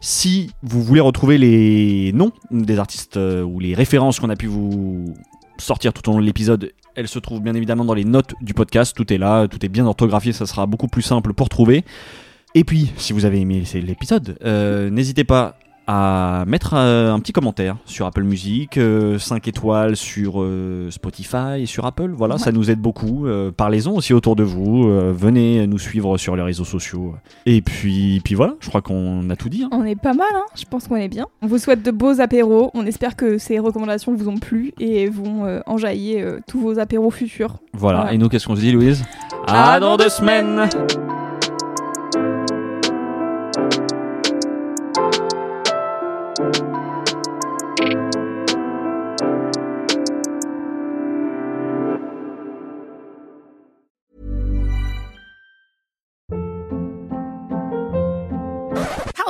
Si 0.01 0.51
vous 0.61 0.83
voulez 0.83 0.99
retrouver 0.99 1.37
les 1.37 2.11
noms 2.13 2.33
des 2.51 2.79
artistes 2.79 3.15
euh, 3.15 3.43
ou 3.43 3.61
les 3.61 3.73
références 3.73 4.19
qu'on 4.19 4.29
a 4.29 4.35
pu 4.35 4.47
vous 4.47 5.13
sortir 5.57 5.93
tout 5.93 6.07
au 6.09 6.13
long 6.13 6.19
de 6.19 6.25
l'épisode, 6.25 6.73
elles 6.95 7.07
se 7.07 7.17
trouvent 7.17 7.41
bien 7.41 7.53
évidemment 7.53 7.85
dans 7.85 7.93
les 7.93 8.03
notes 8.03 8.33
du 8.41 8.53
podcast. 8.53 8.93
Tout 8.93 9.13
est 9.13 9.17
là, 9.17 9.47
tout 9.47 9.65
est 9.65 9.69
bien 9.69 9.85
orthographié, 9.85 10.33
ça 10.33 10.45
sera 10.45 10.65
beaucoup 10.65 10.89
plus 10.89 11.01
simple 11.01 11.33
pour 11.33 11.47
trouver. 11.47 11.85
Et 12.55 12.65
puis, 12.65 12.91
si 12.97 13.13
vous 13.13 13.23
avez 13.23 13.39
aimé 13.39 13.63
l'épisode, 13.75 14.37
euh, 14.43 14.89
n'hésitez 14.89 15.23
pas 15.23 15.57
à 15.87 16.43
mettre 16.47 16.73
euh, 16.75 17.13
un 17.13 17.19
petit 17.19 17.31
commentaire 17.31 17.77
sur 17.85 18.05
Apple 18.05 18.23
Music, 18.23 18.77
5 19.17 19.47
étoiles 19.47 19.95
sur 19.95 20.41
euh, 20.41 20.91
Spotify 20.91 21.59
et 21.61 21.65
sur 21.65 21.85
Apple. 21.85 22.11
Voilà, 22.13 22.35
Ouais. 22.35 22.39
ça 22.41 22.51
nous 22.51 22.69
aide 22.69 22.79
beaucoup. 22.79 23.25
Euh, 23.25 23.51
Parlez-en 23.55 23.93
aussi 23.93 24.13
autour 24.13 24.35
de 24.35 24.43
vous. 24.43 24.87
euh, 24.87 25.13
venez 25.15 25.65
nous 25.67 25.79
suivre 25.79 26.17
sur 26.17 26.35
les 26.35 26.41
réseaux 26.43 26.65
sociaux. 26.65 27.15
Et 27.45 27.61
puis, 27.61 28.21
puis 28.23 28.35
voilà, 28.35 28.55
je 28.59 28.67
crois 28.69 28.81
qu'on 28.81 29.29
a 29.29 29.35
tout 29.35 29.49
dit. 29.49 29.63
hein. 29.63 29.69
On 29.71 29.83
est 29.85 29.95
pas 29.95 30.13
mal, 30.13 30.27
hein 30.35 30.43
je 30.55 30.65
pense 30.65 30.87
qu'on 30.87 30.95
est 30.97 31.07
bien. 31.07 31.27
On 31.41 31.47
vous 31.47 31.57
souhaite 31.57 31.83
de 31.83 31.91
beaux 31.91 32.19
apéros. 32.19 32.69
On 32.73 32.85
espère 32.85 33.15
que 33.15 33.37
ces 33.37 33.59
recommandations 33.59 34.13
vous 34.13 34.27
ont 34.27 34.37
plu 34.37 34.73
et 34.79 35.07
vont 35.07 35.45
euh, 35.45 35.61
enjailler 35.67 36.21
euh, 36.21 36.39
tous 36.47 36.59
vos 36.59 36.79
apéros 36.79 37.11
futurs. 37.11 37.57
Voilà. 37.73 37.99
Voilà. 38.01 38.13
Et 38.13 38.17
nous, 38.17 38.27
qu'est-ce 38.27 38.45
qu'on 38.47 38.55
se 38.55 38.61
dit, 38.61 38.71
Louise? 38.73 39.03
À 39.47 39.79
dans 39.79 39.95
deux 39.97 40.09
semaines. 40.09 40.67